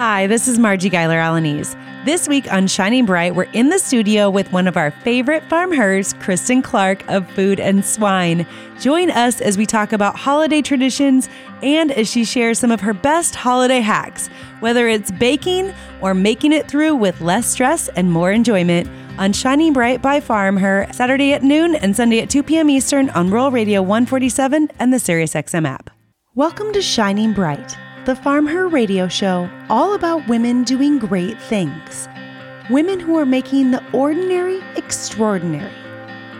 Hi, 0.00 0.26
this 0.26 0.48
is 0.48 0.58
Marji 0.58 0.90
Guyler-Alaniz. 0.90 1.76
This 2.06 2.26
week 2.26 2.50
on 2.50 2.66
Shining 2.68 3.04
Bright, 3.04 3.34
we're 3.34 3.42
in 3.52 3.68
the 3.68 3.78
studio 3.78 4.30
with 4.30 4.50
one 4.50 4.66
of 4.66 4.78
our 4.78 4.90
favorite 4.90 5.44
farm 5.50 5.72
hers, 5.72 6.14
Kristen 6.14 6.62
Clark 6.62 7.06
of 7.10 7.30
Food 7.32 7.60
and 7.60 7.84
Swine. 7.84 8.46
Join 8.78 9.10
us 9.10 9.42
as 9.42 9.58
we 9.58 9.66
talk 9.66 9.92
about 9.92 10.16
holiday 10.16 10.62
traditions 10.62 11.28
and 11.62 11.92
as 11.92 12.10
she 12.10 12.24
shares 12.24 12.58
some 12.58 12.70
of 12.70 12.80
her 12.80 12.94
best 12.94 13.34
holiday 13.34 13.80
hacks, 13.80 14.28
whether 14.60 14.88
it's 14.88 15.10
baking 15.10 15.74
or 16.00 16.14
making 16.14 16.54
it 16.54 16.66
through 16.66 16.96
with 16.96 17.20
less 17.20 17.46
stress 17.50 17.88
and 17.88 18.10
more 18.10 18.32
enjoyment. 18.32 18.88
On 19.18 19.34
Shining 19.34 19.74
Bright 19.74 20.00
by 20.00 20.18
Farm 20.18 20.56
Her, 20.56 20.88
Saturday 20.92 21.34
at 21.34 21.42
noon 21.42 21.74
and 21.74 21.94
Sunday 21.94 22.20
at 22.20 22.30
2 22.30 22.42
p.m. 22.42 22.70
Eastern 22.70 23.10
on 23.10 23.28
Rural 23.28 23.50
Radio 23.50 23.82
147 23.82 24.70
and 24.78 24.94
the 24.94 24.96
SiriusXM 24.96 25.68
app. 25.68 25.90
Welcome 26.34 26.72
to 26.72 26.80
Shining 26.80 27.34
Bright 27.34 27.76
the 28.06 28.16
Farm 28.16 28.46
Her 28.46 28.66
radio 28.66 29.08
show, 29.08 29.50
all 29.68 29.92
about 29.92 30.26
women 30.26 30.64
doing 30.64 30.98
great 30.98 31.38
things. 31.38 32.08
Women 32.70 32.98
who 32.98 33.18
are 33.18 33.26
making 33.26 33.70
the 33.70 33.84
ordinary 33.92 34.62
extraordinary. 34.76 35.74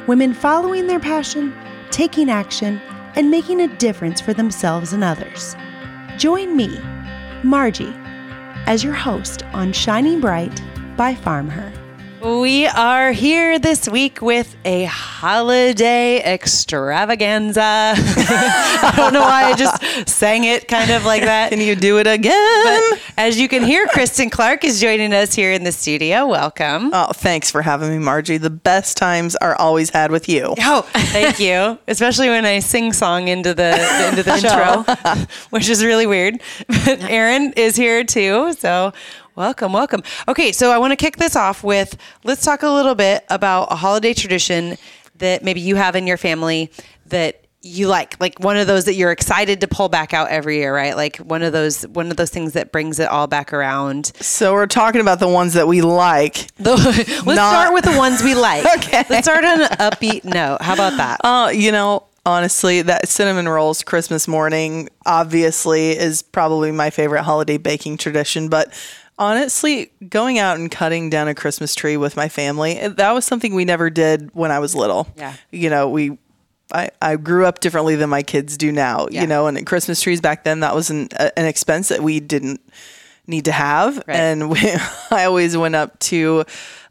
Women 0.06 0.32
following 0.32 0.86
their 0.86 1.00
passion, 1.00 1.54
taking 1.90 2.30
action, 2.30 2.80
and 3.14 3.30
making 3.30 3.60
a 3.60 3.76
difference 3.76 4.22
for 4.22 4.32
themselves 4.32 4.94
and 4.94 5.04
others. 5.04 5.54
Join 6.16 6.56
me, 6.56 6.68
Marji, 7.42 7.92
as 8.66 8.82
your 8.82 8.94
host 8.94 9.42
on 9.52 9.74
Shining 9.74 10.18
Bright 10.18 10.62
by 10.96 11.14
Farm 11.14 11.48
Her. 11.48 11.70
We 12.22 12.66
are 12.66 13.12
here 13.12 13.58
this 13.58 13.88
week 13.88 14.20
with 14.20 14.54
a 14.66 14.84
holiday 14.84 16.22
extravaganza. 16.22 17.62
I 17.94 18.92
don't 18.94 19.14
know 19.14 19.22
why 19.22 19.44
I 19.44 19.56
just 19.56 20.06
sang 20.06 20.44
it 20.44 20.68
kind 20.68 20.90
of 20.90 21.06
like 21.06 21.22
that. 21.22 21.48
Can 21.48 21.62
you 21.62 21.74
do 21.74 21.98
it 21.98 22.06
again? 22.06 22.92
But 22.92 23.00
as 23.16 23.40
you 23.40 23.48
can 23.48 23.62
hear, 23.62 23.86
Kristen 23.86 24.28
Clark 24.28 24.64
is 24.64 24.82
joining 24.82 25.14
us 25.14 25.32
here 25.32 25.50
in 25.52 25.64
the 25.64 25.72
studio. 25.72 26.26
Welcome. 26.26 26.90
Oh, 26.92 27.12
thanks 27.14 27.50
for 27.50 27.62
having 27.62 27.88
me, 27.88 28.04
Marji. 28.04 28.38
The 28.38 28.50
best 28.50 28.98
times 28.98 29.34
are 29.36 29.54
always 29.56 29.88
had 29.88 30.10
with 30.10 30.28
you. 30.28 30.54
Oh, 30.58 30.82
thank 30.92 31.40
you. 31.40 31.78
Especially 31.88 32.28
when 32.28 32.44
I 32.44 32.58
sing 32.58 32.92
song 32.92 33.28
into 33.28 33.54
the 33.54 33.70
into 34.10 34.22
the 34.22 34.36
show, 35.16 35.26
which 35.48 35.70
is 35.70 35.82
really 35.82 36.06
weird. 36.06 36.38
But 36.68 37.00
Erin 37.02 37.54
is 37.56 37.76
here 37.76 38.04
too, 38.04 38.52
so 38.52 38.92
Welcome, 39.40 39.72
welcome. 39.72 40.02
Okay, 40.28 40.52
so 40.52 40.70
I 40.70 40.76
want 40.76 40.90
to 40.90 40.96
kick 40.96 41.16
this 41.16 41.34
off 41.34 41.64
with 41.64 41.96
let's 42.24 42.44
talk 42.44 42.62
a 42.62 42.68
little 42.68 42.94
bit 42.94 43.24
about 43.30 43.68
a 43.72 43.74
holiday 43.74 44.12
tradition 44.12 44.76
that 45.14 45.42
maybe 45.42 45.62
you 45.62 45.76
have 45.76 45.96
in 45.96 46.06
your 46.06 46.18
family 46.18 46.70
that 47.06 47.46
you 47.62 47.88
like 47.88 48.20
like 48.20 48.38
one 48.40 48.58
of 48.58 48.66
those 48.66 48.84
that 48.84 48.96
you're 48.96 49.10
excited 49.10 49.62
to 49.62 49.66
pull 49.66 49.88
back 49.88 50.12
out 50.12 50.28
every 50.28 50.58
year 50.58 50.74
right? 50.74 50.94
Like 50.94 51.16
one 51.16 51.42
of 51.42 51.54
those 51.54 51.84
one 51.88 52.10
of 52.10 52.18
those 52.18 52.28
things 52.28 52.52
that 52.52 52.70
brings 52.70 52.98
it 52.98 53.08
all 53.08 53.26
back 53.28 53.54
around. 53.54 54.12
So 54.20 54.52
we're 54.52 54.66
talking 54.66 55.00
about 55.00 55.20
the 55.20 55.28
ones 55.28 55.54
that 55.54 55.66
we 55.66 55.80
like 55.80 56.54
the, 56.58 56.76
let's 57.24 57.24
not... 57.24 57.50
start 57.50 57.72
with 57.72 57.84
the 57.84 57.96
ones 57.96 58.22
we 58.22 58.34
like. 58.34 58.66
Okay. 58.76 59.06
Let's 59.08 59.26
start 59.26 59.42
on 59.42 59.62
an 59.62 59.68
upbeat 59.68 60.24
note. 60.24 60.60
How 60.60 60.74
about 60.74 60.98
that? 60.98 61.24
Uh, 61.24 61.48
you 61.48 61.72
know 61.72 62.04
honestly 62.26 62.82
that 62.82 63.08
cinnamon 63.08 63.48
rolls 63.48 63.82
christmas 63.82 64.28
morning 64.28 64.90
obviously 65.06 65.92
is 65.92 66.20
probably 66.20 66.70
my 66.70 66.90
favorite 66.90 67.22
holiday 67.22 67.56
baking 67.56 67.96
tradition 67.96 68.50
but 68.50 68.70
Honestly, 69.20 69.92
going 70.08 70.38
out 70.38 70.58
and 70.58 70.70
cutting 70.70 71.10
down 71.10 71.28
a 71.28 71.34
Christmas 71.34 71.74
tree 71.74 71.96
with 71.96 72.16
my 72.16 72.28
family, 72.28 72.88
that 72.88 73.12
was 73.12 73.24
something 73.24 73.54
we 73.54 73.64
never 73.64 73.90
did 73.90 74.34
when 74.34 74.50
I 74.50 74.58
was 74.58 74.74
little. 74.74 75.06
Yeah. 75.16 75.34
You 75.52 75.70
know, 75.70 75.88
we 75.90 76.18
I, 76.72 76.90
I 77.02 77.16
grew 77.16 77.46
up 77.46 77.60
differently 77.60 77.96
than 77.96 78.10
my 78.10 78.22
kids 78.22 78.56
do 78.56 78.72
now, 78.72 79.08
yeah. 79.10 79.22
you 79.22 79.26
know, 79.26 79.46
and 79.46 79.66
Christmas 79.66 80.00
trees 80.00 80.20
back 80.20 80.44
then, 80.44 80.60
that 80.60 80.74
was 80.74 80.90
an, 80.90 81.08
an 81.36 81.46
expense 81.46 81.88
that 81.88 82.02
we 82.02 82.20
didn't 82.20 82.60
need 83.30 83.46
to 83.46 83.52
have. 83.52 83.96
Right. 84.06 84.16
And 84.16 84.50
we, 84.50 84.60
I 85.10 85.24
always 85.24 85.56
went 85.56 85.76
up 85.76 85.98
to 86.00 86.44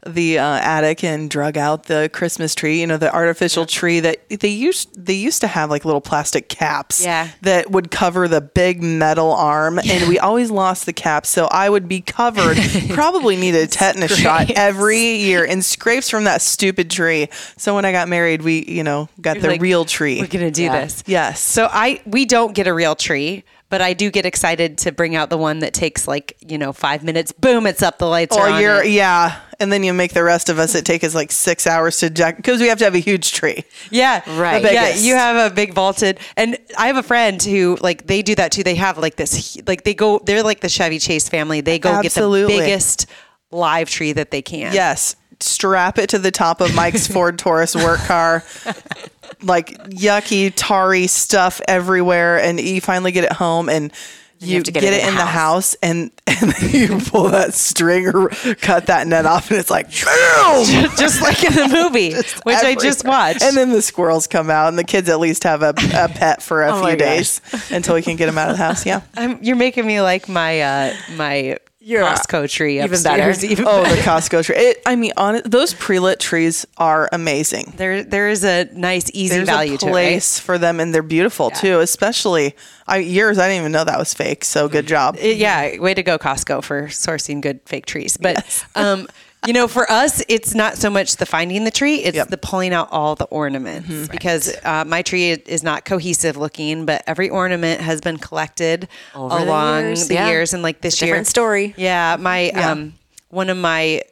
the 0.06 0.38
uh, 0.38 0.44
attic 0.44 1.04
and 1.04 1.30
drug 1.30 1.58
out 1.58 1.84
the 1.84 2.08
Christmas 2.12 2.54
tree, 2.54 2.80
you 2.80 2.86
know, 2.86 2.96
the 2.96 3.14
artificial 3.14 3.66
tree 3.66 4.00
that 4.00 4.28
they 4.30 4.48
used 4.48 4.88
they 4.94 5.14
used 5.14 5.42
to 5.42 5.46
have 5.46 5.68
like 5.68 5.84
little 5.84 6.00
plastic 6.00 6.48
caps 6.48 7.04
yeah. 7.04 7.28
that 7.42 7.70
would 7.70 7.90
cover 7.90 8.26
the 8.26 8.40
big 8.40 8.82
metal 8.82 9.32
arm 9.32 9.78
yeah. 9.82 9.94
and 9.94 10.08
we 10.08 10.18
always 10.18 10.50
lost 10.50 10.86
the 10.86 10.92
cap. 10.92 11.26
So 11.26 11.46
I 11.46 11.68
would 11.68 11.86
be 11.86 12.00
covered, 12.00 12.56
probably 12.90 13.36
needed 13.36 13.62
a 13.62 13.66
tetanus 13.66 14.16
shot 14.16 14.50
every 14.52 15.16
year 15.16 15.44
and 15.44 15.62
scrapes 15.64 16.08
from 16.08 16.24
that 16.24 16.40
stupid 16.40 16.90
tree. 16.90 17.28
So 17.58 17.74
when 17.74 17.84
I 17.84 17.92
got 17.92 18.08
married, 18.08 18.42
we, 18.42 18.64
you 18.64 18.82
know, 18.82 19.08
got 19.20 19.36
You're 19.36 19.42
the 19.42 19.48
like, 19.48 19.60
real 19.60 19.84
tree. 19.84 20.20
We're 20.20 20.28
going 20.28 20.46
to 20.46 20.50
do 20.50 20.64
yeah. 20.64 20.80
this. 20.80 21.04
Yes. 21.06 21.40
So 21.40 21.68
I 21.70 22.00
we 22.06 22.24
don't 22.24 22.54
get 22.54 22.66
a 22.66 22.72
real 22.72 22.94
tree 22.94 23.44
but 23.70 23.80
I 23.80 23.94
do 23.94 24.10
get 24.10 24.26
excited 24.26 24.78
to 24.78 24.92
bring 24.92 25.16
out 25.16 25.30
the 25.30 25.38
one 25.38 25.60
that 25.60 25.72
takes 25.72 26.06
like 26.06 26.36
you 26.46 26.58
know 26.58 26.72
five 26.74 27.02
minutes. 27.02 27.32
Boom, 27.32 27.66
it's 27.66 27.82
up. 27.82 27.98
The 27.98 28.06
lights 28.06 28.36
or 28.36 28.48
are 28.48 28.60
you're 28.60 28.82
it. 28.82 28.90
yeah, 28.90 29.40
and 29.58 29.72
then 29.72 29.82
you 29.82 29.94
make 29.94 30.12
the 30.12 30.24
rest 30.24 30.50
of 30.50 30.58
us. 30.58 30.74
It 30.74 30.84
take 30.84 31.04
us 31.04 31.14
like 31.14 31.32
six 31.32 31.66
hours 31.66 31.98
to 31.98 32.10
jack 32.10 32.36
because 32.36 32.60
we 32.60 32.66
have 32.66 32.78
to 32.78 32.84
have 32.84 32.94
a 32.94 32.98
huge 32.98 33.32
tree. 33.32 33.64
Yeah, 33.90 34.22
right. 34.38 34.62
Yeah, 34.62 34.94
you 34.94 35.14
have 35.14 35.50
a 35.50 35.54
big 35.54 35.72
vaulted, 35.72 36.18
and 36.36 36.58
I 36.76 36.88
have 36.88 36.96
a 36.96 37.02
friend 37.02 37.42
who 37.42 37.78
like 37.80 38.06
they 38.06 38.22
do 38.22 38.34
that 38.34 38.52
too. 38.52 38.62
They 38.62 38.74
have 38.74 38.98
like 38.98 39.16
this, 39.16 39.56
like 39.66 39.84
they 39.84 39.94
go. 39.94 40.18
They're 40.18 40.42
like 40.42 40.60
the 40.60 40.68
Chevy 40.68 40.98
Chase 40.98 41.28
family. 41.28 41.60
They 41.60 41.78
go 41.78 41.90
Absolutely. 41.90 42.54
get 42.54 42.58
the 42.58 42.64
biggest 42.64 43.06
live 43.52 43.88
tree 43.88 44.12
that 44.12 44.32
they 44.32 44.42
can. 44.42 44.74
Yes, 44.74 45.14
strap 45.38 45.98
it 45.98 46.10
to 46.10 46.18
the 46.18 46.30
top 46.30 46.60
of 46.60 46.74
Mike's 46.74 47.06
Ford 47.06 47.38
Taurus 47.38 47.74
work 47.76 48.00
car. 48.00 48.44
like 49.42 49.70
yucky, 49.88 50.52
tarry 50.54 51.06
stuff 51.06 51.60
everywhere, 51.66 52.40
and 52.40 52.60
you 52.60 52.80
finally 52.80 53.12
get 53.12 53.24
it 53.24 53.32
home 53.32 53.68
and 53.68 53.92
you, 54.40 54.56
you 54.56 54.62
get, 54.62 54.74
get, 54.74 54.84
it, 54.94 55.06
in, 55.06 55.14
the, 55.16 55.20
house. 55.20 55.74
house, 55.74 55.76
and, 55.82 56.10
and 56.26 56.72
you 56.72 56.98
pull 56.98 57.28
that 57.28 57.52
string 57.52 58.06
or 58.06 58.28
cut 58.62 58.86
that 58.86 59.06
net 59.06 59.26
off, 59.26 59.50
and 59.50 59.60
it's 59.60 59.70
like 59.70 59.88
boom, 59.88 60.90
just 60.96 61.20
like 61.20 61.44
in 61.44 61.52
the 61.52 61.68
movie, 61.72 62.14
which 62.14 62.56
I 62.56 62.74
just 62.74 63.04
watched. 63.04 63.42
And 63.42 63.54
then 63.54 63.70
the 63.70 63.82
squirrels 63.82 64.26
come 64.26 64.48
out, 64.48 64.68
and 64.68 64.78
the 64.78 64.84
kids 64.84 65.10
at 65.10 65.20
least 65.20 65.44
have 65.44 65.62
a, 65.62 65.74
a 65.94 66.08
pet 66.08 66.42
for 66.42 66.62
a 66.62 66.72
oh 66.72 66.86
few 66.86 66.96
days 66.96 67.42
until 67.70 67.94
we 67.94 68.02
can 68.02 68.16
get 68.16 68.26
them 68.26 68.38
out 68.38 68.50
of 68.50 68.56
the 68.56 68.62
house. 68.62 68.86
Yeah, 68.86 69.02
you're 69.42 69.56
making 69.56 69.86
me 69.86 70.00
like 70.00 70.26
my 70.26 70.60
uh, 70.62 70.94
my 71.16 71.58
your 71.90 72.02
Costco 72.02 72.48
tree 72.48 72.82
even 72.82 73.02
better. 73.02 73.30
Even 73.44 73.66
oh, 73.66 73.82
the 73.82 74.00
Costco 74.02 74.44
tree. 74.44 74.56
It, 74.56 74.82
I 74.86 74.96
mean, 74.96 75.12
on 75.16 75.42
those 75.44 75.74
pre-lit 75.74 76.20
trees 76.20 76.66
are 76.76 77.08
amazing. 77.12 77.74
There, 77.76 78.04
there 78.04 78.28
is 78.28 78.44
a 78.44 78.68
nice, 78.72 79.10
easy 79.12 79.36
There's 79.36 79.48
value 79.48 79.74
a 79.74 79.78
place 79.78 80.34
to 80.34 80.38
it, 80.38 80.40
right? 80.40 80.44
for 80.44 80.58
them, 80.58 80.80
and 80.80 80.94
they're 80.94 81.02
beautiful 81.02 81.50
yeah. 81.52 81.60
too. 81.60 81.80
Especially 81.80 82.54
I, 82.86 82.98
yours, 82.98 83.38
I 83.38 83.48
didn't 83.48 83.62
even 83.62 83.72
know 83.72 83.84
that 83.84 83.98
was 83.98 84.14
fake. 84.14 84.44
So 84.44 84.68
good 84.68 84.86
job. 84.86 85.16
It, 85.18 85.36
yeah, 85.36 85.78
way 85.80 85.94
to 85.94 86.02
go, 86.02 86.18
Costco, 86.18 86.62
for 86.62 86.84
sourcing 86.84 87.40
good 87.40 87.60
fake 87.66 87.86
trees. 87.86 88.16
But 88.16 88.36
yes. 88.36 88.64
um, 88.74 89.08
you 89.46 89.52
know, 89.52 89.68
for 89.68 89.90
us, 89.90 90.22
it's 90.28 90.54
not 90.54 90.76
so 90.76 90.90
much 90.90 91.16
the 91.16 91.26
finding 91.26 91.64
the 91.64 91.70
tree; 91.70 91.96
it's 91.96 92.16
yep. 92.16 92.28
the 92.28 92.38
pulling 92.38 92.72
out 92.72 92.88
all 92.90 93.14
the 93.14 93.24
ornaments. 93.26 93.88
Mm-hmm. 93.88 94.10
Because 94.10 94.54
uh, 94.64 94.84
my 94.84 95.02
tree 95.02 95.30
is 95.30 95.62
not 95.62 95.84
cohesive 95.84 96.36
looking, 96.36 96.84
but 96.84 97.02
every 97.06 97.30
ornament 97.30 97.80
has 97.80 98.00
been 98.00 98.18
collected 98.18 98.88
Over 99.14 99.38
along 99.38 99.82
the 99.82 99.88
years, 99.88 100.08
the 100.08 100.14
yeah. 100.14 100.28
years 100.28 100.54
and 100.54 100.62
like 100.62 100.80
this 100.80 100.94
Different 100.94 101.08
year. 101.08 101.14
Different 101.14 101.26
story. 101.28 101.74
Yeah, 101.76 102.16
my 102.18 102.48
yeah. 102.48 102.70
um, 102.72 102.94
one 103.30 103.48
of 103.48 103.56
my 103.56 104.02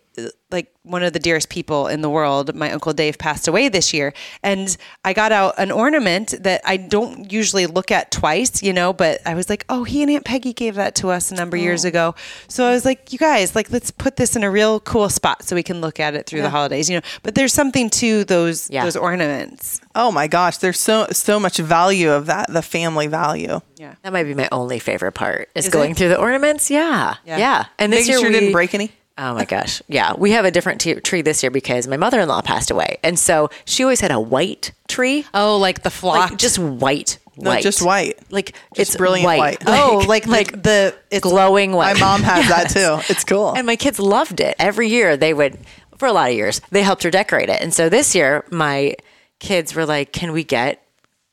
like 0.51 0.73
one 0.83 1.03
of 1.03 1.13
the 1.13 1.19
dearest 1.19 1.51
people 1.51 1.89
in 1.89 2.01
the 2.01 2.09
world, 2.09 2.55
my 2.55 2.73
uncle 2.73 2.95
Dave 2.95 3.19
passed 3.19 3.47
away 3.47 3.69
this 3.69 3.93
year, 3.93 4.15
and 4.43 4.75
I 5.05 5.13
got 5.13 5.31
out 5.31 5.55
an 5.59 5.71
ornament 5.71 6.35
that 6.41 6.63
I 6.65 6.79
don't 6.79 7.31
usually 7.31 7.67
look 7.67 7.91
at 7.91 8.11
twice, 8.11 8.63
you 8.63 8.73
know, 8.73 8.95
but 8.95 9.21
I 9.27 9.35
was 9.35 9.51
like, 9.51 9.67
oh, 9.69 9.85
he 9.85 10.03
and 10.03 10.11
Aunt 10.11 10.25
Peggy 10.25 10.55
gave 10.55 10.77
that 10.77 10.95
to 10.97 11.11
us 11.11 11.31
a 11.31 11.35
number 11.35 11.57
of 11.57 11.61
oh. 11.61 11.65
years 11.65 11.85
ago. 11.85 12.15
So 12.49 12.65
I 12.65 12.73
was 12.73 12.87
like, 12.87 13.13
you 13.13 13.19
guys, 13.19 13.55
like, 13.55 13.71
let's 13.71 13.91
put 13.91 14.17
this 14.17 14.37
in 14.37 14.43
a 14.43 14.51
real 14.51 14.81
cool 14.81 15.11
spot 15.11 15.43
so 15.43 15.55
we 15.55 15.63
can 15.63 15.83
look 15.83 16.01
at 16.01 16.15
it 16.15 16.27
through 16.27 16.39
yeah. 16.39 16.45
the 16.47 16.51
holidays, 16.51 16.89
you 16.89 16.97
know. 16.97 17.07
But 17.23 17.35
there's 17.35 17.53
something 17.53 17.91
to 17.91 18.25
those 18.25 18.71
yeah. 18.71 18.85
those 18.85 18.97
ornaments. 18.97 19.81
Oh 19.95 20.11
my 20.11 20.29
gosh, 20.29 20.57
there's 20.59 20.81
so 20.81 21.09
so 21.13 21.39
much 21.39 21.59
value 21.59 22.11
of 22.11 22.27
that, 22.27 22.51
the 22.51 22.63
family 22.63 23.07
value. 23.07 23.61
Yeah, 23.77 23.95
that 24.03 24.13
might 24.13 24.25
be 24.25 24.35
my 24.35 24.49
only 24.51 24.79
favorite 24.79 25.13
part 25.13 25.51
is, 25.55 25.67
is 25.67 25.73
going 25.73 25.91
it? 25.91 25.97
through 25.99 26.09
the 26.09 26.19
ornaments. 26.19 26.71
Yeah, 26.71 27.17
yeah, 27.27 27.37
yeah. 27.37 27.65
and 27.79 27.93
this 27.93 28.07
Making 28.07 28.11
year 28.11 28.21
sure 28.21 28.31
we 28.31 28.35
didn't 28.41 28.53
break 28.53 28.75
any. 28.75 28.93
Oh 29.19 29.35
my 29.35 29.45
gosh. 29.45 29.83
Yeah. 29.89 30.15
We 30.17 30.31
have 30.31 30.45
a 30.45 30.51
different 30.51 30.81
t- 30.81 30.95
tree 30.95 31.23
this 31.23 31.43
year 31.43 31.51
because 31.51 31.89
my 31.89 31.97
mother 31.97 32.21
in 32.21 32.29
law 32.29 32.41
passed 32.41 32.71
away. 32.71 32.99
And 33.03 33.19
so 33.19 33.51
she 33.65 33.83
always 33.83 34.01
had 34.01 34.13
a 34.13 34.21
white 34.21 34.71
tree. 34.87 35.27
Oh, 35.35 35.59
like 35.59 35.83
the 35.83 35.91
flock. 35.91 36.31
Like 36.31 36.39
just 36.39 36.59
white. 36.59 37.19
White. 37.35 37.57
No, 37.57 37.61
just 37.61 37.83
white. 37.83 38.19
Like 38.31 38.53
just 38.75 38.91
it's 38.91 38.97
brilliant 38.97 39.27
white. 39.27 39.39
white. 39.39 39.63
oh, 39.67 40.05
like 40.07 40.27
like 40.27 40.63
the 40.63 40.95
it's 41.11 41.23
glowing 41.23 41.73
white. 41.73 41.95
My 41.95 42.01
mom 42.01 42.23
has 42.23 42.45
yes. 42.49 42.75
that 42.75 43.03
too. 43.05 43.13
It's 43.13 43.25
cool. 43.25 43.55
And 43.55 43.67
my 43.67 43.77
kids 43.77 43.99
loved 43.99 44.41
it. 44.41 44.55
Every 44.59 44.89
year 44.89 45.17
they 45.17 45.35
would 45.35 45.59
for 45.99 46.07
a 46.07 46.13
lot 46.13 46.31
of 46.31 46.37
years, 46.37 46.61
they 46.71 46.83
helped 46.83 47.03
her 47.03 47.11
decorate 47.11 47.49
it. 47.49 47.61
And 47.61 47.75
so 47.75 47.89
this 47.89 48.15
year 48.15 48.45
my 48.51 48.95
kids 49.41 49.75
were 49.75 49.87
like, 49.87 50.13
"Can 50.13 50.33
we 50.33 50.45
get 50.45 50.83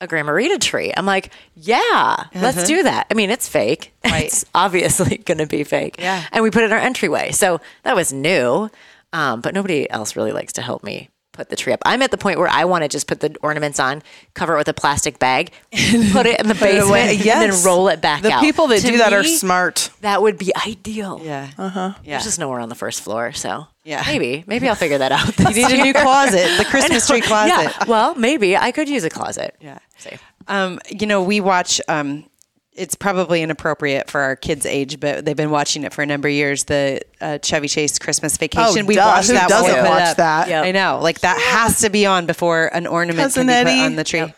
a 0.01 0.07
Grandma 0.07 0.37
tree. 0.59 0.93
I'm 0.95 1.05
like, 1.05 1.31
yeah, 1.55 1.77
uh-huh. 1.81 2.39
let's 2.39 2.65
do 2.65 2.83
that. 2.83 3.07
I 3.09 3.13
mean, 3.13 3.29
it's 3.29 3.47
fake. 3.47 3.91
Right. 4.05 4.25
It's 4.25 4.45
obviously 4.53 5.17
going 5.25 5.39
to 5.39 5.47
be 5.47 5.63
fake. 5.63 5.95
Yeah. 5.97 6.23
And 6.31 6.43
we 6.43 6.51
put 6.51 6.61
it 6.61 6.67
in 6.67 6.71
our 6.73 6.77
entryway. 6.79 7.31
So 7.31 7.59
that 7.83 7.95
was 7.95 8.13
new. 8.13 8.69
Um, 9.11 9.41
but 9.41 9.53
nobody 9.55 9.89
else 9.89 10.15
really 10.15 10.31
likes 10.31 10.53
to 10.53 10.61
help 10.61 10.83
me 10.83 11.09
put 11.31 11.49
the 11.49 11.55
tree 11.55 11.73
up. 11.73 11.81
I'm 11.85 12.01
at 12.01 12.11
the 12.11 12.17
point 12.17 12.37
where 12.39 12.47
I 12.47 12.65
want 12.65 12.83
to 12.83 12.87
just 12.87 13.07
put 13.07 13.19
the 13.19 13.35
ornaments 13.41 13.79
on, 13.79 14.03
cover 14.35 14.53
it 14.53 14.57
with 14.57 14.67
a 14.69 14.73
plastic 14.73 15.17
bag, 15.19 15.51
put 16.11 16.25
it 16.27 16.39
in 16.39 16.47
the 16.47 16.53
basement, 16.53 16.87
away. 16.89 17.15
and 17.17 17.51
then 17.51 17.63
roll 17.65 17.87
it 17.89 17.99
back 17.99 18.21
The 18.21 18.31
out. 18.31 18.41
people 18.41 18.67
that 18.67 18.81
To 18.81 18.87
do 18.87 18.97
that 18.99 19.11
are 19.11 19.23
smart. 19.23 19.89
That 20.01 20.21
would 20.21 20.37
be 20.37 20.53
ideal. 20.67 21.19
Yeah. 21.23 21.49
Uh 21.57 21.69
huh. 21.69 21.93
Yeah. 22.03 22.11
There's 22.11 22.23
just 22.25 22.39
nowhere 22.39 22.59
on 22.59 22.69
the 22.69 22.75
first 22.75 23.01
floor, 23.01 23.33
so 23.33 23.67
Yeah. 23.85 24.03
maybe 24.07 24.43
maybe 24.47 24.67
I'll 24.67 24.75
figure 24.75 24.97
that 24.97 25.11
out. 25.11 25.39
You 25.55 25.67
need 25.67 25.79
a 25.79 25.83
new 25.83 25.93
closet, 25.93 26.57
the 26.57 26.65
Christmas 26.69 27.07
tree 27.07 27.21
closet. 27.21 27.49
Yeah. 27.49 27.71
Well, 27.87 28.15
maybe 28.15 28.57
I 28.57 28.71
could 28.71 28.89
use 28.89 29.03
a 29.03 29.09
closet. 29.09 29.55
Yeah. 29.61 29.77
See. 29.97 30.17
Um, 30.47 30.79
you 30.89 31.05
know, 31.07 31.21
we 31.23 31.39
watch. 31.39 31.79
Um, 31.87 32.25
it's 32.73 32.95
probably 32.95 33.41
inappropriate 33.41 34.09
for 34.09 34.19
our 34.19 34.35
kids' 34.35 34.65
age, 34.65 34.99
but 34.99 35.23
they've 35.23 35.37
been 35.37 35.49
watching 35.49 35.83
it 35.85 35.93
for 35.93 36.01
a 36.01 36.05
number 36.05 36.27
of 36.27 36.33
years. 36.33 36.65
The 36.65 36.99
uh, 37.21 37.37
Chevy 37.37 37.69
Chase 37.69 37.97
Christmas 37.99 38.35
Vacation. 38.37 38.83
Oh, 38.83 38.85
we 38.85 38.95
duh. 38.95 39.05
watched 39.05 39.27
Who 39.27 39.33
that. 39.35 39.49
while 39.49 39.61
doesn't 39.63 39.75
put 39.79 39.85
it 39.85 39.89
watch 39.89 40.17
that? 40.17 40.49
Yep. 40.49 40.65
I 40.65 40.71
know. 40.73 40.99
Like 41.01 41.19
that 41.21 41.39
has 41.39 41.79
to 41.81 41.89
be 41.89 42.05
on 42.05 42.25
before 42.25 42.67
an 42.73 42.85
ornament 42.87 43.19
Cousin 43.23 43.47
can 43.47 43.65
be 43.65 43.69
Eddie. 43.71 43.79
put 43.79 43.85
on 43.85 43.95
the 43.95 44.03
tree. 44.03 44.33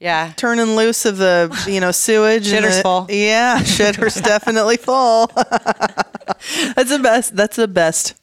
Yeah. 0.00 0.32
Turning 0.36 0.74
loose 0.74 1.04
of 1.04 1.18
the 1.18 1.54
you 1.68 1.80
know 1.80 1.90
sewage. 1.90 2.50
and 2.50 2.64
Shitter's 2.64 2.76
the- 2.76 2.82
full. 2.82 3.06
Yeah, 3.10 3.60
shitter's 3.60 4.14
definitely 4.22 4.76
full. 4.78 5.26
that's 5.26 6.88
the 6.90 7.00
best. 7.02 7.36
That's 7.36 7.56
the 7.56 7.68
best 7.68 8.14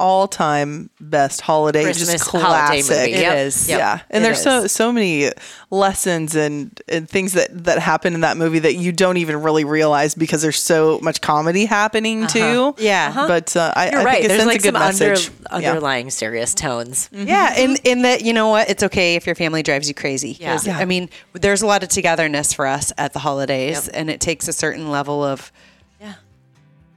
all 0.00 0.26
time 0.26 0.90
best 1.00 1.40
holiday 1.42 1.84
Christmas 1.84 2.10
just 2.12 2.28
holiday 2.30 2.82
classic. 2.82 2.96
movie. 2.96 3.12
It 3.12 3.20
Yep. 3.20 3.36
is. 3.46 3.68
Yep. 3.68 3.78
Yeah, 3.78 4.00
and 4.10 4.22
It 4.22 4.26
there's 4.26 4.42
so 4.42 4.62
is. 4.64 4.72
so 4.72 4.90
many 4.92 5.30
lessons 5.70 6.34
and 6.34 6.80
and 6.88 7.08
things 7.08 7.34
that 7.34 7.48
that 7.64 7.78
happen 7.78 8.14
in 8.14 8.20
that 8.22 8.36
movie 8.36 8.58
that 8.60 8.74
you 8.74 8.92
don't 8.92 9.16
even 9.18 9.42
really 9.42 9.64
realize 9.64 10.14
because 10.14 10.42
there's 10.42 10.60
so 10.62 10.98
much 11.02 11.20
comedy 11.20 11.64
happening 11.66 12.26
too. 12.26 12.74
Yeah. 12.78 13.08
Uh-huh. 13.10 13.28
but 13.28 13.56
uh, 13.56 13.72
I, 13.76 13.90
You're 13.90 14.00
I 14.00 14.04
right. 14.04 14.12
think 14.14 14.24
it 14.24 14.28
There's 14.28 14.40
sends 14.40 14.46
like 14.54 14.58
a 14.58 14.62
good 14.62 14.74
some 14.74 14.82
under, 14.82 15.08
message. 15.10 15.30
Yeah. 15.50 15.56
underlying 15.70 16.10
serious 16.10 16.54
tones. 16.54 17.08
Yeah, 17.12 17.56
in 17.58 17.76
in 17.84 18.02
that 18.02 18.22
you 18.22 18.32
know 18.32 18.48
what, 18.48 18.68
it's 18.70 18.82
okay 18.82 19.14
if 19.16 19.26
your 19.26 19.34
family 19.34 19.62
drives 19.62 19.88
you 19.88 19.94
crazy. 19.94 20.36
Yeah. 20.40 20.58
I 20.68 20.84
mean, 20.84 21.08
there's 21.34 21.62
a 21.62 21.66
lot 21.66 21.82
of 21.82 21.88
togetherness 21.90 22.52
for 22.52 22.66
us 22.66 22.92
at 22.98 23.12
the 23.12 23.18
holidays, 23.20 23.88
and 23.88 24.08
it 24.10 24.20
takes 24.20 24.48
a 24.48 24.52
certain 24.52 24.90
level 24.90 25.22
of 25.22 25.52
Yeah. 25.52 25.60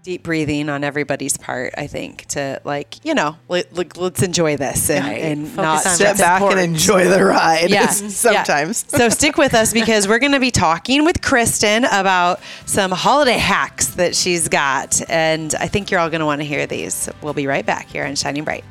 Deep 0.04 0.22
breathing 0.24 0.70
on 0.70 0.84
everybody's 0.84 1.38
part. 1.38 1.74
I 1.78 1.88
think 1.88 2.26
to 2.28 2.62
like 2.64 3.04
you 3.06 3.14
know, 3.14 3.38
let, 3.48 3.74
let, 3.74 3.98
let's 3.98 4.22
enjoy 4.22 4.58
this 4.58 4.90
and, 4.90 5.06
Right. 5.06 5.22
and 5.22 5.56
not 5.56 5.82
Sit 5.82 6.18
back 6.18 6.42
important. 6.42 6.62
and 6.66 6.74
enjoy 6.76 7.08
the 7.08 7.24
ride. 7.24 7.70
Yeah. 7.70 7.88
sometimes. 7.90 8.86
Yeah. 8.92 8.98
So 9.00 9.10
stick 9.10 9.38
with 9.38 9.54
us 9.54 9.74
because 9.74 10.08
we're 10.08 10.20
going 10.20 10.34
to 10.34 10.40
be 10.40 10.52
talking 10.52 11.06
with 11.06 11.22
Kristen 11.22 11.86
about 11.86 12.42
some 12.66 12.92
holiday 12.92 13.38
hacks 13.38 13.88
that 13.96 14.16
she's 14.16 14.50
got. 14.50 15.02
And 15.10 15.56
I 15.56 15.68
think 15.68 15.90
you're 15.90 16.00
all 16.00 16.10
going 16.10 16.20
to 16.20 16.26
want 16.26 16.42
to 16.42 16.46
hear 16.46 16.68
these. 16.68 17.10
We'll 17.22 17.34
be 17.34 17.48
right 17.48 17.66
back 17.66 17.88
here 17.88 18.06
on 18.06 18.16
Shining 18.16 18.44
Bright. 18.44 18.66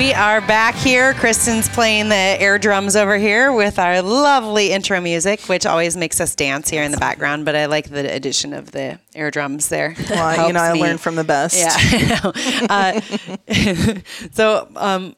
We 0.00 0.14
are 0.14 0.40
back 0.40 0.76
here. 0.76 1.12
Kristen's 1.12 1.68
playing 1.68 2.08
the 2.08 2.14
air 2.14 2.58
drums 2.58 2.96
over 2.96 3.18
here 3.18 3.52
with 3.52 3.78
our 3.78 4.00
lovely 4.00 4.72
intro 4.72 4.98
music, 4.98 5.42
which 5.42 5.66
always 5.66 5.94
makes 5.94 6.22
us 6.22 6.34
dance 6.34 6.70
here 6.70 6.82
in 6.82 6.90
the 6.90 6.96
background. 6.96 7.44
But 7.44 7.54
I 7.54 7.66
like 7.66 7.90
the 7.90 8.10
addition 8.10 8.54
of 8.54 8.70
the 8.70 8.98
air 9.14 9.30
drums 9.30 9.68
there. 9.68 9.94
Well, 10.08 10.46
you 10.46 10.54
know, 10.54 10.60
I 10.60 10.72
me. 10.72 10.80
learned 10.80 11.02
from 11.02 11.16
the 11.16 11.24
best. 11.24 11.54
Yeah. 11.54 12.32
Uh, 12.70 13.00
so 14.32 14.68
um, 14.76 15.16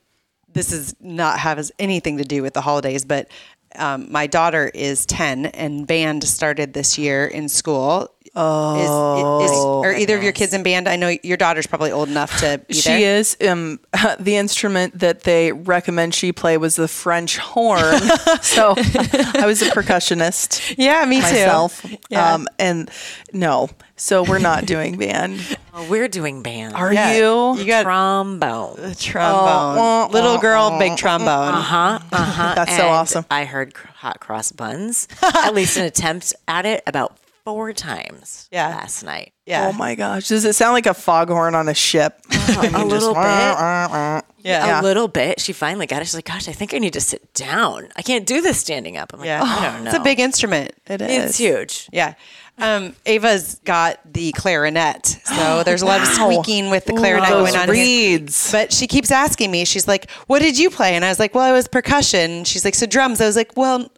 this 0.53 0.73
is 0.73 0.97
not 1.01 1.39
has 1.39 1.71
anything 1.79 2.19
to 2.19 2.25
do 2.25 2.43
with 2.43 2.53
the 2.53 2.61
holidays, 2.61 3.05
but 3.05 3.29
um, 3.77 4.11
my 4.11 4.27
daughter 4.27 4.69
is 4.75 5.07
ten, 5.07 5.47
and 5.47 5.87
band 5.87 6.25
started 6.25 6.73
this 6.73 6.99
year 6.99 7.25
in 7.25 7.49
school. 7.49 8.13
Oh, 8.35 9.41
is, 9.45 9.51
is, 9.51 9.59
are 9.65 9.93
either 10.01 10.17
of 10.17 10.23
your 10.23 10.33
kids 10.33 10.55
in 10.55 10.63
band? 10.63 10.89
I 10.89 10.97
know 10.97 11.15
your 11.23 11.37
daughter's 11.37 11.67
probably 11.67 11.91
old 11.93 12.09
enough 12.09 12.39
to 12.41 12.63
be 12.67 12.75
She 12.75 12.89
there. 12.89 13.19
is. 13.19 13.37
Um, 13.47 13.79
the 14.19 14.37
instrument 14.37 14.99
that 15.01 15.23
they 15.25 15.53
recommend 15.53 16.15
she 16.15 16.33
play 16.33 16.57
was 16.57 16.77
the 16.77 16.89
French 16.89 17.37
horn. 17.37 18.01
so 18.43 18.75
I 18.77 19.43
was 19.45 19.61
a 19.61 19.67
percussionist 19.71 20.75
Yeah, 20.79 21.05
me 21.05 21.17
too. 21.17 21.23
myself. 21.23 21.85
Yeah. 22.09 22.33
Um, 22.35 22.49
and 22.59 22.91
no, 23.35 23.69
so 23.97 24.23
we're 24.23 24.39
not 24.39 24.65
doing 24.65 24.97
band. 24.97 25.59
Oh, 25.75 25.87
we're 25.91 26.09
doing 26.09 26.43
band. 26.43 26.75
Are 26.75 26.93
Yeah, 26.93 27.13
you? 27.17 27.59
You 27.59 27.67
got 27.67 27.83
trombone. 27.83 28.95
trombone, 28.95 29.79
Oh, 29.79 30.09
little 30.11 30.39
girl, 30.39 30.79
big 30.79 30.97
trombone. 30.97 31.29
Uh 31.55 31.61
huh. 31.61 31.99
Uh 32.11 32.17
huh. 32.25 32.53
That's 32.55 32.77
so 32.77 32.87
awesome. 32.89 33.27
I 33.31 33.45
heard 33.45 33.75
hot 33.97 34.21
cross 34.21 34.53
buns. 34.53 35.07
at 35.23 35.55
least 35.55 35.77
an 35.77 35.85
attempt 35.85 36.35
at 36.49 36.65
it 36.65 36.83
about 36.87 37.17
four 37.45 37.73
times. 37.73 38.49
Yeah. 38.53 38.69
Last 38.69 39.03
night. 39.03 39.33
Yeah, 39.47 39.69
Oh 39.69 39.73
my 39.73 39.97
gosh! 39.97 40.29
Does 40.29 40.45
it 40.45 40.53
sound 40.55 40.73
like 40.75 40.87
a 40.87 40.95
foghorn 40.95 41.55
on 41.57 41.69
a 41.69 41.75
ship? 41.75 42.21
I 42.31 42.63
mean, 42.63 42.75
a 42.75 42.85
little 42.85 43.13
bit. 43.15 43.21
yeah. 43.23 44.21
Yeah. 44.45 44.81
A 44.81 44.83
little 44.83 45.09
bit. 45.09 45.41
She 45.41 45.53
finally 45.53 45.87
got 45.87 46.01
it. 46.03 46.05
She's 46.07 46.15
like, 46.15 46.25
"Gosh, 46.27 46.49
I 46.49 46.53
think 46.53 46.75
I 46.75 46.79
need 46.79 46.93
to 46.93 47.01
sit 47.01 47.33
down. 47.35 47.89
I 47.97 48.03
can't 48.03 48.25
do 48.27 48.41
this 48.41 48.59
standing 48.61 48.97
up." 48.97 49.13
I'm 49.13 49.21
like, 49.21 49.27
Yeah. 49.27 49.43
"I 49.43 49.73
don't 49.73 49.85
know." 49.85 49.91
It's 49.91 49.99
a 49.99 50.03
big 50.03 50.21
instrument. 50.21 50.73
It 50.87 51.01
is. 51.03 51.31
It's 51.31 51.39
huge. 51.39 51.89
Yeah. 51.93 52.15
Um, 52.59 52.95
Ava's 53.07 53.61
got 53.65 53.99
the 54.13 54.31
clarinet, 54.33 55.07
so 55.25 55.63
there's 55.65 55.83
a 55.83 55.87
lot 55.87 56.03
of 56.03 56.07
squeaking 56.09 56.71
with 56.71 56.85
the 56.85 56.93
clarinet 56.93 57.29
those 57.31 57.51
going 57.53 57.63
on. 57.63 57.69
reeds. 57.69 58.53
But 58.53 58.73
she 58.73 58.87
keeps 58.87 59.11
asking 59.11 59.51
me. 59.51 59.65
She's 59.65 59.89
like, 59.89 60.09
"What 60.29 60.41
did 60.41 60.57
you 60.59 60.71
play?" 60.71 60.95
And 60.95 61.05
I 61.05 61.09
was 61.09 61.19
like, 61.19 61.35
"Well, 61.35 61.45
I 61.45 61.53
was 61.53 61.67
percussion." 61.67 62.45
She's 62.45 62.65
like, 62.65 62.75
"So 62.77 62.87
drums?" 62.87 63.21
I 63.21 63.27
was 63.27 63.35
like, 63.37 63.57
"Well, 63.57 63.91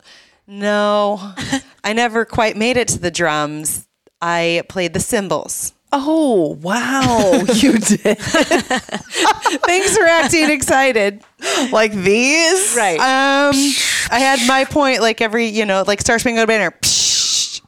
no, 0.47 1.33
I 1.85 1.93
never 1.93 2.25
quite 2.25 2.57
made 2.57 2.77
it 2.77 2.89
to 2.89 2.99
the 2.99 3.11
drums. 3.13 3.87
I 4.21 4.63
played 4.69 4.93
the 4.95 5.01
cymbals." 5.01 5.73
Oh 5.97 6.59
wow! 6.61 7.45
you 7.55 7.79
did 7.79 8.19
Thanks 8.19 9.97
for 9.97 10.03
acting 10.05 10.51
excited. 10.51 11.23
like 11.71 11.93
these, 11.93 12.75
Right. 12.77 12.99
Um, 12.99 13.55
I 14.11 14.19
had 14.19 14.41
my 14.49 14.65
point 14.65 15.01
like 15.03 15.21
every, 15.21 15.47
you 15.47 15.65
know, 15.65 15.85
like 15.87 16.01
Star 16.01 16.19
Spangled 16.19 16.49
Banner. 16.49 16.73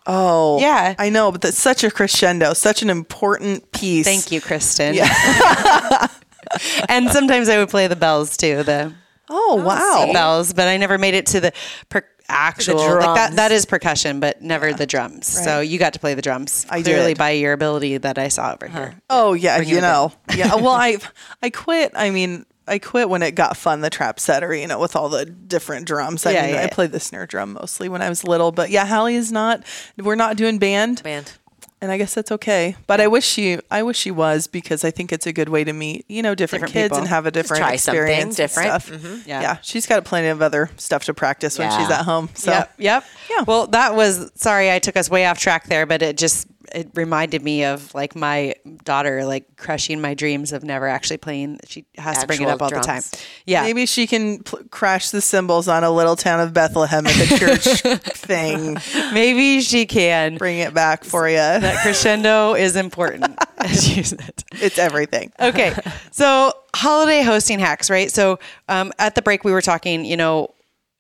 Oh, 0.08 0.58
Yeah. 0.60 0.94
I 0.98 1.08
know, 1.10 1.30
but 1.32 1.40
that's 1.42 1.58
such 1.58 1.84
a 1.84 1.90
crescendo, 1.90 2.52
such 2.54 2.82
an 2.82 2.90
important 2.90 3.70
piece. 3.72 4.04
Thank 4.06 4.32
you, 4.32 4.40
Kristen. 4.40 4.94
Yeah. 4.94 6.08
and 6.88 7.08
sometimes 7.10 7.48
I 7.48 7.58
would 7.58 7.68
play 7.68 7.86
the 7.86 7.96
bells 7.96 8.36
too, 8.36 8.62
the 8.62 8.92
Oh 9.28 9.56
wow! 9.64 10.12
bells, 10.12 10.52
but 10.52 10.68
I 10.68 10.76
never 10.76 10.98
made 10.98 11.14
it 11.14 11.26
to 11.26 11.40
the 11.40 11.52
per- 11.88 12.06
actual 12.28 12.76
like 12.76 13.14
that 13.16 13.32
that 13.36 13.52
is 13.52 13.64
percussion, 13.66 14.20
but 14.20 14.42
never 14.42 14.72
the 14.72 14.86
drums. 14.86 15.26
So 15.26 15.60
you 15.60 15.78
got 15.78 15.92
to 15.94 15.98
play 15.98 16.14
the 16.14 16.22
drums. 16.22 16.66
I 16.70 16.82
clearly 16.82 17.12
did. 17.12 17.18
by 17.18 17.30
your 17.30 17.52
ability 17.52 17.98
that 17.98 18.18
I 18.18 18.28
saw 18.28 18.52
over 18.54 18.68
here. 18.68 18.82
Uh-huh. 18.82 19.00
Oh 19.10 19.32
yeah, 19.34 19.60
you 19.60 19.80
know, 19.80 20.12
yeah. 20.34 20.54
Well, 20.54 20.68
I 20.70 20.98
I 21.42 21.50
quit. 21.50 21.92
I 21.94 22.10
mean, 22.10 22.46
I 22.66 22.78
quit 22.78 23.08
when 23.08 23.22
it 23.22 23.34
got 23.34 23.56
fun. 23.56 23.80
The 23.80 23.90
trap 23.90 24.18
setter, 24.20 24.54
you 24.54 24.66
know, 24.66 24.78
with 24.80 24.96
all 24.96 25.08
the 25.08 25.24
different 25.26 25.86
drums. 25.86 26.26
I 26.26 26.32
Yeah, 26.32 26.42
mean, 26.42 26.54
yeah, 26.54 26.60
I 26.60 26.62
yeah. 26.64 26.68
played 26.74 26.92
the 26.92 27.00
snare 27.00 27.26
drum 27.26 27.52
mostly 27.52 27.88
when 27.88 28.02
I 28.02 28.08
was 28.08 28.24
little. 28.24 28.52
But 28.52 28.70
yeah, 28.70 28.86
Hallie 28.86 29.14
is 29.16 29.30
not. 29.30 29.62
We're 29.96 30.14
not 30.16 30.36
doing 30.36 30.58
band, 30.58 31.02
Band. 31.02 31.32
And 31.80 31.92
I 31.92 31.98
guess 31.98 32.14
that's 32.14 32.32
okay. 32.32 32.76
But 32.86 33.00
I 33.00 33.06
wish 33.06 33.24
she, 33.26 33.58
I 33.70 33.82
wish 33.82 33.98
she 33.98 34.10
was 34.10 34.46
because 34.46 34.84
I 34.84 34.90
think 34.90 35.12
it's 35.12 35.26
a 35.26 35.32
good 35.32 35.48
way 35.48 35.62
to 35.64 35.72
meet, 35.72 36.04
you 36.08 36.22
know, 36.22 36.34
different, 36.34 36.66
Different 36.66 36.72
kids 36.72 36.88
people. 36.92 36.98
and 36.98 37.08
have 37.08 37.26
a 37.26 37.30
different 37.30 37.60
try 37.62 37.72
experience. 37.74 38.24
and 38.24 38.36
different. 38.36 38.82
stuff. 38.82 38.90
Mm-hmm. 38.90 39.28
Yeah. 39.28 39.40
Yeah. 39.42 39.56
she's 39.62 39.86
got 39.86 40.04
plenty 40.04 40.28
of 40.28 40.40
other 40.42 40.70
stuff 40.76 41.04
to 41.04 41.14
practice 41.14 41.58
when 41.58 41.70
she's 41.70 41.90
at 41.90 42.04
home. 42.04 42.30
So 42.34 42.50
Yep. 42.52 42.72
Yep. 42.78 43.04
Yeah. 43.30 43.44
Well, 43.46 43.66
that 43.68 43.94
was 43.94 44.30
sorry 44.36 44.72
I 44.72 44.78
took 44.78 44.96
us 44.96 45.10
way 45.10 45.26
off 45.26 45.38
track 45.38 45.66
there, 45.66 45.84
but 45.86 46.02
it 46.02 46.16
just 46.16 46.46
it 46.74 46.90
reminded 46.94 47.42
me 47.42 47.64
of 47.64 47.94
like 47.94 48.14
my 48.14 48.54
daughter 48.84 49.24
like 49.24 49.56
crushing 49.56 50.00
my 50.00 50.14
dreams 50.14 50.52
of 50.52 50.64
never 50.64 50.86
actually 50.86 51.16
playing. 51.18 51.60
She 51.66 51.84
has 51.96 52.18
to 52.18 52.26
bring 52.26 52.42
it 52.42 52.48
up 52.48 52.62
all 52.62 52.70
the 52.70 52.80
time. 52.80 53.02
Yeah. 53.44 53.62
Maybe 53.62 53.86
she 53.86 54.06
can 54.06 54.42
pl- 54.42 54.60
crash 54.70 55.10
the 55.10 55.20
cymbals 55.20 55.68
on 55.68 55.84
a 55.84 55.90
little 55.90 56.16
town 56.16 56.40
of 56.40 56.52
Bethlehem 56.52 57.06
at 57.06 57.14
the 57.14 57.36
church 57.38 57.98
thing. 58.16 58.78
Maybe 59.12 59.60
she 59.60 59.86
can. 59.86 60.36
Bring 60.36 60.58
it 60.58 60.74
back 60.74 61.04
for 61.04 61.28
you. 61.28 61.36
That 61.36 61.82
crescendo 61.82 62.54
is 62.54 62.76
important, 62.76 63.36
as 63.58 63.96
you 63.96 64.02
said. 64.02 64.44
It's 64.52 64.78
everything. 64.78 65.32
Okay, 65.40 65.74
so 66.10 66.52
holiday 66.74 67.22
hosting 67.22 67.58
hacks, 67.58 67.90
right? 67.90 68.10
So 68.10 68.38
um, 68.68 68.92
at 68.98 69.14
the 69.14 69.22
break, 69.22 69.44
we 69.44 69.52
were 69.52 69.62
talking. 69.62 70.04
You 70.04 70.16
know, 70.16 70.54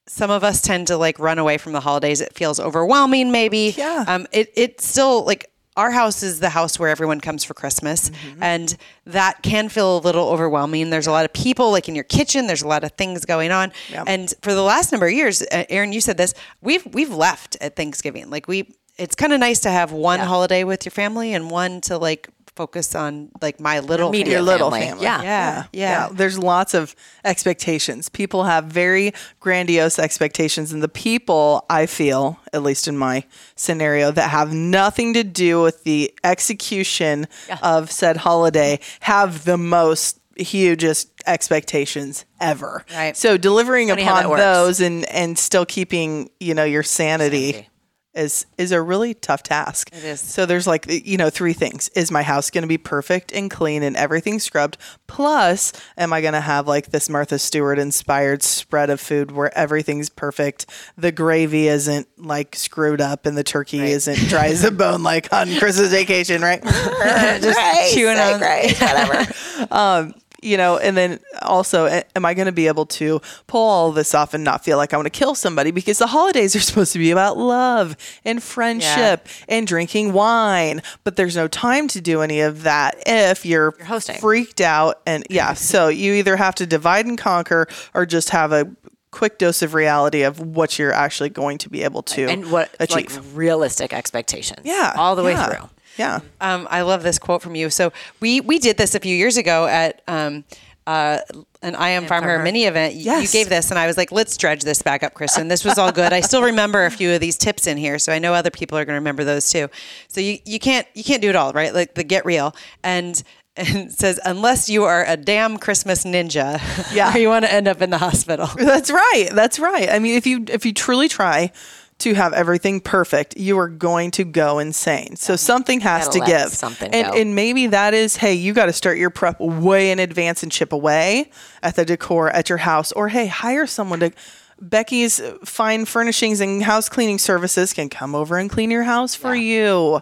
some 0.06 0.30
of 0.30 0.44
us 0.44 0.62
tend 0.62 0.86
to 0.88 0.96
like 0.96 1.18
run 1.18 1.38
away 1.38 1.58
from 1.58 1.72
the 1.72 1.80
holidays. 1.80 2.20
It 2.20 2.34
feels 2.34 2.60
overwhelming, 2.60 3.32
maybe. 3.32 3.74
Yeah. 3.76 4.04
Um, 4.06 4.26
it 4.32 4.52
it 4.56 4.80
still 4.80 5.24
like 5.24 5.50
our 5.76 5.90
house 5.90 6.22
is 6.22 6.40
the 6.40 6.48
house 6.50 6.78
where 6.78 6.88
everyone 6.88 7.20
comes 7.20 7.44
for 7.44 7.54
Christmas, 7.54 8.10
Mm-hmm. 8.10 8.42
and 8.42 8.76
that 9.04 9.42
can 9.42 9.68
feel 9.68 9.98
a 9.98 10.00
little 10.00 10.28
overwhelming. 10.28 10.90
There's 10.90 11.06
a 11.06 11.12
lot 11.12 11.24
of 11.24 11.32
people, 11.32 11.70
like 11.70 11.88
in 11.88 11.94
your 11.94 12.04
kitchen. 12.04 12.46
There's 12.46 12.62
a 12.62 12.68
lot 12.68 12.82
of 12.84 12.92
things 12.92 13.24
going 13.24 13.50
on, 13.50 13.72
Yep. 13.90 14.04
and 14.06 14.34
for 14.42 14.54
the 14.54 14.62
last 14.62 14.92
number 14.92 15.06
of 15.06 15.12
years, 15.12 15.42
uh, 15.42 15.64
Aaron, 15.68 15.92
you 15.92 16.00
said 16.00 16.16
this. 16.16 16.34
We've 16.62 16.86
we've 16.94 17.12
left 17.12 17.56
at 17.60 17.76
Thanksgiving. 17.76 18.30
Like 18.30 18.48
we, 18.48 18.74
it's 18.98 19.14
kind 19.14 19.32
of 19.32 19.40
nice 19.40 19.60
to 19.60 19.70
have 19.70 19.92
one 19.92 20.20
holiday 20.20 20.64
with 20.64 20.84
your 20.86 20.92
family 20.92 21.34
and 21.34 21.50
one 21.50 21.80
to 21.82 21.98
like 21.98 22.28
focus 22.56 22.94
on 22.94 23.30
like 23.42 23.60
my 23.60 23.80
little 23.80 24.08
Immediate 24.08 24.32
your 24.32 24.42
little 24.42 24.70
family. 24.70 24.86
family. 24.88 25.04
Yeah. 25.04 25.22
Yeah, 25.22 25.64
yeah. 25.72 26.08
There's 26.10 26.38
lots 26.38 26.74
of 26.74 26.96
expectations. 27.24 28.08
People 28.08 28.44
have 28.44 28.64
very 28.64 29.12
grandiose 29.38 29.98
expectations, 29.98 30.72
and 30.72 30.82
the 30.82 30.88
people 30.88 31.64
I 31.70 31.86
feel, 31.86 32.40
at 32.52 32.62
least 32.62 32.88
in 32.88 32.96
my 32.96 33.24
scenario, 33.54 34.10
that 34.10 34.30
have 34.30 34.52
nothing 34.52 35.14
to 35.14 35.22
do 35.22 35.62
with 35.62 35.84
the 35.84 36.12
execution 36.24 37.28
of 37.62 37.92
said 37.92 38.16
holiday 38.16 38.80
have 39.00 39.44
the 39.44 39.58
most 39.58 40.18
hugest 40.38 41.08
expectations 41.26 42.24
ever. 42.40 42.84
Right. 42.92 43.16
So 43.16 43.36
delivering 43.36 43.88
Funny 43.88 44.02
upon 44.02 44.36
those 44.36 44.80
and 44.80 45.04
and 45.06 45.38
still 45.38 45.66
keeping, 45.66 46.30
you 46.40 46.54
know, 46.54 46.64
your 46.64 46.82
sanity. 46.82 47.52
Sanity. 47.52 47.68
Is, 48.16 48.46
is 48.56 48.72
a 48.72 48.80
really 48.80 49.12
tough 49.12 49.42
task. 49.42 49.90
It 49.92 50.02
is. 50.02 50.20
So 50.20 50.46
there's 50.46 50.66
like 50.66 50.86
you 50.88 51.18
know 51.18 51.28
three 51.28 51.52
things: 51.52 51.88
is 51.90 52.10
my 52.10 52.22
house 52.22 52.50
going 52.50 52.62
to 52.62 52.68
be 52.68 52.78
perfect 52.78 53.30
and 53.30 53.50
clean 53.50 53.82
and 53.82 53.94
everything 53.94 54.38
scrubbed? 54.38 54.78
Plus, 55.06 55.72
am 55.98 56.12
I 56.14 56.22
going 56.22 56.32
to 56.32 56.40
have 56.40 56.66
like 56.66 56.90
this 56.92 57.08
Martha 57.10 57.38
Stewart 57.38 57.78
inspired 57.78 58.42
spread 58.42 58.88
of 58.88 59.00
food 59.00 59.30
where 59.32 59.56
everything's 59.56 60.08
perfect? 60.08 60.66
The 60.96 61.12
gravy 61.12 61.68
isn't 61.68 62.08
like 62.16 62.56
screwed 62.56 63.00
up 63.02 63.26
and 63.26 63.36
the 63.36 63.44
turkey 63.44 63.80
isn't 63.80 64.28
dry 64.28 64.46
as 64.46 64.64
a 64.64 64.70
bone 64.72 65.02
like 65.02 65.30
on 65.32 65.54
Christmas 65.58 65.90
vacation, 65.90 66.40
right? 66.40 66.62
Just 67.42 67.94
chewing 67.94 68.16
on- 68.18 68.40
whatever. 68.40 69.32
Um, 69.70 70.14
you 70.42 70.56
know, 70.56 70.78
and 70.78 70.96
then 70.96 71.20
also, 71.42 71.86
am 72.14 72.24
I 72.24 72.34
going 72.34 72.46
to 72.46 72.52
be 72.52 72.66
able 72.66 72.86
to 72.86 73.20
pull 73.46 73.68
all 73.68 73.92
this 73.92 74.14
off 74.14 74.34
and 74.34 74.44
not 74.44 74.64
feel 74.64 74.76
like 74.76 74.92
I 74.92 74.96
want 74.96 75.06
to 75.06 75.10
kill 75.10 75.34
somebody? 75.34 75.70
Because 75.70 75.98
the 75.98 76.08
holidays 76.08 76.54
are 76.54 76.60
supposed 76.66 76.92
to 76.92 76.98
be 76.98 77.10
about 77.10 77.38
love 77.38 77.96
and 78.24 78.42
friendship 78.42 79.28
and 79.48 79.66
drinking 79.66 80.12
wine, 80.12 80.82
but 81.04 81.16
there's 81.16 81.36
no 81.36 81.48
time 81.48 81.88
to 81.88 82.00
do 82.00 82.20
any 82.20 82.40
of 82.40 82.62
that 82.62 83.02
if 83.06 83.46
you're, 83.46 83.74
hosting. 83.84 84.18
freaked 84.18 84.60
out. 84.60 85.00
And 85.06 85.26
yeah, 85.30 85.52
so 85.54 85.88
you 85.88 86.14
either 86.14 86.36
have 86.36 86.54
to 86.56 86.66
divide 86.66 87.06
and 87.06 87.18
conquer 87.18 87.66
or 87.94 88.06
just 88.06 88.30
have 88.30 88.52
a 88.52 88.70
quick 89.10 89.38
dose 89.38 89.62
of 89.62 89.72
reality 89.72 90.22
of 90.22 90.40
what 90.40 90.78
you're 90.78 90.92
actually 90.92 91.30
going 91.30 91.56
to 91.56 91.70
be 91.70 91.82
able 91.82 92.02
to 92.02 92.26
and 92.26 92.50
what 92.50 92.70
like 92.78 92.90
achieve. 92.90 93.34
realistic 93.34 93.94
expectations. 93.94 94.60
yeah, 94.64 94.92
all 94.96 95.16
the 95.16 95.22
way 95.24 95.32
yeah, 95.32 95.46
through. 95.46 95.70
Yeah. 95.96 96.20
Um, 96.40 96.66
I 96.70 96.82
love 96.82 97.02
this 97.02 97.18
quote 97.18 97.42
from 97.42 97.54
you. 97.54 97.70
So 97.70 97.92
we 98.20 98.40
we 98.40 98.58
did 98.58 98.76
this 98.76 98.94
a 98.94 99.00
few 99.00 99.14
years 99.14 99.36
ago 99.36 99.66
at 99.66 100.02
um, 100.08 100.44
uh, 100.86 101.18
an 101.62 101.74
I 101.74 101.90
Am 101.90 102.06
Farmer, 102.06 102.28
Farmer. 102.28 102.44
mini 102.44 102.64
event. 102.64 102.94
Yes. 102.94 103.22
You 103.22 103.40
gave 103.40 103.48
this, 103.48 103.70
and 103.70 103.78
I 103.78 103.86
was 103.86 103.96
like, 103.96 104.12
let's 104.12 104.36
dredge 104.36 104.62
this 104.62 104.82
back 104.82 105.02
up, 105.02 105.14
Kristen. 105.14 105.48
This 105.48 105.64
was 105.64 105.78
all 105.78 105.90
good. 105.90 106.12
I 106.12 106.20
still 106.20 106.42
remember 106.42 106.84
a 106.84 106.90
few 106.90 107.12
of 107.12 107.20
these 107.20 107.36
tips 107.36 107.66
in 107.66 107.76
here, 107.76 107.98
so 107.98 108.12
I 108.12 108.18
know 108.20 108.34
other 108.34 108.50
people 108.50 108.78
are 108.78 108.84
going 108.84 108.94
to 108.94 109.00
remember 109.00 109.24
those 109.24 109.50
too. 109.50 109.68
So 110.08 110.20
you 110.20 110.38
you 110.44 110.58
can't 110.58 110.86
you 110.94 111.02
can't 111.02 111.22
do 111.22 111.28
it 111.28 111.36
all, 111.36 111.52
right? 111.52 111.74
Like 111.74 111.94
the 111.94 112.04
get 112.04 112.24
real 112.24 112.54
and. 112.82 113.22
And 113.58 113.90
says, 113.90 114.20
unless 114.22 114.68
you 114.68 114.84
are 114.84 115.02
a 115.06 115.16
damn 115.16 115.56
Christmas 115.56 116.04
ninja, 116.04 116.60
Yeah. 116.94 117.10
or 117.14 117.18
you 117.18 117.30
want 117.30 117.46
to 117.46 117.50
end 117.50 117.66
up 117.66 117.80
in 117.80 117.88
the 117.88 117.96
hospital. 117.96 118.48
That's 118.54 118.90
right. 118.90 119.30
That's 119.32 119.58
right. 119.58 119.88
I 119.88 119.98
mean, 119.98 120.14
if 120.14 120.26
you 120.26 120.44
if 120.48 120.66
you 120.66 120.74
truly 120.74 121.08
try 121.08 121.52
to 121.98 122.14
have 122.14 122.32
everything 122.34 122.80
perfect, 122.80 123.36
you 123.36 123.58
are 123.58 123.68
going 123.68 124.10
to 124.12 124.24
go 124.24 124.58
insane. 124.58 125.16
So 125.16 125.34
something 125.36 125.80
has 125.80 126.06
Gotta 126.08 126.20
give. 126.20 126.48
something 126.50 126.92
and 126.92 127.14
and 127.14 127.34
maybe 127.34 127.68
that 127.68 127.94
is, 127.94 128.16
hey, 128.16 128.34
you 128.34 128.52
got 128.52 128.66
to 128.66 128.72
start 128.72 128.98
your 128.98 129.10
prep 129.10 129.40
way 129.40 129.90
in 129.90 129.98
advance 129.98 130.42
and 130.42 130.52
chip 130.52 130.72
away 130.72 131.30
at 131.62 131.76
the 131.76 131.84
decor 131.84 132.28
at 132.30 132.48
your 132.48 132.58
house, 132.58 132.92
or 132.92 133.08
hey, 133.08 133.26
hire 133.26 133.66
someone 133.66 134.00
to. 134.00 134.12
Becky's 134.58 135.20
fine 135.44 135.84
furnishings 135.84 136.40
and 136.40 136.62
house 136.62 136.88
cleaning 136.88 137.18
services 137.18 137.74
can 137.74 137.90
come 137.90 138.14
over 138.14 138.38
and 138.38 138.48
clean 138.48 138.70
your 138.70 138.84
house 138.84 139.14
for 139.14 139.34
you. 139.34 140.00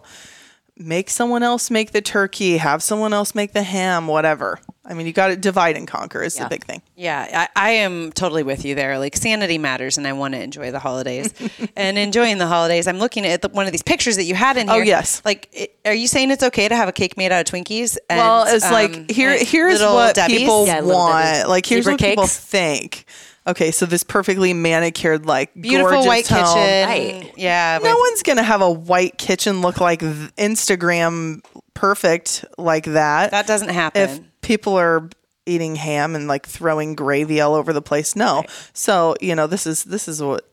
Make 0.76 1.08
someone 1.08 1.42
else 1.44 1.70
make 1.70 1.92
the 1.92 2.02
turkey, 2.02 2.56
have 2.56 2.82
someone 2.82 3.12
else 3.12 3.34
make 3.34 3.52
the 3.52 3.62
ham, 3.62 4.08
whatever. 4.08 4.58
I 4.86 4.92
mean, 4.92 5.06
you 5.06 5.12
got 5.12 5.28
to 5.28 5.36
divide 5.36 5.76
and 5.76 5.88
conquer 5.88 6.22
is 6.22 6.34
the 6.34 6.46
big 6.46 6.64
thing. 6.64 6.82
Yeah, 6.94 7.48
I, 7.56 7.68
I 7.68 7.70
am 7.70 8.12
totally 8.12 8.42
with 8.42 8.66
you 8.66 8.74
there. 8.74 8.98
Like 8.98 9.16
sanity 9.16 9.56
matters, 9.56 9.96
and 9.96 10.06
I 10.06 10.12
want 10.12 10.34
to 10.34 10.42
enjoy 10.42 10.72
the 10.72 10.78
holidays. 10.78 11.32
and 11.76 11.96
enjoying 11.96 12.36
the 12.36 12.46
holidays, 12.46 12.86
I'm 12.86 12.98
looking 12.98 13.24
at 13.24 13.40
the, 13.40 13.48
one 13.48 13.64
of 13.66 13.72
these 13.72 13.82
pictures 13.82 14.16
that 14.16 14.24
you 14.24 14.34
had 14.34 14.58
in 14.58 14.68
here. 14.68 14.82
Oh, 14.82 14.82
yes. 14.82 15.22
Like, 15.24 15.48
it, 15.52 15.78
are 15.86 15.94
you 15.94 16.06
saying 16.06 16.30
it's 16.30 16.42
okay 16.42 16.68
to 16.68 16.76
have 16.76 16.88
a 16.88 16.92
cake 16.92 17.16
made 17.16 17.32
out 17.32 17.48
of 17.48 17.54
Twinkies? 17.54 17.96
And, 18.10 18.18
Well, 18.18 18.44
it's 18.46 18.66
um, 18.66 18.72
like 18.72 19.10
here. 19.10 19.38
Here's 19.42 19.80
what 19.80 20.16
Debbie's? 20.16 20.38
people 20.38 20.66
Yeah, 20.66 20.82
want. 20.82 21.48
Like 21.48 21.64
here's 21.64 21.84
Zebra 21.84 21.94
what 21.94 22.00
people 22.00 22.26
think. 22.26 23.06
Okay, 23.46 23.70
so 23.70 23.84
this 23.84 24.02
perfectly 24.02 24.54
manicured, 24.54 25.26
like 25.26 25.52
beautiful 25.54 26.06
white 26.06 26.26
home. 26.26 26.38
kitchen. 26.44 26.88
Right. 26.88 27.32
Yeah, 27.36 27.78
No 27.82 27.90
with- 27.90 27.98
one's 28.10 28.22
gonna 28.22 28.42
have 28.42 28.62
a 28.62 28.70
white 28.70 29.18
kitchen 29.18 29.60
look 29.60 29.80
like 29.80 30.00
Instagram 30.00 31.42
perfect 31.74 32.44
like 32.58 32.84
that. 32.86 33.30
that 33.32 33.46
doesn't 33.46 33.68
happen. 33.70 34.02
if 34.02 34.20
people 34.40 34.76
are 34.78 35.08
eating 35.46 35.76
ham 35.76 36.14
and 36.14 36.26
like 36.26 36.46
throwing 36.46 36.94
gravy 36.94 37.40
all 37.40 37.54
over 37.54 37.72
the 37.72 37.82
place, 37.82 38.16
no. 38.16 38.44
So 38.72 39.14
you 39.20 39.34
know 39.34 39.46
this 39.46 39.66
is 39.66 39.84
this 39.84 40.08
is 40.08 40.22
what 40.22 40.48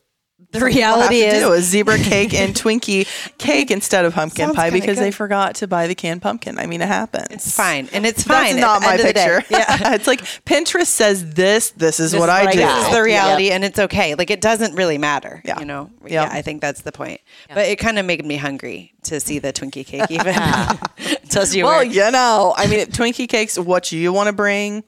the 0.52 0.58
we'll 0.58 0.68
reality 0.68 1.20
to 1.20 1.26
is, 1.26 1.42
do 1.42 1.52
a 1.52 1.60
zebra 1.60 1.98
cake 1.98 2.34
and 2.34 2.54
Twinkie 2.62 3.06
cake 3.38 3.70
instead 3.70 4.04
of 4.04 4.14
pumpkin 4.14 4.46
Sounds 4.46 4.56
pie 4.56 4.70
because 4.70 4.98
they 4.98 5.10
forgot 5.10 5.56
to 5.56 5.66
buy 5.66 5.86
the 5.86 5.94
canned 5.94 6.22
pumpkin. 6.22 6.58
I 6.58 6.66
mean, 6.66 6.80
it 6.82 6.88
happens. 6.88 7.26
it's 7.30 7.56
fine, 7.56 7.88
and 7.92 8.06
it's 8.06 8.22
fine. 8.22 8.56
That's 8.56 8.56
at 8.56 8.60
not 8.60 8.82
my 8.82 8.92
end 8.92 9.00
of 9.00 9.06
the 9.06 9.12
picture. 9.14 9.44
Yeah. 9.50 9.94
it's 9.94 10.06
like 10.06 10.20
Pinterest 10.44 10.86
says 10.86 11.34
this. 11.34 11.70
This 11.70 11.98
is 12.00 12.12
This 12.12 12.20
what 12.20 12.28
is 12.28 12.34
I 12.34 12.44
what 12.44 12.52
do. 12.52 12.58
This 12.58 12.76
is 12.78 12.88
the 12.90 12.96
Yep. 12.96 13.04
reality, 13.04 13.50
and 13.50 13.64
it's 13.64 13.78
okay. 13.78 14.14
Like 14.14 14.30
it 14.30 14.40
doesn't 14.40 14.74
really 14.76 14.98
matter. 14.98 15.42
Yeah. 15.44 15.58
You 15.58 15.64
know. 15.64 15.90
Yeah. 16.04 16.24
Yeah, 16.24 16.28
I 16.32 16.42
think 16.42 16.60
that's 16.60 16.82
the 16.82 16.92
point. 16.92 17.20
But 17.48 17.66
it 17.66 17.78
kind 17.78 17.98
of 17.98 18.06
made 18.06 18.24
me 18.24 18.36
hungry 18.36 18.92
to 19.04 19.18
see 19.20 19.38
the 19.38 19.52
Twinkie 19.52 19.86
cake. 19.86 20.10
Even 20.10 20.34
tells 21.28 21.54
you 21.54 21.64
well, 21.64 21.78
where. 21.78 21.84
you 21.84 22.10
know, 22.10 22.54
I 22.56 22.66
mean, 22.66 22.86
Twinkie 22.86 23.28
cakes. 23.28 23.58
What 23.58 23.90
you 23.92 24.12
want 24.12 24.28
to 24.28 24.32
bring? 24.32 24.84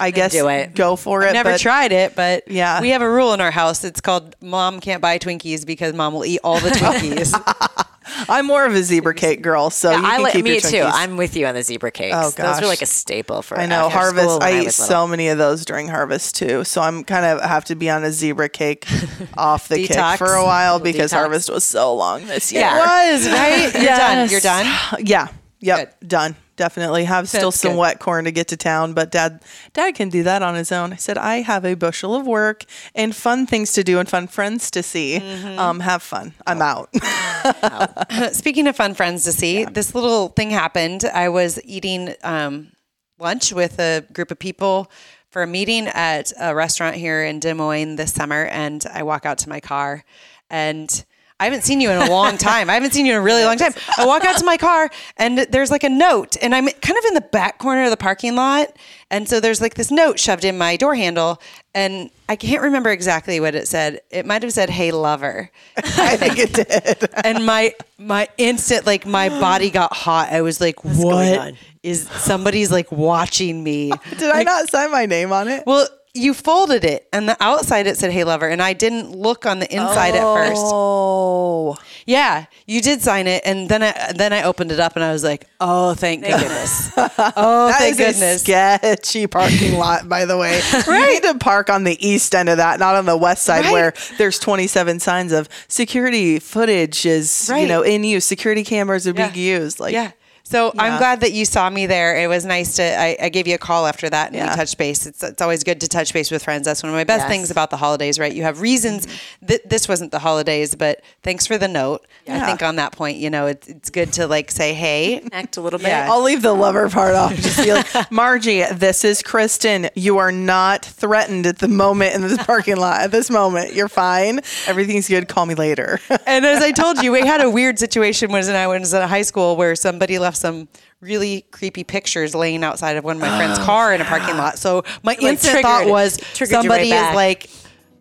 I 0.00 0.10
guess 0.10 0.32
Do 0.32 0.48
it. 0.48 0.74
go 0.74 0.96
for 0.96 1.22
it. 1.22 1.26
I've 1.28 1.32
never 1.34 1.52
but 1.52 1.60
tried 1.60 1.92
it, 1.92 2.14
but 2.14 2.48
Yeah. 2.50 2.80
we 2.80 2.90
have 2.90 3.02
a 3.02 3.10
rule 3.10 3.32
in 3.34 3.40
our 3.40 3.50
house. 3.50 3.84
It's 3.84 4.00
called 4.00 4.36
"Mom 4.40 4.80
can't 4.80 5.00
buy 5.02 5.18
Twinkies 5.18 5.64
because 5.66 5.94
Mom 5.94 6.14
will 6.14 6.24
eat 6.24 6.40
all 6.44 6.60
the 6.60 6.70
Twinkies." 6.70 7.32
I'm 8.28 8.46
more 8.46 8.64
of 8.64 8.74
a 8.74 8.82
zebra 8.82 9.14
cake 9.14 9.42
girl, 9.42 9.68
so 9.68 9.90
you 9.90 10.02
I 10.02 10.16
like 10.18 10.34
me 10.42 10.60
too. 10.60 10.80
I'm 10.82 11.18
with 11.18 11.36
you 11.36 11.46
on 11.46 11.54
the 11.54 11.62
zebra 11.62 11.90
cakes. 11.90 12.16
Oh, 12.16 12.22
Those 12.24 12.34
gosh. 12.34 12.60
were 12.62 12.66
like 12.66 12.80
a 12.80 12.86
staple 12.86 13.42
for 13.42 13.58
I 13.60 13.66
know 13.66 13.90
harvest. 13.90 14.40
when 14.40 14.42
I 14.42 14.60
eat 14.62 14.72
so 14.72 15.06
many 15.06 15.28
of 15.28 15.36
those 15.36 15.64
during 15.66 15.88
harvest 15.88 16.34
too. 16.36 16.64
So 16.64 16.80
I'm 16.80 17.04
kind 17.04 17.26
of 17.26 17.42
have 17.42 17.66
to 17.66 17.74
be 17.74 17.90
on 17.90 18.04
a 18.04 18.10
zebra 18.12 18.48
cake 18.48 18.86
off 19.36 19.68
the 19.68 19.86
kick 19.86 20.18
for 20.18 20.32
a 20.34 20.42
while 20.44 20.80
because 20.80 21.12
Detox. 21.12 21.16
harvest 21.16 21.50
was 21.52 21.64
so 21.64 21.94
long 21.94 22.26
this 22.26 22.50
year. 22.50 22.62
Yeah. 22.62 23.08
It 23.08 23.12
was 23.12 23.28
right. 23.30 23.74
You're 23.74 23.84
done. 23.96 24.28
You're 24.30 24.40
done. 24.40 24.78
Yeah. 25.06 25.28
Yep. 25.60 26.00
Done. 26.06 26.36
Definitely 26.58 27.04
have 27.04 27.28
still 27.28 27.52
some 27.52 27.74
good. 27.74 27.78
wet 27.78 27.98
corn 28.00 28.24
to 28.24 28.32
get 28.32 28.48
to 28.48 28.56
town, 28.56 28.92
but 28.92 29.12
dad 29.12 29.44
dad 29.74 29.94
can 29.94 30.08
do 30.08 30.24
that 30.24 30.42
on 30.42 30.56
his 30.56 30.72
own. 30.72 30.92
I 30.92 30.96
said, 30.96 31.16
I 31.16 31.36
have 31.42 31.64
a 31.64 31.74
bushel 31.74 32.16
of 32.16 32.26
work 32.26 32.64
and 32.96 33.14
fun 33.14 33.46
things 33.46 33.72
to 33.74 33.84
do 33.84 34.00
and 34.00 34.08
fun 34.08 34.26
friends 34.26 34.68
to 34.72 34.82
see. 34.82 35.20
Mm-hmm. 35.20 35.56
Um, 35.56 35.78
have 35.78 36.02
fun. 36.02 36.34
I'm 36.48 36.60
out. 36.60 36.90
Speaking 38.32 38.66
of 38.66 38.74
fun 38.74 38.94
friends 38.94 39.22
to 39.22 39.30
see, 39.30 39.66
this 39.66 39.94
little 39.94 40.30
thing 40.30 40.50
happened. 40.50 41.04
I 41.04 41.28
was 41.28 41.60
eating 41.62 42.16
um, 42.24 42.72
lunch 43.20 43.52
with 43.52 43.78
a 43.78 44.04
group 44.12 44.32
of 44.32 44.40
people 44.40 44.90
for 45.30 45.44
a 45.44 45.46
meeting 45.46 45.86
at 45.86 46.32
a 46.40 46.56
restaurant 46.56 46.96
here 46.96 47.22
in 47.22 47.38
Des 47.38 47.54
Moines 47.54 47.94
this 47.94 48.12
summer, 48.12 48.46
and 48.46 48.84
I 48.92 49.04
walk 49.04 49.24
out 49.24 49.38
to 49.38 49.48
my 49.48 49.60
car 49.60 50.04
and. 50.50 51.04
I 51.40 51.44
haven't 51.44 51.62
seen 51.62 51.80
you 51.80 51.90
in 51.90 51.98
a 52.02 52.10
long 52.10 52.36
time. 52.38 52.68
I 52.68 52.74
haven't 52.74 52.92
seen 52.92 53.06
you 53.06 53.12
in 53.12 53.18
a 53.18 53.22
really 53.22 53.44
long 53.44 53.56
time. 53.56 53.72
I 53.96 54.06
walk 54.06 54.24
out 54.24 54.36
to 54.38 54.44
my 54.44 54.56
car 54.56 54.90
and 55.16 55.38
there's 55.38 55.70
like 55.70 55.84
a 55.84 55.88
note, 55.88 56.36
and 56.42 56.54
I'm 56.54 56.68
kind 56.68 56.98
of 56.98 57.04
in 57.06 57.14
the 57.14 57.26
back 57.32 57.58
corner 57.58 57.84
of 57.84 57.90
the 57.90 57.96
parking 57.96 58.34
lot. 58.34 58.76
And 59.10 59.28
so 59.28 59.40
there's 59.40 59.60
like 59.60 59.74
this 59.74 59.90
note 59.90 60.18
shoved 60.18 60.44
in 60.44 60.58
my 60.58 60.76
door 60.76 60.94
handle, 60.94 61.40
and 61.74 62.10
I 62.28 62.36
can't 62.36 62.62
remember 62.62 62.90
exactly 62.90 63.40
what 63.40 63.54
it 63.54 63.66
said. 63.66 64.00
It 64.10 64.26
might 64.26 64.42
have 64.42 64.52
said, 64.52 64.68
Hey, 64.68 64.90
lover 64.90 65.50
I 65.76 66.16
think 66.16 66.38
it 66.38 66.52
did. 66.52 67.10
and 67.24 67.46
my 67.46 67.74
my 67.98 68.28
instant 68.36 68.84
like 68.86 69.06
my 69.06 69.28
body 69.28 69.70
got 69.70 69.94
hot. 69.94 70.30
I 70.30 70.42
was 70.42 70.60
like, 70.60 70.84
What's 70.84 71.38
on?" 71.38 71.56
is 71.82 72.08
somebody's 72.08 72.70
like 72.70 72.90
watching 72.92 73.62
me?" 73.62 73.92
Did 74.18 74.30
I 74.30 74.42
not 74.42 74.68
sign 74.68 74.90
my 74.90 75.06
name 75.06 75.32
on 75.32 75.48
it? 75.48 75.62
Well, 75.66 75.88
you 76.18 76.34
folded 76.34 76.84
it, 76.84 77.08
and 77.12 77.28
the 77.28 77.36
outside 77.40 77.86
it 77.86 77.96
said 77.96 78.10
"Hey 78.10 78.24
lover," 78.24 78.48
and 78.48 78.60
I 78.62 78.72
didn't 78.72 79.12
look 79.16 79.46
on 79.46 79.58
the 79.58 79.72
inside 79.74 80.14
at 80.14 80.22
first. 80.22 80.60
Oh. 80.64 81.76
Yeah, 82.06 82.46
you 82.66 82.80
did 82.80 83.02
sign 83.02 83.26
it, 83.26 83.42
and 83.44 83.68
then 83.68 83.82
I 83.82 84.12
then 84.16 84.32
I 84.32 84.42
opened 84.44 84.72
it 84.72 84.80
up, 84.80 84.96
and 84.96 85.04
I 85.04 85.12
was 85.12 85.22
like, 85.22 85.46
"Oh, 85.60 85.94
thank 85.94 86.22
goodness! 86.24 86.90
oh, 86.96 87.68
That 87.68 87.78
thank 87.78 87.92
is 87.92 88.00
a 88.00 88.04
goodness!" 88.12 88.40
sketchy 88.42 89.26
parking 89.26 89.74
lot, 89.78 90.08
by 90.08 90.24
the 90.24 90.36
way. 90.38 90.60
You 90.86 91.06
need 91.12 91.22
to 91.24 91.38
park 91.38 91.68
on 91.68 91.84
the 91.84 91.96
east 92.06 92.34
end 92.34 92.48
of 92.48 92.56
that, 92.56 92.78
not 92.80 92.94
on 92.96 93.04
the 93.06 93.16
west 93.16 93.42
side 93.42 93.64
Right. 93.64 93.72
where 93.72 93.94
there's 94.16 94.38
27 94.38 95.00
signs 95.00 95.32
of 95.32 95.48
security 95.68 96.38
footage 96.38 97.04
is, 97.04 97.50
you 97.54 97.66
know, 97.66 97.82
in 97.82 98.04
use. 98.04 98.24
Security 98.24 98.64
cameras 98.64 99.06
are 99.06 99.12
being 99.12 99.34
used. 99.34 99.78
Like, 99.78 99.92
yeah. 99.92 100.12
So 100.48 100.72
I'm 100.78 100.96
glad 100.98 101.20
that 101.20 101.32
you 101.32 101.44
saw 101.44 101.68
me 101.68 101.84
there. 101.86 102.16
It 102.16 102.26
was 102.26 102.46
nice 102.46 102.76
to. 102.76 102.82
I, 102.82 103.16
I 103.20 103.28
gave 103.28 103.46
you 103.46 103.54
a 103.54 103.58
call 103.58 103.86
after 103.86 104.08
that 104.08 104.28
and 104.28 104.36
Yeah. 104.36 104.50
we 104.50 104.56
touched 104.56 104.78
base. 104.78 105.04
It's 105.06 105.22
it's 105.22 105.42
always 105.42 105.62
good 105.62 105.80
to 105.82 105.88
touch 105.88 106.12
base 106.14 106.30
with 106.30 106.42
friends. 106.42 106.64
That's 106.64 106.82
one 106.82 106.88
of 106.90 106.96
my 106.96 107.04
best 107.04 107.22
Yes. 107.24 107.28
things 107.30 107.50
about 107.50 107.68
the 107.68 107.76
holidays, 107.76 108.18
right? 108.18 108.32
You 108.32 108.44
have 108.44 108.62
reasons. 108.62 109.06
Mm-hmm. 109.06 109.46
Th- 109.46 109.60
this 109.66 109.88
wasn't 109.88 110.10
the 110.10 110.18
holidays, 110.20 110.74
but 110.74 111.02
thanks 111.22 111.46
for 111.46 111.58
the 111.58 111.68
note. 111.68 112.06
I 112.26 112.40
think 112.46 112.62
on 112.62 112.76
that 112.76 112.92
point, 112.92 113.18
you 113.18 113.28
know, 113.30 113.46
it's 113.46 113.68
it's 113.68 113.90
good 113.90 114.12
to 114.14 114.26
like 114.26 114.50
say, 114.50 114.72
hey, 114.72 115.20
Connect 115.20 115.56
a 115.58 115.60
little 115.60 115.78
bit. 115.78 115.88
Yeah. 115.88 116.08
I'll 116.10 116.22
leave 116.22 116.40
the 116.42 116.54
lover 116.54 116.88
part 116.88 117.14
off. 117.14 117.34
Just 117.36 117.58
be 117.62 117.72
like, 117.74 117.86
Marji, 118.10 118.66
this 118.78 119.04
is 119.04 119.22
Kristen. 119.22 119.90
You 119.94 120.16
are 120.18 120.32
not 120.32 120.82
threatened 120.84 121.46
at 121.46 121.58
the 121.58 121.68
moment 121.68 122.14
in 122.14 122.22
this 122.22 122.38
parking 122.44 122.76
lot. 122.76 123.00
At 123.02 123.10
this 123.10 123.28
moment, 123.30 123.74
you're 123.74 123.88
fine. 123.88 124.40
Everything's 124.66 125.08
good. 125.08 125.28
Call 125.28 125.44
me 125.46 125.54
later. 125.54 126.00
and 126.26 126.46
as 126.46 126.62
I 126.62 126.70
told 126.72 127.02
you, 127.02 127.12
we 127.12 127.20
had 127.20 127.42
a 127.42 127.50
weird 127.50 127.78
situation 127.78 128.30
when 128.32 128.48
I 128.48 128.66
was 128.66 128.94
at 128.94 129.06
high 129.08 129.22
school 129.22 129.56
where 129.56 129.74
somebody 129.74 130.18
left 130.18 130.37
some 130.38 130.68
really 131.00 131.44
creepy 131.50 131.84
pictures 131.84 132.34
laying 132.34 132.64
outside 132.64 132.96
of 132.96 133.04
one 133.04 133.16
of 133.16 133.22
my 133.22 133.36
friend's 133.36 133.58
car 133.58 133.94
in 133.94 134.00
a 134.00 134.04
parking 134.04 134.36
lot. 134.36 134.58
So 134.58 134.84
my 135.02 135.16
instant 135.20 135.62
thought 135.62 135.86
was 135.86 136.18
somebody 136.34 136.90
right 136.90 137.10
is 137.10 137.14
like 137.14 137.50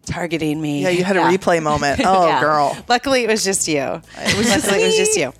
targeting 0.08 0.60
me. 0.62 0.82
yeah, 0.82 0.90
you 0.90 1.04
had 1.04 1.18
a 1.18 1.22
replay 1.22 1.62
moment. 1.62 2.02
Oh, 2.06 2.26
Yeah. 2.28 2.40
girl. 2.40 2.78
Luckily, 2.88 3.24
it 3.24 3.30
was 3.30 3.44
just 3.44 3.68
you. 3.68 3.82
It 4.18 4.38
was 4.38 4.50
Luckily, 4.50 4.84
it 4.84 4.86
was 4.88 4.98
just 4.98 5.18
you. 5.18 5.34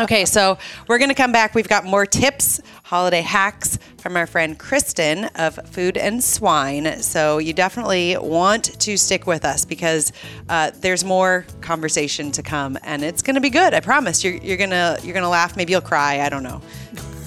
Okay, 0.00 0.24
so 0.24 0.58
we're 0.88 0.98
going 0.98 1.08
to 1.10 1.14
come 1.14 1.32
back. 1.32 1.54
We've 1.54 1.68
got 1.68 1.84
more 1.84 2.04
tips, 2.06 2.60
holiday 2.82 3.20
hacks 3.20 3.78
from 3.98 4.16
our 4.16 4.26
friend 4.26 4.58
Kristen 4.58 5.26
of 5.36 5.54
Food 5.70 5.96
and 5.96 6.22
Swine. 6.22 7.00
So 7.02 7.38
you 7.38 7.52
definitely 7.52 8.16
want 8.18 8.64
to 8.80 8.96
stick 8.98 9.26
with 9.26 9.44
us 9.44 9.64
because 9.64 10.12
uh, 10.48 10.72
there's 10.80 11.04
more 11.04 11.46
conversation 11.60 12.32
to 12.32 12.42
come, 12.42 12.76
and 12.82 13.02
it's 13.04 13.22
going 13.22 13.36
to 13.36 13.40
be 13.40 13.50
good. 13.50 13.74
I 13.74 13.80
promise. 13.80 14.24
You're, 14.24 14.34
you're 14.34 14.56
gonna 14.56 14.98
you're 15.02 15.14
gonna 15.14 15.28
laugh. 15.28 15.56
Maybe 15.56 15.70
you'll 15.72 15.80
cry. 15.82 16.20
I 16.20 16.28
don't 16.28 16.42
know. 16.42 16.60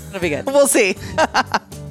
It'll 0.09 0.19
be 0.19 0.29
good. 0.29 0.45
We'll 0.45 0.67
see. 0.67 0.95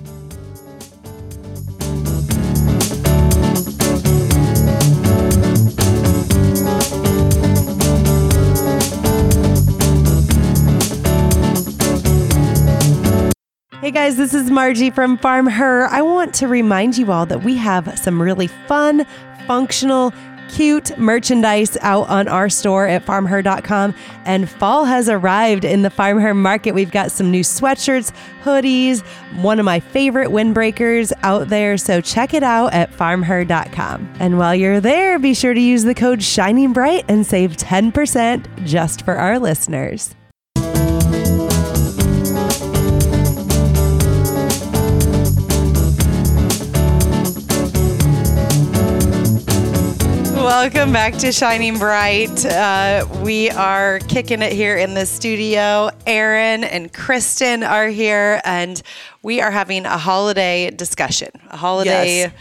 Hey 13.85 13.91
guys, 13.91 14.17
this 14.17 14.33
is 14.33 14.49
Marji 14.49 14.91
from 14.91 15.19
Farm 15.19 15.47
Her. 15.47 15.85
I 15.89 16.01
want 16.01 16.33
to 16.37 16.49
remind 16.49 16.97
you 16.97 17.13
all 17.13 17.27
that 17.27 17.43
we 17.43 17.55
have 17.59 17.99
some 17.99 18.23
really 18.23 18.47
fun, 18.47 19.05
functional, 19.47 20.11
cute 20.49 20.97
merchandise 20.97 21.77
out 21.83 22.09
on 22.09 22.27
our 22.27 22.49
store 22.49 22.87
at 22.87 23.05
farmher.com. 23.05 23.95
And 24.25 24.49
fall 24.49 24.87
has 24.87 25.11
arrived 25.11 25.67
in 25.67 25.83
the 25.83 25.91
Farm 25.91 26.19
Her 26.19 26.33
market. 26.33 26.73
We've 26.73 26.91
got 26.91 27.13
some 27.13 27.31
new 27.31 27.43
sweatshirts, 27.43 28.15
hoodies, 28.43 29.05
one 29.43 29.59
of 29.59 29.67
my 29.67 29.81
favorite 29.81 30.31
windbreakers 30.31 31.13
out 31.23 31.51
there. 31.51 31.77
So 31.77 32.01
check 32.01 32.33
it 32.33 32.43
out 32.43 32.73
at 32.73 32.91
farmher.com. 32.91 34.15
And 34.19 34.39
while 34.39 34.55
you're 34.55 34.81
there, 34.81 35.19
be 35.19 35.35
sure 35.35 35.53
to 35.53 35.61
use 35.61 35.85
the 35.85 35.95
code 35.95 36.23
Shining 36.23 36.73
Bright 36.73 37.05
and 37.07 37.27
save 37.27 37.59
10% 37.59 38.65
just 38.65 39.05
for 39.05 39.17
our 39.17 39.39
listeners. 39.39 40.15
Welcome 50.57 50.93
back 50.93 51.15
to 51.17 51.33
Shining 51.33 51.79
Bright. 51.81 52.47
Uh, 52.47 53.09
we 53.25 53.51
are 53.51 53.99
kicking 53.99 54.41
it 54.41 54.53
here 54.53 54.77
in 54.77 54.95
the 54.95 55.05
studio. 55.05 55.91
Aaron 56.07 56.63
and 56.63 56.93
Kristen 56.93 57.65
are 57.65 57.89
here, 57.89 58.41
and 58.45 58.81
we 59.25 59.41
are 59.41 59.51
having 59.51 59.85
a 59.85 59.99
holiday 59.99 60.71
discussion. 60.71 61.31
A 61.51 61.57
holiday, 61.57 62.19
Yes. 62.19 62.33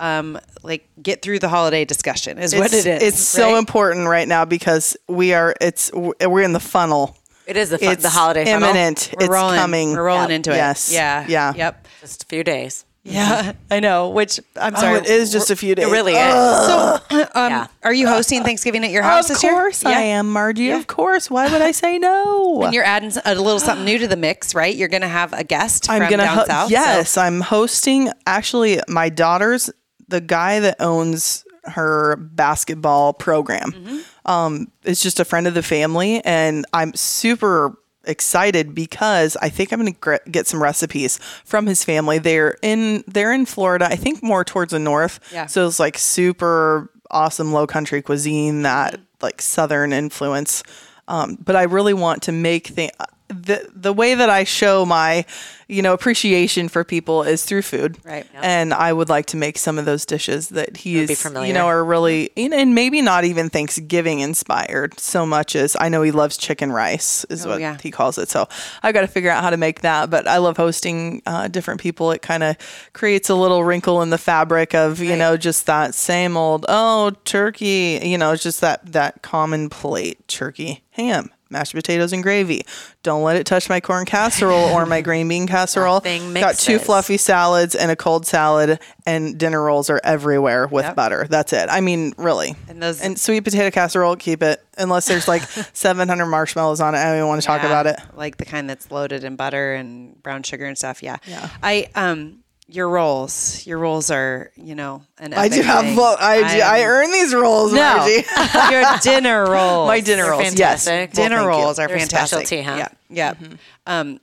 um, 0.00 0.36
like 0.64 0.88
get 1.00 1.22
through 1.22 1.38
the 1.38 1.48
holiday 1.48 1.84
discussion 1.84 2.38
is 2.38 2.56
what 2.56 2.72
it's, 2.74 2.86
it 2.86 3.02
is. 3.02 3.14
It's 3.14 3.20
so 3.20 3.56
important 3.56 4.08
right 4.08 4.26
now 4.26 4.44
because 4.44 4.96
we 5.08 5.32
are. 5.32 5.54
It's 5.60 5.92
we're 5.94 6.42
in 6.42 6.52
the 6.52 6.58
funnel. 6.60 7.16
It 7.46 7.56
is 7.56 7.70
the, 7.70 7.78
fun, 7.78 7.92
It's 7.92 8.02
the 8.02 8.10
holiday 8.10 8.46
funnel. 8.46 8.68
imminent. 8.68 9.14
We're 9.16 9.26
it's 9.26 9.32
rolling. 9.32 9.58
coming. 9.60 9.92
We're 9.92 10.02
rolling 10.06 10.30
Yep. 10.30 10.36
into 10.36 10.50
it. 10.50 10.56
Yes. 10.56 10.92
Yeah. 10.92 11.24
Yeah. 11.28 11.52
Yep. 11.54 11.86
Just 12.00 12.24
a 12.24 12.26
few 12.26 12.42
days. 12.42 12.84
Yeah, 13.02 13.52
I 13.70 13.80
know. 13.80 14.10
Which 14.10 14.40
I'm 14.56 14.74
Oh, 14.76 14.80
sorry. 14.80 14.98
it 15.00 15.06
is 15.06 15.32
just 15.32 15.50
a 15.50 15.56
few 15.56 15.74
days. 15.74 15.86
It 15.86 15.90
really 15.90 16.12
is. 16.12 16.34
So, 16.34 16.98
um, 17.34 17.50
Yeah. 17.50 17.66
are 17.82 17.94
you 17.94 18.06
hosting 18.06 18.42
Thanksgiving 18.44 18.84
at 18.84 18.90
your 18.90 19.02
house 19.02 19.30
Of 19.30 19.36
this 19.36 19.42
year? 19.42 19.52
Of 19.52 19.58
course 19.58 19.84
I 19.86 19.92
am, 20.02 20.32
Marji. 20.32 20.76
Of 20.76 20.86
course. 20.86 21.30
Why 21.30 21.50
would 21.50 21.62
I 21.62 21.72
say 21.72 21.98
no? 21.98 22.62
And 22.64 22.74
you're 22.74 22.84
adding 22.84 23.12
a 23.24 23.34
little 23.34 23.58
something 23.60 23.84
new 23.86 23.98
to 23.98 24.06
the 24.06 24.16
mix, 24.16 24.54
right? 24.54 24.74
You're 24.76 24.88
going 24.88 25.00
to 25.02 25.08
have 25.08 25.32
a 25.32 25.44
guest 25.44 25.88
I'm 25.88 26.02
from 26.02 26.10
gonna 26.10 26.24
down 26.24 26.36
ho- 26.38 26.44
south. 26.46 26.68
so- 26.68 26.72
yes, 26.72 27.16
I'm 27.16 27.40
hosting. 27.40 28.10
Actually, 28.26 28.80
my 28.88 29.08
daughter's 29.08 29.70
the 30.08 30.20
guy 30.20 30.60
that 30.60 30.76
owns 30.80 31.44
her 31.64 32.16
basketball 32.16 33.12
program. 33.14 33.72
Mm-hmm. 33.72 33.98
Um, 34.30 34.70
is 34.84 35.02
just 35.02 35.18
a 35.18 35.24
friend 35.24 35.46
of 35.46 35.54
the 35.54 35.62
family, 35.62 36.22
and 36.24 36.66
I'm 36.74 36.94
super 36.94 37.76
excited 38.04 38.74
because 38.74 39.36
I 39.42 39.48
think 39.48 39.72
I'm 39.72 39.80
going 39.80 39.94
to 39.94 40.20
get 40.30 40.46
some 40.46 40.62
recipes 40.62 41.18
from 41.44 41.66
his 41.66 41.84
family. 41.84 42.18
They're 42.18 42.56
in 42.62 43.04
they're 43.06 43.32
in 43.32 43.46
Florida. 43.46 43.86
I 43.86 43.96
think 43.96 44.22
more 44.22 44.44
towards 44.44 44.72
the 44.72 44.78
north. 44.78 45.20
Yeah. 45.32 45.46
So 45.46 45.66
it's 45.66 45.78
like 45.80 45.98
super 45.98 46.90
awesome 47.10 47.52
low 47.52 47.66
country 47.66 48.02
cuisine 48.02 48.62
that 48.62 48.94
Mm-hmm. 48.94 49.02
like 49.20 49.42
southern 49.42 49.92
influence. 49.92 50.62
Um, 51.08 51.36
but 51.44 51.56
I 51.56 51.64
really 51.64 51.92
want 51.94 52.22
to 52.22 52.32
make 52.32 52.68
things 52.68 52.92
the 53.30 53.68
the 53.74 53.92
way 53.92 54.14
that 54.14 54.28
I 54.28 54.44
show 54.44 54.84
my 54.84 55.24
you 55.68 55.82
know 55.82 55.92
appreciation 55.94 56.68
for 56.68 56.82
people 56.82 57.22
is 57.22 57.44
through 57.44 57.62
food. 57.62 57.96
Right. 58.04 58.26
And 58.34 58.74
I 58.74 58.92
would 58.92 59.08
like 59.08 59.26
to 59.26 59.36
make 59.36 59.56
some 59.56 59.78
of 59.78 59.84
those 59.84 60.04
dishes 60.04 60.48
that 60.48 60.76
he's 60.78 61.22
be 61.22 61.46
you 61.46 61.52
know 61.52 61.66
are 61.66 61.84
really 61.84 62.30
and 62.36 62.52
and 62.52 62.74
maybe 62.74 63.00
not 63.02 63.24
even 63.24 63.48
Thanksgiving 63.50 64.18
inspired 64.18 64.98
so 64.98 65.24
much 65.24 65.54
as 65.54 65.76
I 65.78 65.88
know 65.88 66.02
he 66.02 66.10
loves 66.10 66.36
chicken 66.36 66.72
rice 66.72 67.24
is 67.30 67.46
what 67.46 67.54
Oh, 67.54 67.58
yeah. 67.58 67.76
he 67.80 67.90
calls 67.92 68.18
it. 68.18 68.28
So 68.28 68.48
I 68.82 68.90
got 68.92 69.02
to 69.02 69.06
figure 69.06 69.30
out 69.30 69.42
how 69.44 69.50
to 69.50 69.56
make 69.56 69.82
that. 69.82 70.10
But 70.10 70.26
I 70.26 70.38
love 70.38 70.56
hosting 70.56 71.22
uh, 71.26 71.46
different 71.48 71.80
people. 71.80 72.10
It 72.10 72.20
kind 72.22 72.42
of 72.42 72.56
creates 72.92 73.28
a 73.28 73.34
little 73.36 73.62
wrinkle 73.62 74.02
in 74.02 74.10
the 74.10 74.18
fabric 74.18 74.74
of 74.74 74.98
you 75.00 75.14
know 75.16 75.36
just 75.36 75.66
that 75.66 75.94
same 75.94 76.36
old 76.36 76.66
oh 76.68 77.12
turkey. 77.24 78.00
You 78.02 78.18
know, 78.18 78.32
it's 78.32 78.42
just 78.42 78.60
that 78.60 78.92
that 78.92 79.22
common 79.22 79.68
plate 79.70 80.26
turkey 80.26 80.82
ham. 80.90 81.30
Mashed 81.50 81.74
potatoes 81.74 82.12
and 82.12 82.22
gravy. 82.22 82.62
Don't 83.02 83.24
let 83.24 83.36
it 83.36 83.44
touch 83.44 83.68
my 83.68 83.80
corn 83.80 84.06
casserole 84.06 84.70
or 84.70 84.86
my 84.86 85.00
green 85.00 85.26
bean 85.28 85.48
casserole. 85.48 85.98
Got 86.00 86.56
two 86.56 86.78
fluffy 86.78 87.16
salads 87.16 87.74
and 87.74 87.90
a 87.90 87.96
cold 87.96 88.24
salad, 88.24 88.78
and 89.04 89.36
dinner 89.36 89.60
rolls 89.62 89.90
are 89.90 90.00
everywhere 90.04 90.68
with 90.68 90.84
Yep. 90.84 90.94
butter. 90.96 91.26
That's 91.28 91.52
it. 91.52 91.68
I 91.68 91.80
mean, 91.80 92.12
really. 92.16 92.54
And 92.68 92.80
those- 92.80 93.00
and 93.00 93.18
sweet 93.18 93.40
potato 93.42 93.70
casserole, 93.72 94.14
keep 94.14 94.42
it 94.44 94.62
unless 94.78 95.06
there's 95.06 95.26
like 95.26 95.42
700 95.72 96.26
marshmallows 96.26 96.80
on 96.80 96.94
it. 96.94 96.98
I 96.98 97.04
don't 97.06 97.16
even 97.16 97.28
want 97.28 97.40
to 97.42 97.46
talk 97.46 97.62
Yeah, 97.62 97.66
about 97.68 97.86
it. 97.88 97.96
Like 98.14 98.36
the 98.36 98.44
kind 98.44 98.70
that's 98.70 98.90
loaded 98.92 99.24
in 99.24 99.34
butter 99.34 99.74
and 99.74 100.22
brown 100.22 100.44
sugar 100.44 100.66
and 100.66 100.78
stuff. 100.78 101.02
Yeah. 101.02 101.16
Yeah. 101.26 101.48
I 101.62 101.88
um 101.96 102.44
your 102.70 102.88
roles. 102.88 103.66
your 103.66 103.78
roles 103.78 104.10
are 104.10 104.50
you 104.56 104.74
know 104.74 105.02
an. 105.18 105.34
I 105.34 105.48
do 105.48 105.60
have. 105.62 105.96
Well, 105.96 106.16
I 106.20 106.36
do, 106.56 106.60
I 106.62 106.84
earn 106.84 107.10
these 107.12 107.34
roles. 107.34 107.72
no 107.72 107.80
Marji. 107.80 108.70
your 108.70 108.84
dinner 109.02 109.44
rolls. 109.50 109.88
My 109.88 110.00
dinner 110.00 110.22
They're 110.22 110.30
rolls. 110.32 110.54
Yes. 110.54 110.84
fantastic. 110.86 111.16
Well, 111.18 111.28
dinner 111.28 111.42
you. 111.42 111.48
rolls 111.48 111.78
are 111.78 111.88
They're 111.88 111.98
fantastic. 111.98 112.46
specialty, 112.46 112.62
huh? 112.62 112.76
Yeah, 112.76 112.88
yeah, 113.08 113.34
Mm-hmm. 113.34 113.54
um, 113.86 114.20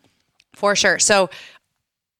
for 0.53 0.75
sure. 0.75 0.99
So 0.99 1.29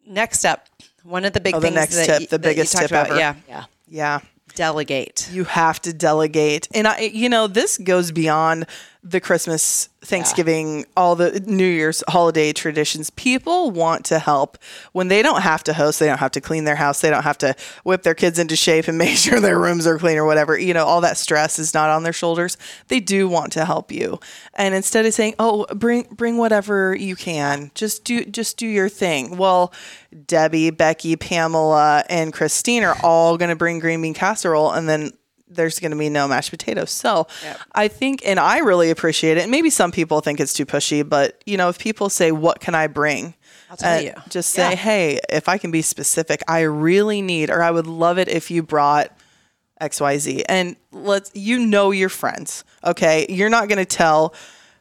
next 0.06 0.46
up, 0.46 0.68
one 1.04 1.26
of 1.26 1.34
the 1.34 1.40
big 1.40 1.56
Oh, 1.56 1.60
the 1.60 1.68
things 1.68 1.76
next 1.76 1.96
that 1.96 2.06
tip, 2.08 2.22
you- 2.22 2.28
the 2.28 2.40
biggest 2.40 2.78
tip 2.78 2.92
about, 2.92 3.08
ever. 3.12 3.20
Yeah, 3.20 3.36
Yeah. 3.48 3.64
Yeah. 3.90 4.20
delegate. 4.56 5.30
You 5.32 5.44
have 5.46 5.82
to 5.84 5.94
delegate. 5.94 6.68
And 6.74 6.88
I, 6.88 7.00
you 7.02 7.30
know, 7.30 7.48
this 7.48 7.78
goes 7.78 8.12
beyond 8.12 8.66
the 9.04 9.20
Christmas, 9.20 9.90
Thanksgiving, 10.02 10.86
all 10.96 11.16
the 11.16 11.40
New 11.42 11.68
Year's 11.68 12.04
holiday 12.08 12.52
traditions. 12.52 13.10
People 13.12 13.72
want 13.72 14.06
to 14.06 14.20
help 14.20 14.58
when 14.92 15.08
they 15.08 15.22
don't 15.22 15.42
have 15.42 15.64
to 15.66 15.74
host, 15.74 16.00
they 16.00 16.08
don't 16.08 16.18
have 16.18 16.32
to 16.32 16.42
clean 16.42 16.64
their 16.64 16.76
house, 16.76 17.02
they 17.02 17.10
don't 17.10 17.24
have 17.24 17.38
to 17.40 17.56
whip 17.84 18.04
their 18.04 18.16
kids 18.16 18.40
into 18.40 18.56
shape 18.56 18.88
and 18.88 18.98
make 18.98 19.18
sure 19.18 19.40
their 19.40 19.60
rooms 19.60 19.86
are 19.86 19.98
clean 19.98 20.18
or 20.18 20.26
whatever. 20.26 20.58
You 20.58 20.74
know, 20.74 20.86
all 20.86 21.02
that 21.02 21.18
stress 21.18 21.60
is 21.60 21.74
not 21.74 21.90
on 21.90 22.04
their 22.04 22.14
shoulders. 22.14 22.58
They 22.88 23.00
do 23.00 23.28
want 23.28 23.54
to 23.54 23.66
help 23.66 23.92
you. 23.92 24.20
And 24.54 24.74
instead 24.74 25.06
of 25.06 25.14
saying, 25.14 25.36
"Oh, 25.40 25.66
bring 25.74 26.08
bring 26.12 26.38
whatever 26.38 26.96
you 26.96 27.16
can. 27.16 27.72
Just 27.76 28.04
do 28.04 28.26
just 28.26 28.58
do 28.58 28.68
your 28.68 28.90
thing." 28.90 29.38
Well, 29.38 29.74
Debbie, 30.26 30.72
Becky, 30.72 31.16
Pamela, 31.16 32.04
and 32.10 32.34
Christine 32.34 32.84
are 32.84 32.98
all 33.04 33.38
going 33.38 33.50
to 33.50 33.56
bring 33.56 33.80
green 33.80 34.02
bean 34.02 34.14
casserole 34.14 34.72
and 34.72 34.90
then 34.90 35.12
there's 35.50 35.80
going 35.80 35.92
to 35.92 35.98
be 35.98 36.10
no 36.10 36.28
mashed 36.28 36.52
potatoes. 36.52 36.92
So 36.92 37.28
I 37.74 37.88
think, 37.88 38.22
and 38.26 38.40
I 38.40 38.60
really 38.60 38.90
appreciate 38.90 39.38
it. 39.38 39.42
And 39.42 39.52
maybe 39.52 39.70
some 39.70 39.92
people 39.92 40.22
think 40.22 40.40
it's 40.40 40.54
too 40.54 40.66
pushy, 40.66 41.08
but 41.08 41.42
you 41.46 41.58
know, 41.58 41.70
if 41.70 41.80
people 41.80 42.10
say, 42.10 42.32
"What 42.32 42.60
can 42.60 42.76
I 42.76 42.88
bring?" 42.88 43.34
I'll 43.70 43.78
tell 43.78 43.98
uh, 43.98 44.02
you. 44.02 44.14
Just 44.30 44.52
say, 44.52 44.76
"Hey, 44.76 45.20
if 45.30 45.50
I 45.50 45.58
can 45.58 45.72
be 45.72 45.82
specific, 45.82 46.42
I 46.48 46.62
really 46.62 47.22
need, 47.22 47.50
or 47.50 47.62
I 47.62 47.72
would 47.72 47.88
love 47.88 48.18
it 48.18 48.28
if 48.28 48.52
you 48.52 48.64
brought." 48.64 49.12
XYZ. 49.82 50.44
And 50.50 50.76
let's 50.92 51.30
you 51.36 51.60
know 51.60 51.92
your 51.92 52.10
friends. 52.10 52.64
Okay. 52.84 53.28
You're 53.30 53.50
not 53.50 53.70
gonna 53.70 53.86
tell 53.86 54.34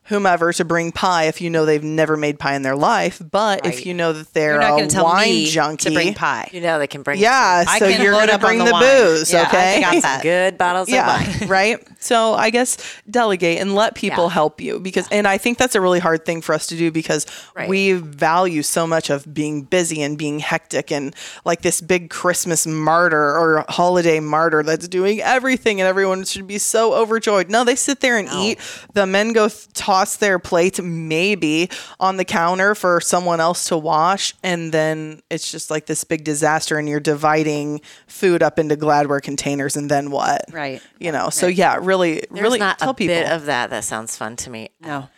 whomever 0.08 0.52
to 0.52 0.64
bring 0.64 0.92
pie 0.92 1.24
if 1.24 1.40
you 1.40 1.50
know 1.50 1.64
they've 1.64 1.82
never 1.82 2.16
made 2.16 2.38
pie 2.38 2.54
in 2.54 2.62
their 2.62 2.76
life. 2.76 3.20
But 3.30 3.62
Right. 3.64 3.74
if 3.74 3.86
you 3.86 3.94
know 3.94 4.12
that 4.12 4.32
they're 4.32 4.52
You're 4.52 4.60
not 4.60 4.66
a 4.74 4.76
going 4.76 4.88
to 4.88 4.94
tell 4.94 5.04
wine 5.04 5.28
me 5.28 5.46
junkie, 5.46 5.88
to 5.88 5.94
bring 5.94 6.14
pie. 6.14 6.48
You 6.52 6.60
know 6.60 6.78
they 6.78 6.86
can 6.86 7.02
bring 7.02 7.18
yeah, 7.18 7.64
I 7.66 7.78
so 7.78 7.90
can 7.90 8.00
you're 8.00 8.12
going 8.12 8.28
to 8.28 8.38
bring 8.38 8.58
the 8.58 8.66
the, 8.66 8.72
booze, 8.72 9.32
Yeah, 9.32 9.42
I 9.42 9.46
okay? 9.46 9.80
got 9.80 10.02
some 10.02 10.20
good 10.22 10.58
bottles 10.58 10.88
yeah, 10.88 11.20
of 11.20 11.40
wine. 11.40 11.48
right. 11.48 11.88
So 12.00 12.34
I 12.34 12.50
guess 12.50 12.76
delegate 13.10 13.58
and 13.58 13.74
let 13.74 13.94
people 13.94 14.24
Yeah. 14.24 14.30
help 14.30 14.60
you 14.60 14.78
because, 14.80 15.08
and 15.10 15.26
I 15.26 15.38
think 15.38 15.58
that's 15.58 15.74
a 15.74 15.80
really 15.80 15.98
hard 15.98 16.24
thing 16.24 16.40
for 16.40 16.54
us 16.54 16.66
to 16.68 16.76
do 16.76 16.90
because 16.90 17.26
Right. 17.56 17.68
we 17.68 17.92
value 17.92 18.62
so 18.62 18.86
much 18.86 19.10
of 19.10 19.32
being 19.34 19.62
busy 19.62 20.02
and 20.02 20.16
being 20.16 20.38
hectic 20.38 20.92
and 20.92 21.14
like 21.44 21.62
this 21.62 21.80
big 21.80 22.10
Christmas 22.10 22.66
martyr 22.66 23.16
or 23.36 23.64
holiday 23.68 24.20
martyr 24.20 24.62
that's 24.62 24.86
doing 24.88 25.20
everything 25.20 25.80
and 25.80 25.88
everyone 25.88 26.24
should 26.24 26.46
be 26.46 26.58
so 26.58 26.94
overjoyed. 26.94 27.50
No, 27.50 27.64
they 27.64 27.74
sit 27.76 28.00
there 28.00 28.18
and 28.18 28.28
eat. 28.32 28.58
The 28.92 29.06
men 29.06 29.32
go 29.32 29.48
th- 29.48 29.72
toss 29.96 30.16
their 30.16 30.38
plate 30.38 30.82
maybe 30.82 31.70
on 31.98 32.16
the 32.16 32.24
counter 32.24 32.74
for 32.74 33.00
someone 33.00 33.40
else 33.40 33.68
to 33.68 33.78
wash, 33.78 34.34
and 34.42 34.72
then 34.72 35.20
it's 35.30 35.50
just 35.50 35.70
like 35.70 35.86
this 35.86 36.04
big 36.04 36.24
disaster, 36.24 36.78
and 36.78 36.88
you're 36.88 37.00
dividing 37.00 37.80
food 38.06 38.42
up 38.42 38.58
into 38.58 38.76
Gladware 38.76 39.22
containers, 39.22 39.76
and 39.76 39.90
then 39.90 40.10
what? 40.10 40.42
Right. 40.52 40.82
You 40.98 41.12
know. 41.12 41.30
So 41.30 41.46
yeah, 41.46 41.78
really, 41.80 42.22
There's 42.30 42.42
really 42.42 42.58
not 42.58 42.78
tell 42.78 42.90
a 42.90 42.94
people. 42.94 43.14
bit 43.14 43.30
of 43.30 43.46
that 43.46 43.70
that 43.70 43.84
sounds 43.84 44.16
fun 44.16 44.36
to 44.36 44.50
me. 44.50 44.70
No. 44.80 45.08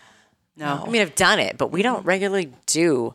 No. 0.57 0.85
I 0.87 0.91
mean, 0.91 1.03
I've 1.03 1.15
done 1.15 1.39
it, 1.39 1.57
but 1.57 1.71
we 1.71 1.83
don't 1.83 2.05
regularly 2.05 2.53
do 2.67 3.13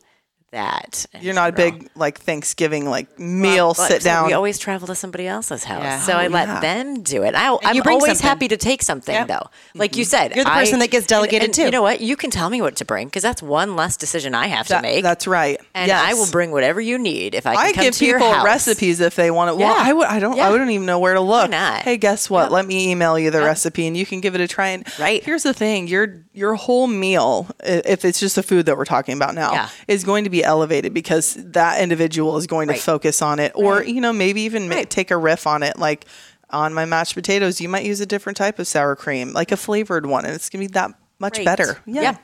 that. 0.54 1.06
in 1.12 1.22
you're 1.22 1.34
not 1.34 1.50
a 1.50 1.52
big 1.52 1.88
like 1.94 2.18
Thanksgiving 2.20 2.88
like 2.88 3.18
meal 3.18 3.74
Well, 3.76 3.88
sit 3.88 4.02
down. 4.02 4.26
We 4.26 4.32
always 4.32 4.58
travel 4.58 4.86
to 4.88 4.94
somebody 4.94 5.26
else's 5.26 5.64
house, 5.64 5.82
Yeah. 5.82 6.00
so 6.00 6.14
I 6.14 6.28
let 6.28 6.48
yeah. 6.48 6.60
them 6.60 7.02
do 7.02 7.22
it. 7.22 7.34
I, 7.34 7.56
I'm 7.62 7.82
always 7.86 8.12
something. 8.18 8.26
happy 8.26 8.48
to 8.48 8.56
take 8.56 8.82
something, 8.82 9.14
Yep. 9.14 9.28
though. 9.28 9.46
Like 9.74 9.96
you 9.96 10.04
mm-hmm. 10.04 10.10
said, 10.10 10.34
You're 10.34 10.44
the 10.44 10.52
I- 10.52 10.60
person 10.60 10.78
that 10.80 10.90
gets 10.90 11.06
delegated, 11.06 11.42
and- 11.42 11.44
and 11.50 11.54
too. 11.54 11.62
You 11.64 11.70
know 11.70 11.82
what? 11.82 12.00
You 12.00 12.16
can 12.16 12.30
tell 12.30 12.50
me 12.50 12.62
what 12.62 12.76
to 12.76 12.84
bring 12.84 13.06
because 13.08 13.22
that's 13.22 13.42
one 13.42 13.76
less 13.76 13.96
decision 13.96 14.34
I 14.34 14.46
have 14.48 14.66
to 14.68 14.80
make. 14.82 15.02
that's 15.02 15.26
right. 15.26 15.60
and 15.74 15.88
Yes. 15.88 16.02
I 16.04 16.14
will 16.14 16.30
bring 16.30 16.50
whatever 16.50 16.80
you 16.80 16.98
need 16.98 17.34
if 17.34 17.46
I 17.46 17.54
can 17.54 17.66
I 17.66 17.72
come 17.72 17.84
give 17.84 17.94
to 17.94 18.06
your 18.06 18.18
people 18.18 18.44
recipes 18.44 19.00
if 19.00 19.14
they 19.16 19.30
want 19.30 19.50
it. 19.50 19.56
Well, 19.56 19.68
Yeah. 19.74 19.82
I 19.88 19.92
would. 19.92 20.06
I 20.06 20.18
don't. 20.18 20.38
I 20.38 20.50
wouldn't 20.50 20.70
even 20.70 20.86
know 20.86 20.98
where 20.98 21.14
to 21.14 21.20
look. 21.20 21.50
not? 21.50 21.82
Hey, 21.82 21.96
guess 21.96 22.30
what? 22.30 22.50
Let 22.52 22.66
me 22.66 22.90
email 22.90 23.18
you 23.18 23.30
the 23.30 23.40
recipe, 23.40 23.86
and 23.86 23.96
you 23.96 24.06
can 24.06 24.20
give 24.20 24.34
it 24.34 24.40
a 24.40 24.48
try. 24.48 24.68
And 24.68 24.84
Right. 24.98 25.22
here's 25.24 25.42
the 25.42 25.52
thing: 25.54 25.88
your 25.88 26.22
your 26.32 26.54
whole 26.54 26.86
meal, 26.86 27.48
if 27.64 28.04
it's 28.04 28.20
just 28.20 28.36
the 28.36 28.42
food 28.42 28.66
that 28.66 28.76
we're 28.76 28.84
talking 28.84 29.14
about 29.16 29.34
now, 29.34 29.68
is 29.88 30.04
going 30.04 30.24
to 30.24 30.30
be 30.30 30.43
elevated 30.44 30.94
because 30.94 31.34
that 31.38 31.80
individual 31.80 32.36
is 32.36 32.46
going 32.46 32.68
Right. 32.68 32.76
to 32.76 32.82
focus 32.82 33.22
on 33.22 33.38
it, 33.40 33.52
or 33.54 33.82
you 33.82 34.00
know, 34.00 34.12
maybe 34.12 34.42
even 34.42 34.68
ma- 34.68 34.84
take 34.88 35.10
a 35.10 35.16
riff 35.16 35.46
on 35.46 35.62
it, 35.62 35.78
like. 35.78 36.04
On 36.50 36.72
my 36.72 36.84
mashed 36.84 37.14
potatoes, 37.14 37.60
you 37.60 37.68
might 37.68 37.84
use 37.84 38.00
a 38.00 38.06
different 38.06 38.36
type 38.36 38.60
of 38.60 38.68
sour 38.68 38.94
cream, 38.94 39.32
like 39.32 39.50
a 39.50 39.56
flavored 39.56 40.06
one, 40.06 40.24
and 40.24 40.34
it's 40.34 40.48
gonna 40.50 40.60
be 40.62 40.66
that 40.68 40.92
much 41.18 41.36
Great. 41.36 41.46
better. 41.46 41.78
yeah. 41.86 42.16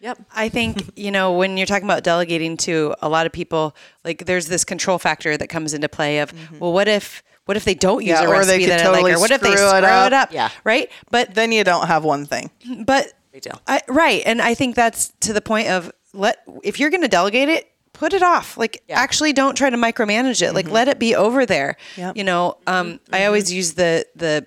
Yep. 0.00 0.18
I 0.34 0.48
think, 0.48 0.90
you 0.96 1.10
know, 1.10 1.32
when 1.32 1.56
you're 1.58 1.66
talking 1.66 1.84
about 1.84 2.02
delegating 2.04 2.56
to 2.58 2.94
a 3.02 3.08
lot 3.10 3.26
of 3.26 3.32
people, 3.32 3.74
like 4.04 4.24
there's 4.24 4.46
this 4.46 4.64
control 4.64 4.96
factor 4.98 5.36
that 5.36 5.48
comes 5.48 5.74
into 5.74 5.88
play 5.88 6.20
of, 6.20 6.32
well, 6.60 6.72
what 6.72 6.86
if 6.88 7.22
what 7.44 7.56
if 7.58 7.64
they 7.64 7.74
don't 7.74 8.04
use 8.06 8.16
Mm-hmm. 8.16 8.28
Yeah, 8.30 8.36
a 8.36 8.40
or 8.40 8.44
they 8.44 8.58
recipe 8.58 8.62
could 8.64 8.70
that 8.70 8.80
I 8.80 8.84
totally 8.84 9.02
like, 9.10 9.16
or 9.18 9.20
what 9.20 9.30
if 9.32 9.40
they 9.42 9.50
screw 9.50 9.66
screw 9.66 9.78
it 9.78 9.84
it 9.84 9.84
up. 9.84 10.12
up? 10.12 10.32
Yeah. 10.32 10.50
Right. 10.64 10.90
But 11.10 11.34
Then 11.34 11.50
you 11.52 11.64
don't 11.64 11.88
have 11.88 12.04
one 12.04 12.24
thing. 12.26 12.50
but 12.86 13.12
Big. 13.32 13.44
I, 13.66 13.82
right, 13.88 14.22
and 14.24 14.40
I 14.40 14.54
think 14.54 14.76
that's 14.76 15.12
to 15.20 15.32
the 15.34 15.42
point 15.42 15.68
of 15.68 15.92
let 16.12 16.42
if 16.62 16.78
you're 16.80 16.90
going 16.90 17.02
to 17.02 17.08
delegate 17.08 17.48
it, 17.48 17.70
put 17.92 18.12
it 18.12 18.22
off. 18.22 18.56
Like 18.56 18.82
Yeah. 18.88 18.98
actually, 19.00 19.32
don't 19.32 19.54
try 19.56 19.70
to 19.70 19.76
micromanage 19.76 20.42
it. 20.42 20.52
Like 20.54 20.68
let 20.70 20.88
it 20.88 20.98
be 20.98 21.14
over 21.14 21.44
there. 21.46 21.76
Yep. 21.96 22.16
You 22.16 22.24
know, 22.24 22.58
um, 22.66 23.00
I 23.12 23.26
always 23.26 23.52
use 23.52 23.74
the 23.74 24.06
the 24.16 24.46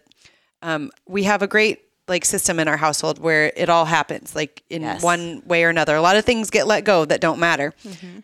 um, 0.62 0.92
we 1.08 1.24
have 1.24 1.42
a 1.42 1.48
great 1.48 1.80
like 2.08 2.26
system 2.26 2.60
in 2.60 2.68
our 2.68 2.78
household 2.78 3.20
where 3.20 3.52
it 3.56 3.70
all 3.70 3.86
happens 3.86 4.36
like 4.36 4.64
in 4.70 4.82
Yes. 4.82 5.02
one 5.02 5.42
way 5.46 5.64
or 5.64 5.70
another. 5.70 5.96
A 5.96 6.02
lot 6.02 6.16
of 6.18 6.26
things 6.26 6.50
get 6.50 6.68
let 6.68 6.84
go 6.84 7.06
that 7.06 7.22
don't 7.22 7.40
matter. 7.40 7.74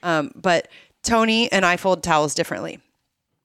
Um, 0.03 0.31
but 0.35 0.67
Tony 1.03 1.49
and 1.51 1.65
I 1.65 1.77
fold 1.77 2.03
towels 2.03 2.33
differently. 2.35 2.79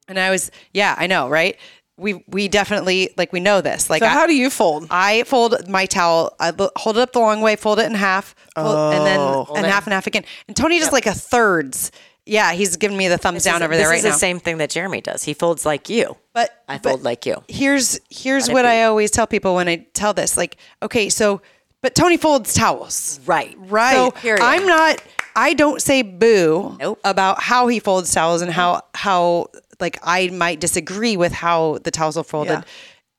And 0.09 0.19
I 0.19 0.31
was, 0.31 0.51
yeah, 0.73 0.97
I 0.99 1.07
know, 1.07 1.29
right? 1.29 1.57
We 2.03 2.23
we 2.27 2.49
definitely 2.49 3.11
like 3.17 3.33
we 3.33 3.41
know 3.41 3.61
this. 3.61 3.89
Like 3.89 4.01
So 4.01 4.07
I- 4.07 4.11
how 4.11 4.27
do 4.27 4.35
you 4.35 4.51
fold? 4.51 4.87
I 4.91 5.23
fold 5.25 5.69
my 5.69 5.87
towel. 5.87 6.35
I 6.41 6.53
hold 6.77 6.97
it 6.99 7.01
up 7.01 7.13
the 7.13 7.21
long 7.21 7.41
way, 7.41 7.57
fold 7.57 7.79
it 7.79 7.87
in 7.87 7.95
half, 7.95 8.35
fold, 8.55 8.95
and 8.95 9.07
then 9.07 9.19
oh. 9.21 9.47
and 9.57 9.65
it. 9.65 9.71
half 9.71 9.87
and 9.87 9.95
half 9.95 10.07
again. 10.07 10.25
And 10.49 10.57
Tony 10.57 10.79
does 10.79 10.93
like 10.93 11.07
a 11.07 11.15
thirds. 11.15 11.91
Yeah, 12.25 12.53
he's 12.53 12.77
giving 12.77 12.97
me 12.97 13.09
the 13.09 13.19
thumbs 13.19 13.39
This 13.39 13.45
down 13.45 13.63
is- 13.63 13.63
over 13.63 13.77
there 13.77 13.89
this 13.89 14.05
is 14.05 14.13
the 14.13 14.19
same 14.19 14.39
thing 14.39 14.59
that 14.59 14.71
Jeremy 14.71 15.01
does. 15.01 15.25
He 15.25 15.35
folds 15.35 15.65
like 15.67 15.89
you. 15.89 16.17
But 16.35 16.63
I 16.69 16.79
but 16.79 16.91
fold 16.91 17.03
like 17.05 17.25
you. 17.27 17.43
Here's 17.49 17.99
here's 18.11 18.49
Let 18.49 18.55
what 18.55 18.63
be. 18.63 18.69
I 18.69 18.85
always 18.85 19.11
tell 19.11 19.27
people 19.27 19.55
when 19.55 19.69
I 19.69 19.87
tell 19.95 20.13
this. 20.13 20.37
Like, 20.37 20.57
okay, 20.83 21.09
so 21.09 21.41
but 21.83 21.95
Tony 21.97 22.17
folds 22.17 22.55
towels. 22.55 23.19
Right. 23.27 23.57
Right. 23.59 23.95
So 23.95 24.11
Period. 24.13 24.43
I'm 24.43 24.67
not. 24.67 25.03
I 25.35 25.55
don't 25.55 25.81
say 25.81 26.03
boo 26.03 26.77
Nope. 26.79 27.01
about 27.05 27.43
how 27.43 27.67
he 27.67 27.79
folds 27.81 28.13
towels 28.13 28.43
and 28.43 28.53
how 28.53 28.83
how 28.95 29.49
like 29.83 29.99
I 30.03 30.29
might 30.29 30.59
disagree 30.61 31.19
with 31.19 31.33
how 31.33 31.79
the 31.85 31.91
towels 31.91 32.17
are 32.17 32.25
folded 32.25 32.51
Yeah. 32.53 32.63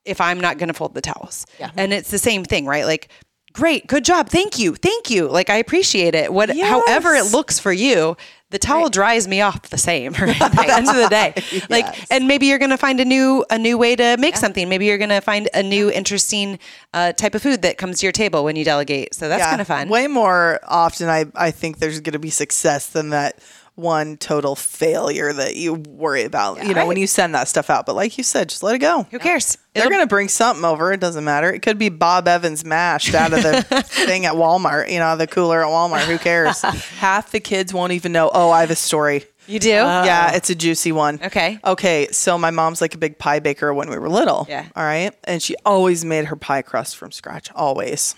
if 0.06 0.20
I'm 0.20 0.40
not 0.40 0.58
going 0.58 0.70
to 0.70 0.74
fold 0.74 0.96
the 0.96 1.02
towels. 1.02 1.46
Yeah. 1.60 1.70
And 1.78 1.94
it's 1.94 2.10
the 2.10 2.18
same 2.18 2.44
thing, 2.44 2.66
right? 2.66 2.86
Like, 2.86 3.10
great, 3.54 3.86
good 3.86 4.04
job, 4.04 4.30
thank 4.30 4.58
you, 4.58 4.74
thank 4.76 5.12
you. 5.12 5.28
Like 5.28 5.52
I 5.52 5.58
appreciate 5.58 6.16
it. 6.16 6.34
What, 6.34 6.50
however 6.58 7.14
it 7.14 7.32
looks 7.32 7.60
for 7.60 7.72
you. 7.72 8.18
The 8.50 8.60
towel 8.60 8.92
dries 8.92 9.28
me 9.28 9.42
off 9.42 9.64
the 9.70 9.80
same 9.80 10.14
right? 10.22 10.40
at 10.42 10.52
the 10.52 10.74
end 10.76 10.88
of 10.88 10.96
the 10.96 11.08
day. 11.10 11.34
Like, 11.72 11.86
Yes. 11.86 12.06
and 12.12 12.28
maybe 12.28 12.46
you're 12.46 12.60
going 12.60 12.70
to 12.70 12.78
find 12.78 13.00
a 13.00 13.06
new 13.06 13.44
a 13.50 13.58
new 13.58 13.80
way 13.80 13.96
to 13.96 14.16
make 14.20 14.38
something. 14.38 14.70
Maybe 14.70 14.86
you're 14.86 15.00
going 15.00 15.10
to 15.10 15.22
find 15.22 15.50
a 15.56 15.64
new 15.64 15.90
interesting 15.90 16.60
uh, 16.94 17.14
type 17.14 17.34
of 17.34 17.42
food 17.42 17.64
that 17.64 17.80
comes 17.80 18.00
to 18.02 18.06
your 18.06 18.12
table 18.12 18.44
when 18.44 18.56
you 18.56 18.64
delegate. 18.64 19.16
So 19.16 19.28
that's 19.28 19.40
Yeah. 19.42 19.50
kind 19.50 19.62
of 19.62 19.66
fun. 19.66 19.90
Way 19.90 20.06
more 20.06 20.60
often, 20.68 21.10
I, 21.10 21.26
I 21.34 21.50
think 21.50 21.80
there's 21.80 22.00
going 22.00 22.14
to 22.14 22.20
be 22.20 22.30
success 22.30 22.86
than 22.86 23.10
that 23.10 23.40
one 23.76 24.18
total 24.18 24.56
failure 24.56 25.34
that 25.34 25.56
you 25.56 25.74
worry 25.74 26.24
about, 26.24 26.64
you 26.66 26.76
know, 26.76 26.86
when 26.86 26.98
you 26.98 27.08
send 27.08 27.34
that 27.34 27.48
stuff 27.48 27.70
out. 27.70 27.86
But 27.86 27.96
like 27.96 28.18
you 28.18 28.24
said, 28.24 28.50
just 28.50 28.62
let 28.62 28.76
it 28.76 28.80
go. 28.80 29.08
Who 29.10 29.18
cares? 29.18 29.58
They're 29.74 29.90
going 29.90 30.02
to 30.02 30.08
bring 30.08 30.28
something 30.30 30.64
over. 30.64 30.94
It 30.94 31.00
doesn't 31.00 31.24
matter. 31.24 31.52
It 31.52 31.62
could 31.64 31.80
be 31.80 31.90
Bob 31.90 32.28
Evans 32.28 32.64
mashed 32.64 33.16
out 33.16 33.34
of 33.34 33.42
the 33.42 33.64
thing 33.88 34.28
at 34.28 34.34
Walmart, 34.34 34.92
you 34.92 35.00
know, 35.00 35.16
the 35.16 35.26
cooler 35.26 35.64
at 35.64 35.70
Walmart. 35.70 36.06
Who 36.06 36.20
cares? 36.20 36.62
Half 37.00 37.32
the 37.32 37.40
kids 37.40 37.74
won't 37.74 37.94
even 37.94 38.12
know, 38.12 38.30
oh, 38.32 38.52
I 38.52 38.62
have 38.62 38.72
a 38.72 38.76
story. 38.76 39.26
You 39.48 39.60
do? 39.60 39.70
Yeah, 39.70 40.36
it's 40.36 40.50
a 40.50 40.56
juicy 40.56 40.92
one. 40.92 41.20
Okay. 41.22 41.60
Okay. 41.66 42.08
So 42.12 42.38
my 42.38 42.52
mom's 42.52 42.80
like 42.80 42.96
a 42.96 42.98
big 42.98 43.18
pie 43.18 43.40
baker 43.40 43.74
when 43.74 43.90
we 43.90 43.98
were 43.98 44.08
little. 44.10 44.46
Yeah. 44.48 44.68
All 44.76 44.84
right. 44.84 45.14
And 45.26 45.42
she 45.42 45.56
always 45.66 46.06
made 46.06 46.26
her 46.26 46.36
pie 46.36 46.62
crust 46.62 46.96
from 46.96 47.12
scratch, 47.12 47.52
always. 47.54 48.16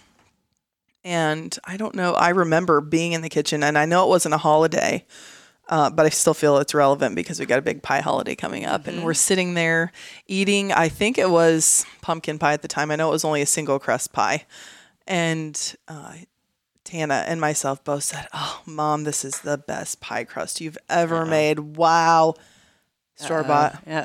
And 1.03 1.57
I 1.63 1.77
don't 1.77 1.95
know. 1.95 2.13
I 2.13 2.29
remember 2.29 2.81
being 2.81 3.13
in 3.13 3.21
the 3.21 3.29
kitchen, 3.29 3.63
and 3.63 3.77
I 3.77 3.85
know 3.85 4.05
it 4.05 4.09
wasn't 4.09 4.33
a 4.35 4.39
holiday, 4.39 5.05
uh, 5.69 5.89
but 5.89 6.05
I 6.05 6.09
still 6.09 6.33
feel 6.33 6.57
it's 6.57 6.73
relevant 6.73 7.15
because 7.15 7.39
we 7.39 7.45
got 7.45 7.59
a 7.59 7.61
big 7.63 7.81
pie 7.81 8.01
holiday 8.01 8.35
coming 8.35 8.65
up, 8.65 8.87
and 8.87 9.03
we're 9.03 9.13
sitting 9.13 9.53
there 9.53 9.91
eating. 10.27 10.71
I 10.71 10.89
think 10.89 11.17
it 11.17 11.29
was 11.29 11.85
pumpkin 12.01 12.37
pie 12.39 12.53
at 12.53 12.61
the 12.61 12.67
time. 12.67 12.91
I 12.91 12.95
know 12.95 13.09
it 13.09 13.13
was 13.13 13.25
only 13.25 13.41
a 13.41 13.45
single 13.47 13.79
crust 13.79 14.13
pie, 14.13 14.45
and 15.07 15.75
uh, 15.87 16.13
Tana 16.83 17.23
and 17.27 17.41
myself 17.41 17.83
both 17.83 18.03
said, 18.03 18.27
"Oh, 18.33 18.61
mom, 18.65 19.03
this 19.05 19.25
is 19.25 19.39
the 19.41 19.57
best 19.57 20.01
pie 20.01 20.23
crust 20.23 20.61
you've 20.61 20.77
ever 20.89 21.25
made. 21.25 21.59
Wow." 21.59 22.35
Store 23.15 23.43
bought. 23.43 23.75
Uh 23.87 24.03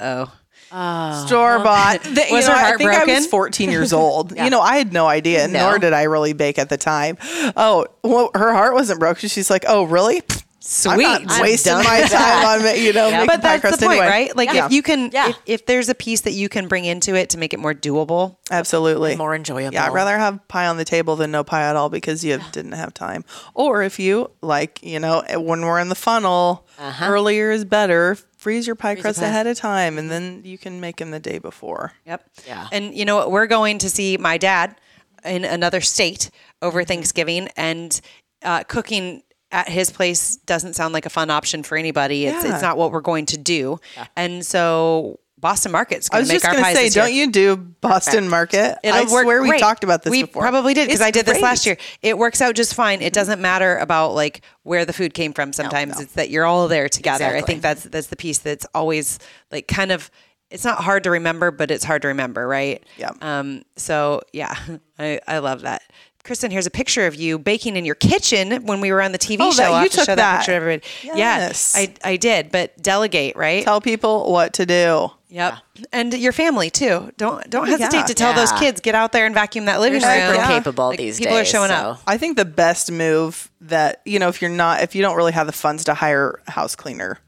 oh. 0.71 1.27
Store 1.27 1.59
bought. 1.59 2.01
The- 2.05 2.27
you 2.29 2.37
Was 2.37 2.47
know, 2.47 2.53
her 2.53 2.59
I 2.59 2.63
heart 2.67 2.79
think 2.79 2.91
I 2.93 3.05
was 3.05 3.27
14 3.27 3.71
years 3.73 3.93
old. 3.93 4.37
You 4.37 4.51
know, 4.51 4.61
I 4.61 4.77
had 4.77 4.93
no 4.93 5.07
idea, 5.09 5.49
No. 5.49 5.71
nor 5.71 5.79
did 5.79 5.93
I 5.93 6.05
really 6.05 6.33
bake 6.33 6.59
at 6.61 6.69
the 6.69 6.77
time. 6.77 7.19
Oh, 7.57 7.87
well, 8.05 8.31
her 8.35 8.53
heart 8.53 8.75
wasn't 8.75 9.01
broken. 9.01 9.29
She's 9.29 9.51
like, 9.51 9.65
"Oh, 9.67 9.83
really? 9.85 10.23
Sweet. 10.63 11.07
I'm 11.07 11.25
not 11.25 11.33
I'm 11.33 11.43
wasting 11.43 11.73
my 11.75 12.03
time 12.03 12.45
on 12.45 12.63
ma- 12.65 12.71
you 12.73 12.93
know 12.93 13.11
making 13.11 13.27
but 13.27 13.41
pie 13.41 13.57
that's 13.57 13.63
the 13.63 13.69
crust 13.69 13.81
point, 13.81 13.93
anyway." 13.93 14.07
right? 14.07 14.37
Like 14.37 14.53
Yeah. 14.53 14.67
if 14.67 14.73
you 14.73 14.83
can, 14.83 15.11
Yeah. 15.13 15.29
if, 15.31 15.37
if 15.47 15.67
there's 15.67 15.89
a 15.89 15.95
piece 15.95 16.21
that 16.23 16.33
you 16.33 16.49
can 16.51 16.69
bring 16.69 16.85
into 16.85 17.15
it 17.15 17.31
to 17.31 17.39
make 17.39 17.55
it 17.55 17.59
more 17.61 17.73
doable, 17.75 18.37
Absolutely. 18.51 19.17
More 19.17 19.35
enjoyable. 19.35 19.73
Yeah, 19.73 19.87
I'd 19.87 19.93
rather 19.95 20.19
have 20.19 20.47
pie 20.49 20.67
on 20.67 20.77
the 20.77 20.85
table 20.85 21.17
than 21.17 21.31
no 21.31 21.43
pie 21.45 21.63
at 21.63 21.77
all 21.77 21.89
because 21.89 22.23
you 22.25 22.39
didn't 22.53 22.73
have 22.73 22.93
time. 22.93 23.25
Or 23.55 23.83
if 23.83 23.99
you 23.99 24.31
like, 24.43 24.81
you 24.83 24.99
know, 25.01 25.23
when 25.37 25.63
we're 25.63 25.79
in 25.81 25.89
the 25.89 25.95
funnel, 25.95 26.67
Uh-huh. 26.79 27.07
earlier 27.09 27.51
is 27.51 27.65
better. 27.65 28.17
Freeze 28.37 28.67
your 28.67 28.77
pie 28.77 28.95
crust 28.97 29.21
pie. 29.21 29.27
ahead 29.27 29.47
of 29.47 29.57
time, 29.57 29.99
and 29.99 30.11
then 30.11 30.43
you 30.45 30.57
can 30.59 30.81
make 30.81 30.97
them 30.97 31.11
the 31.11 31.21
day 31.21 31.39
before. 31.39 31.93
Yep. 32.07 32.25
Yeah. 32.47 32.69
And 32.73 32.95
you 32.95 33.05
know 33.05 33.17
what? 33.17 33.31
We're 33.31 33.47
going 33.47 33.79
to 33.79 33.89
see 33.91 34.17
my 34.17 34.37
dad 34.39 34.77
in 35.25 35.45
another 35.45 35.81
state 35.81 36.31
Mm-hmm. 36.31 36.67
over 36.69 36.85
Thanksgiving, 36.85 37.49
and 37.57 37.99
uh, 38.43 38.65
cooking 38.65 39.23
at 39.53 39.69
his 39.69 39.91
place 39.91 40.37
doesn't 40.37 40.75
sound 40.75 40.95
like 40.95 41.07
a 41.07 41.11
fun 41.11 41.31
option 41.31 41.63
for 41.63 41.77
anybody. 41.77 42.27
It's 42.27 42.45
Yeah. 42.45 42.53
it's 42.55 42.63
not 42.63 42.77
what 42.77 42.93
we're 42.93 43.01
going 43.01 43.27
to 43.27 43.37
do, 43.39 43.81
Yeah. 43.97 44.07
and 44.17 44.45
so 44.47 45.19
Boston 45.41 45.73
Market's 45.73 46.09
going 46.09 46.25
to 46.25 46.29
make 46.35 46.45
our 46.45 46.51
pies. 46.51 46.59
I 46.59 46.61
was 46.61 46.67
just 46.67 46.75
going 46.75 46.87
to 46.87 46.93
say, 46.93 47.01
don't 47.01 47.15
you 47.15 47.31
do 47.33 47.57
Boston 47.57 48.29
Market? 48.29 48.77
It'll 48.83 48.99
I 48.99 49.01
work 49.11 49.25
swear 49.25 49.43
we 49.43 49.59
talked 49.59 49.85
about 49.85 50.03
this 50.03 50.11
we 50.11 50.25
before. 50.25 50.43
probably 50.43 50.75
did 50.75 50.87
because 50.89 51.01
I 51.01 51.11
did 51.11 51.25
this 51.25 51.41
last 51.41 51.65
year. 51.65 51.79
It 52.03 52.19
works 52.19 52.43
out 52.43 52.55
just 52.55 52.75
fine. 52.75 53.01
It 53.01 53.15
doesn't 53.15 53.41
matter 53.41 53.79
about 53.79 54.15
like 54.15 54.43
where 54.65 54.85
the 54.85 54.93
food 54.93 55.15
came 55.15 55.33
from. 55.33 55.53
Sometimes 55.55 55.97
no. 55.97 56.03
it's 56.03 56.13
that 56.13 56.29
you're 56.31 56.45
all 56.45 56.69
there 56.69 56.89
together. 56.91 57.25
I 57.25 57.41
think 57.41 57.63
that's 57.63 57.85
that's 57.85 58.09
the 58.09 58.17
piece 58.17 58.39
that's 58.39 58.67
always 58.75 59.19
like 59.51 59.67
kind 59.67 59.93
of 59.93 60.11
it's 60.51 60.65
not 60.65 60.79
hard 60.79 61.05
to 61.05 61.11
remember, 61.11 61.51
but 61.51 61.71
it's 61.71 61.85
hard 61.85 62.03
to 62.03 62.09
remember, 62.09 62.47
right? 62.47 62.85
Yeah. 62.99 63.13
Um, 63.23 63.63
so 63.77 64.21
yeah, 64.33 64.55
I, 64.99 65.21
I 65.27 65.39
love 65.39 65.63
that. 65.63 65.83
Kristen, 66.25 66.51
here's 66.51 66.67
a 66.67 66.71
picture 66.71 67.07
of 67.07 67.15
you 67.15 67.39
baking 67.39 67.77
in 67.77 67.85
your 67.85 67.95
kitchen 67.95 68.65
when 68.67 68.81
we 68.81 68.93
were 68.93 69.01
on 69.01 69.13
the 69.13 69.19
TV 69.19 69.39
Oh, 69.41 69.51
show. 69.51 69.57
that- 69.63 69.69
you 69.71 69.75
have 69.77 69.91
to 69.91 69.97
took 69.97 70.05
show 70.07 70.15
that, 70.15 70.17
that. 70.17 70.37
picture 70.39 70.53
to 70.53 70.57
everybody. 70.57 70.83
Yes. 71.03 71.75
Yeah, 71.77 71.87
I, 72.05 72.13
I 72.13 72.17
did, 72.17 72.53
but 72.53 72.81
delegate, 72.81 73.37
right? 73.37 73.65
Tell 73.65 73.81
people 73.81 74.31
what 74.31 74.53
to 74.55 74.67
do. 74.67 75.11
Yep. 75.31 75.55
And 75.93 76.13
your 76.15 76.33
family 76.33 76.71
too. 76.71 77.13
Don't 77.17 77.49
don't 77.49 77.69
hesitate 77.69 77.99
yeah. 77.99 78.05
to 78.07 78.15
tell 78.15 78.35
those 78.35 78.51
kids 78.53 78.81
get 78.81 78.97
out 78.97 79.13
there 79.13 79.27
and 79.27 79.35
vacuum 79.35 79.67
that 79.67 79.79
living 79.79 80.01
They're 80.01 80.19
room. 80.27 80.35
super 80.35 80.43
Yeah. 80.43 80.49
capable 80.59 80.89
Like, 80.89 80.99
these 80.99 81.19
people 81.21 81.37
days. 81.37 81.49
are 81.49 81.51
showing 81.51 81.69
so. 81.69 81.75
up. 81.75 82.01
I 82.07 82.19
think 82.19 82.37
the 82.37 82.45
best 82.45 82.91
move 82.91 83.49
that, 83.61 84.03
you 84.05 84.19
know, 84.19 84.29
if 84.29 84.43
you're 84.43 84.51
not, 84.51 84.83
if 84.83 84.97
you 84.97 85.03
don't 85.03 85.17
really 85.17 85.31
have 85.33 85.47
the 85.47 85.53
funds 85.53 85.85
to 85.85 85.95
hire 85.95 86.41
a 86.49 86.51
house 86.51 86.75
cleaner, 86.75 87.19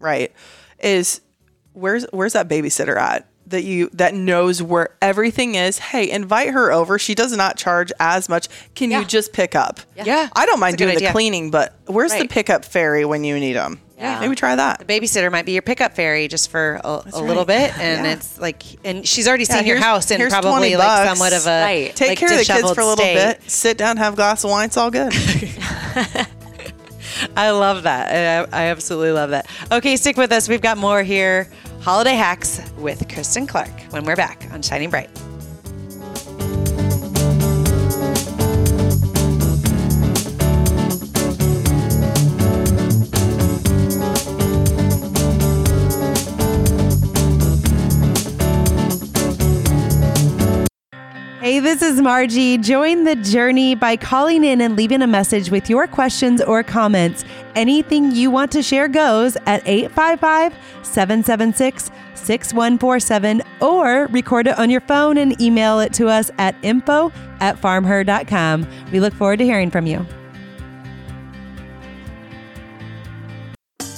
right, 0.00 0.32
is 0.80 1.20
where's, 1.72 2.04
where's 2.12 2.32
that 2.32 2.48
babysitter 2.48 2.96
at? 3.00 3.28
That 3.48 3.64
you 3.64 3.90
that 3.94 4.14
knows 4.14 4.62
where 4.62 4.90
everything 5.02 5.56
is. 5.56 5.78
Hey, 5.78 6.10
invite 6.10 6.50
her 6.50 6.72
over. 6.72 6.98
She 6.98 7.14
does 7.14 7.36
not 7.36 7.56
charge 7.58 7.92
as 8.00 8.28
much. 8.28 8.48
Can 8.74 8.90
Yeah. 8.90 9.00
you 9.00 9.04
just 9.04 9.32
pick 9.32 9.54
up? 9.54 9.80
Yeah. 9.96 10.28
I 10.34 10.46
don't 10.46 10.58
mind 10.60 10.74
That's 10.78 10.82
a 10.82 10.94
doing 10.94 11.04
the 11.04 11.10
cleaning, 11.12 11.50
but 11.50 11.74
where's 11.86 12.12
the 12.14 12.26
pickup 12.28 12.64
fairy 12.64 13.04
when 13.04 13.24
you 13.24 13.38
need 13.38 13.54
them? 13.54 13.80
Yeah. 13.98 14.18
maybe 14.18 14.34
try 14.34 14.56
that. 14.56 14.80
The 14.80 14.84
babysitter 14.84 15.30
might 15.30 15.46
be 15.46 15.52
your 15.52 15.62
pickup 15.62 15.94
fairy 15.94 16.26
just 16.26 16.50
for 16.50 16.80
a, 16.82 17.02
a 17.12 17.20
little 17.22 17.44
right. 17.44 17.70
bit, 17.70 17.78
and 17.78 18.04
Yeah. 18.04 18.12
it's 18.14 18.36
like, 18.36 18.62
and 18.84 19.06
she's 19.06 19.28
already 19.28 19.44
seen 19.44 19.64
your 19.64 19.76
house 19.78 20.10
and 20.10 20.28
probably 20.28 20.74
like 20.74 21.06
somewhat 21.08 21.32
of 21.32 21.46
a 21.46 21.62
Right. 21.62 21.94
Take 21.94 22.08
like, 22.08 22.18
care 22.18 22.32
of 22.32 22.38
the 22.38 22.44
kids 22.44 22.48
disheveled 22.48 22.74
for 22.74 22.80
a 22.80 22.86
little 22.86 23.04
state. 23.04 23.14
bit. 23.14 23.50
Sit 23.50 23.78
down, 23.78 23.98
have 23.98 24.14
a 24.14 24.16
glass 24.16 24.42
of 24.42 24.50
wine. 24.50 24.66
It's 24.66 24.76
all 24.76 24.90
good. 24.90 25.12
I 27.36 27.50
love 27.50 27.84
that. 27.84 28.48
I, 28.52 28.64
I 28.64 28.66
absolutely 28.66 29.12
love 29.12 29.30
that. 29.30 29.46
Okay, 29.70 29.96
stick 29.96 30.16
with 30.16 30.32
us. 30.32 30.48
We've 30.48 30.60
got 30.60 30.78
more 30.78 31.02
here. 31.02 31.48
Holiday 31.80 32.14
hacks 32.14 32.60
with 32.78 33.08
Kristen 33.08 33.46
Clark 33.46 33.70
when 33.90 34.04
we're 34.04 34.16
back 34.16 34.46
on 34.52 34.62
Shining 34.62 34.90
Bright. 34.90 35.10
Hey, 51.42 51.58
this 51.58 51.82
is 51.82 52.00
Marji. 52.00 52.62
Join 52.62 53.02
the 53.02 53.16
journey 53.16 53.74
by 53.74 53.96
calling 53.96 54.44
in 54.44 54.60
and 54.60 54.76
leaving 54.76 55.02
a 55.02 55.08
message 55.08 55.50
with 55.50 55.68
your 55.68 55.88
questions 55.88 56.40
or 56.40 56.62
comments. 56.62 57.24
Anything 57.56 58.12
you 58.12 58.30
want 58.30 58.52
to 58.52 58.62
share 58.62 58.86
goes 58.86 59.34
at 59.46 59.60
855 59.66 60.54
776 60.84 61.90
6147 62.14 63.42
or 63.60 64.06
record 64.12 64.46
it 64.46 64.56
on 64.56 64.70
your 64.70 64.82
phone 64.82 65.18
and 65.18 65.40
email 65.40 65.80
it 65.80 65.92
to 65.94 66.06
us 66.06 66.30
at 66.38 66.54
info 66.62 67.10
at 67.40 67.60
farmher.com. 67.60 68.64
We 68.92 69.00
look 69.00 69.12
forward 69.12 69.40
to 69.40 69.44
hearing 69.44 69.72
from 69.72 69.88
you. 69.88 70.06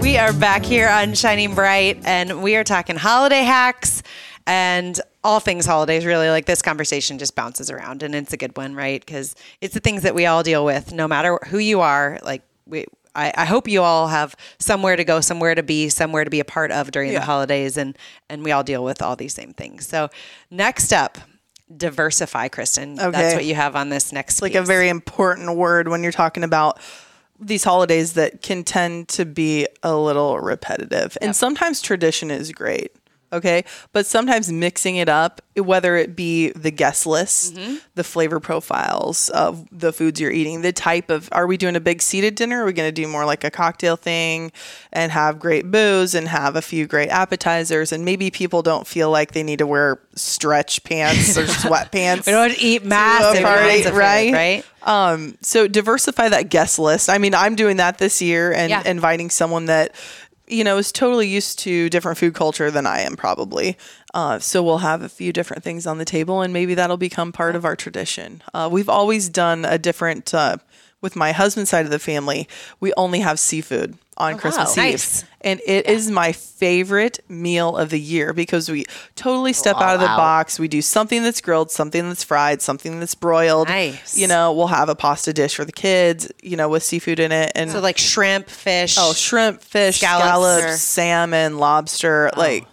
We 0.00 0.18
are 0.18 0.32
back 0.32 0.64
here 0.64 0.88
on 0.88 1.14
Shining 1.14 1.56
Bright, 1.56 2.00
and 2.04 2.40
we 2.42 2.56
are 2.56 2.62
talking 2.62 2.94
holiday 2.96 3.42
hacks 3.42 4.04
and 4.46 5.00
all 5.22 5.40
things 5.40 5.66
holidays. 5.66 6.04
Really, 6.04 6.28
like 6.30 6.46
this 6.46 6.62
conversation 6.62 7.18
just 7.18 7.34
bounces 7.34 7.70
around, 7.70 8.02
and 8.02 8.14
it's 8.14 8.32
a 8.32 8.36
good 8.36 8.56
one, 8.56 8.74
right? 8.74 9.04
Because 9.04 9.34
it's 9.60 9.74
the 9.74 9.80
things 9.80 10.02
that 10.02 10.14
we 10.14 10.26
all 10.26 10.42
deal 10.42 10.64
with, 10.64 10.92
no 10.92 11.08
matter 11.08 11.38
who 11.48 11.58
you 11.58 11.80
are. 11.80 12.18
Like 12.22 12.42
we, 12.66 12.86
I, 13.14 13.32
I 13.36 13.44
hope 13.44 13.68
you 13.68 13.82
all 13.82 14.08
have 14.08 14.36
somewhere 14.58 14.96
to 14.96 15.04
go, 15.04 15.20
somewhere 15.20 15.54
to 15.54 15.62
be, 15.62 15.88
somewhere 15.88 16.24
to 16.24 16.30
be 16.30 16.40
a 16.40 16.44
part 16.44 16.70
of 16.70 16.90
during 16.90 17.12
the 17.12 17.20
holidays, 17.20 17.76
and 17.76 17.96
and 18.28 18.44
we 18.44 18.52
all 18.52 18.64
deal 18.64 18.84
with 18.84 19.02
all 19.02 19.16
these 19.16 19.34
same 19.34 19.52
things. 19.52 19.86
So 19.86 20.10
next 20.50 20.92
up, 20.92 21.18
diversify, 21.74 22.48
Kristen. 22.48 22.98
Okay. 22.98 23.10
That's 23.10 23.34
what 23.34 23.44
you 23.44 23.54
have 23.54 23.76
on 23.76 23.88
this 23.88 24.12
next. 24.12 24.42
like 24.42 24.54
a 24.54 24.62
very 24.62 24.88
important 24.88 25.56
word 25.56 25.88
when 25.88 26.02
you're 26.02 26.12
talking 26.12 26.44
about 26.44 26.78
these 27.40 27.64
holidays 27.64 28.12
that 28.14 28.42
can 28.42 28.64
tend 28.64 29.08
to 29.08 29.24
be 29.24 29.66
a 29.82 29.96
little 29.96 30.38
repetitive. 30.38 31.18
And 31.20 31.34
sometimes 31.34 31.80
tradition 31.80 32.30
is 32.30 32.52
great. 32.52 32.92
Okay. 33.34 33.64
But 33.92 34.06
sometimes 34.06 34.50
mixing 34.50 34.96
it 34.96 35.08
up, 35.08 35.40
whether 35.56 35.96
it 35.96 36.16
be 36.16 36.50
the 36.50 36.70
guest 36.70 37.06
list, 37.06 37.54
Mm-hmm. 37.54 37.76
the 37.94 38.04
flavor 38.04 38.40
profiles 38.40 39.28
of 39.30 39.66
the 39.70 39.92
foods 39.92 40.20
you're 40.20 40.30
eating, 40.30 40.62
the 40.62 40.72
type 40.72 41.10
of 41.10 41.28
are 41.32 41.46
we 41.46 41.56
doing 41.56 41.76
a 41.76 41.80
big 41.80 42.00
seated 42.02 42.34
dinner? 42.36 42.62
Are 42.62 42.66
we 42.66 42.72
going 42.72 42.88
to 42.88 42.92
do 43.02 43.06
more 43.08 43.24
like 43.24 43.44
a 43.44 43.50
cocktail 43.50 43.96
thing 43.96 44.50
and 44.92 45.12
have 45.12 45.38
great 45.38 45.70
booze 45.70 46.14
and 46.14 46.28
have 46.28 46.56
a 46.56 46.62
few 46.62 46.86
great 46.86 47.08
appetizers? 47.10 47.92
And 47.92 48.04
maybe 48.04 48.30
people 48.30 48.62
don't 48.62 48.86
feel 48.86 49.10
like 49.10 49.32
they 49.32 49.42
need 49.42 49.58
to 49.58 49.66
wear 49.66 49.98
stretch 50.14 50.82
pants 50.84 51.36
or 51.36 51.44
sweatpants. 51.46 52.26
We 52.26 52.32
don't 52.32 52.56
eat 52.60 52.84
massive 52.84 53.42
party, 53.42 53.84
right? 53.90 54.32
right? 54.32 54.64
Um, 54.82 55.36
so 55.40 55.66
diversify 55.66 56.28
that 56.28 56.50
guest 56.50 56.78
list. 56.78 57.08
I 57.08 57.18
mean, 57.18 57.34
I'm 57.34 57.54
doing 57.56 57.78
that 57.78 57.98
this 57.98 58.20
year 58.20 58.52
and 58.52 58.68
Yeah. 58.70 58.82
inviting 58.84 59.30
someone 59.30 59.66
that, 59.66 59.94
you 60.46 60.64
know, 60.64 60.76
is 60.76 60.92
totally 60.92 61.28
used 61.28 61.58
to 61.60 61.88
different 61.90 62.18
food 62.18 62.34
culture 62.34 62.70
than 62.70 62.86
I 62.86 63.00
am 63.00 63.16
probably. 63.16 63.78
Uh, 64.12 64.38
so 64.38 64.62
we'll 64.62 64.78
have 64.78 65.02
a 65.02 65.08
few 65.08 65.32
different 65.32 65.64
things 65.64 65.86
on 65.86 65.98
the 65.98 66.04
table 66.04 66.42
and 66.42 66.52
maybe 66.52 66.74
that'll 66.74 66.96
become 66.96 67.32
part 67.32 67.56
of 67.56 67.64
our 67.64 67.74
tradition. 67.74 68.42
Uh, 68.52 68.68
we've 68.70 68.88
always 68.88 69.28
done 69.28 69.64
a 69.64 69.78
different, 69.78 70.34
uh, 70.34 70.58
with 71.04 71.14
my 71.14 71.32
husband's 71.32 71.68
side 71.68 71.84
of 71.84 71.90
the 71.90 71.98
family, 71.98 72.48
we 72.80 72.90
only 72.96 73.20
have 73.20 73.38
seafood 73.38 73.98
on 74.16 74.34
oh, 74.34 74.38
Christmas 74.38 74.74
wow. 74.74 74.84
Eve. 74.84 74.92
Nice. 74.92 75.24
And 75.42 75.60
it 75.66 75.84
is 75.84 76.10
my 76.10 76.32
favorite 76.32 77.20
meal 77.28 77.76
of 77.76 77.90
the 77.90 78.00
year 78.00 78.32
because 78.32 78.70
we 78.70 78.86
totally 79.14 79.50
oh, 79.50 79.52
step 79.52 79.76
out 79.76 79.94
of 79.94 80.00
the 80.00 80.08
out. 80.08 80.16
box. 80.16 80.58
We 80.58 80.66
do 80.66 80.80
something 80.80 81.22
that's 81.22 81.42
grilled, 81.42 81.70
something 81.70 82.08
that's 82.08 82.24
fried, 82.24 82.62
something 82.62 83.00
that's 83.00 83.14
broiled. 83.14 83.68
Nice. 83.68 84.16
You 84.16 84.28
know, 84.28 84.54
we'll 84.54 84.68
have 84.68 84.88
a 84.88 84.94
pasta 84.94 85.34
dish 85.34 85.54
for 85.54 85.66
the 85.66 85.72
kids, 85.72 86.32
you 86.42 86.56
know, 86.56 86.70
with 86.70 86.82
seafood 86.82 87.20
in 87.20 87.32
it. 87.32 87.52
And 87.54 87.70
So 87.70 87.80
like 87.80 87.98
shrimp, 87.98 88.48
fish. 88.48 88.96
oh, 88.98 89.12
shrimp, 89.12 89.60
fish, 89.60 89.98
Scallops. 89.98 90.24
scallops, 90.24 90.80
salmon, 90.80 91.58
lobster, 91.58 92.30
oh. 92.34 92.40
like 92.40 92.66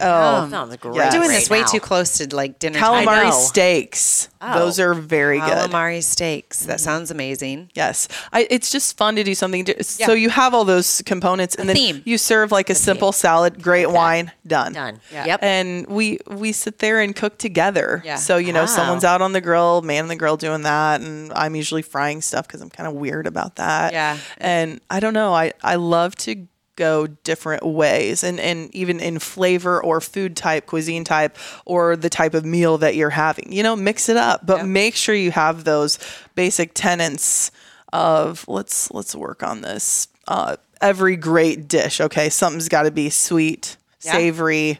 Oh, 0.00 0.34
um, 0.42 0.50
sounds 0.50 0.76
great. 0.76 0.96
Yeah. 0.96 1.10
doing 1.10 1.28
right 1.28 1.38
this 1.38 1.50
way 1.50 1.60
now. 1.60 1.66
too 1.66 1.80
close 1.80 2.18
to 2.18 2.34
like 2.34 2.58
dinner 2.58 2.78
calamari 2.78 3.04
time. 3.04 3.26
know. 3.28 3.30
steaks. 3.32 4.28
Oh. 4.40 4.58
Those 4.60 4.78
are 4.78 4.94
very 4.94 5.40
good. 5.40 5.48
Calamari 5.48 6.02
steaks. 6.02 6.66
That 6.66 6.74
mm-hmm. 6.76 6.84
sounds 6.84 7.10
amazing. 7.10 7.70
Yes, 7.74 8.06
I, 8.32 8.46
it's 8.50 8.70
just 8.70 8.96
fun 8.96 9.16
to 9.16 9.24
do 9.24 9.34
something. 9.34 9.64
di- 9.64 9.82
So 9.82 10.12
you 10.12 10.30
have 10.30 10.54
all 10.54 10.64
those 10.64 11.02
components, 11.06 11.54
and 11.56 11.68
then 11.68 11.76
theme. 11.76 12.02
you 12.04 12.18
serve 12.18 12.52
like 12.52 12.70
a 12.70 12.74
simple 12.74 13.12
salad, 13.12 13.62
great 13.62 13.90
wine, 13.90 14.32
done. 14.46 14.72
Done. 14.72 15.00
Yeah. 15.12 15.26
Yep. 15.26 15.42
And 15.42 15.86
we 15.86 16.18
we 16.28 16.52
sit 16.52 16.78
there 16.78 17.00
and 17.00 17.14
cook 17.16 17.38
together. 17.38 18.02
Yeah. 18.04 18.16
So 18.16 18.36
you 18.36 18.52
know, 18.52 18.60
Wow. 18.62 18.66
someone's 18.66 19.04
out 19.04 19.22
on 19.22 19.32
the 19.32 19.40
grill, 19.40 19.82
man 19.82 20.04
on 20.04 20.08
the 20.08 20.16
grill 20.16 20.36
doing 20.36 20.62
that, 20.62 21.00
and 21.00 21.32
I'm 21.32 21.56
usually 21.56 21.82
frying 21.82 22.20
stuff 22.20 22.46
because 22.46 22.60
I'm 22.60 22.70
kind 22.70 22.86
of 22.86 22.94
weird 22.94 23.26
about 23.26 23.56
that. 23.56 23.92
Yeah. 23.92 24.18
And 24.38 24.80
I 24.90 25.00
don't 25.00 25.14
know. 25.14 25.34
I 25.34 25.52
I 25.62 25.76
love 25.76 26.14
to 26.16 26.46
go 26.78 27.06
different 27.06 27.62
ways. 27.66 28.24
And 28.24 28.40
and 28.40 28.74
even 28.74 29.00
in 29.00 29.18
flavor 29.18 29.82
or 29.82 30.00
food 30.00 30.36
type 30.36 30.64
cuisine 30.66 31.04
type 31.04 31.36
or 31.66 31.96
the 31.96 32.08
type 32.08 32.32
of 32.32 32.44
meal 32.46 32.78
that 32.78 32.94
you're 32.96 33.10
having 33.10 33.52
you 33.52 33.62
know 33.62 33.76
mix 33.76 34.08
it 34.08 34.16
up. 34.16 34.46
But 34.46 34.64
make 34.66 34.94
sure 34.96 35.14
you 35.14 35.32
have 35.32 35.64
those 35.64 35.98
basic 36.34 36.70
tenets 36.74 37.50
of 37.92 38.44
let's 38.48 38.90
let's 38.92 39.14
work 39.14 39.42
on 39.42 39.60
this 39.62 40.08
uh 40.28 40.56
every 40.80 41.16
great 41.16 41.68
dish 41.68 42.00
okay? 42.00 42.28
Something's 42.30 42.68
got 42.68 42.84
to 42.84 42.90
be 42.90 43.10
sweet 43.10 43.76
Yeah. 44.02 44.12
savory 44.12 44.78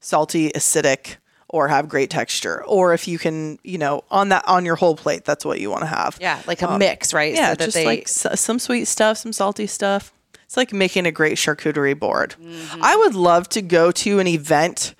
salty 0.00 0.50
acidic 0.50 1.16
or 1.50 1.68
have 1.68 1.88
great 1.88 2.10
texture. 2.10 2.62
Or 2.66 2.92
if 2.92 3.08
you 3.08 3.18
can 3.18 3.58
you 3.64 3.78
know 3.78 4.02
on 4.10 4.28
that 4.30 4.46
on 4.46 4.64
your 4.66 4.76
whole 4.76 4.94
plate 4.96 5.24
that's 5.24 5.44
what 5.44 5.60
you 5.60 5.70
want 5.70 5.82
to 5.82 5.86
have. 5.86 6.18
Yeah, 6.20 6.42
like 6.46 6.60
a 6.62 6.76
mix, 6.78 7.14
right? 7.14 7.32
yeah 7.34 7.50
So 7.52 7.54
that 7.56 7.64
just 7.64 7.74
they- 7.74 7.86
like 7.86 8.02
s- 8.02 8.40
some 8.40 8.58
sweet 8.58 8.84
stuff 8.86 9.16
some 9.18 9.32
salty 9.32 9.66
stuff 9.66 10.12
it's 10.48 10.56
like 10.56 10.72
making 10.72 11.04
a 11.06 11.12
great 11.12 11.36
charcuterie 11.36 11.98
board 11.98 12.34
Mm-hmm. 12.40 12.82
i 12.82 12.96
would 12.96 13.14
love 13.14 13.48
to 13.50 13.62
go 13.62 13.90
to 13.92 14.18
an 14.18 14.26
event 14.26 14.94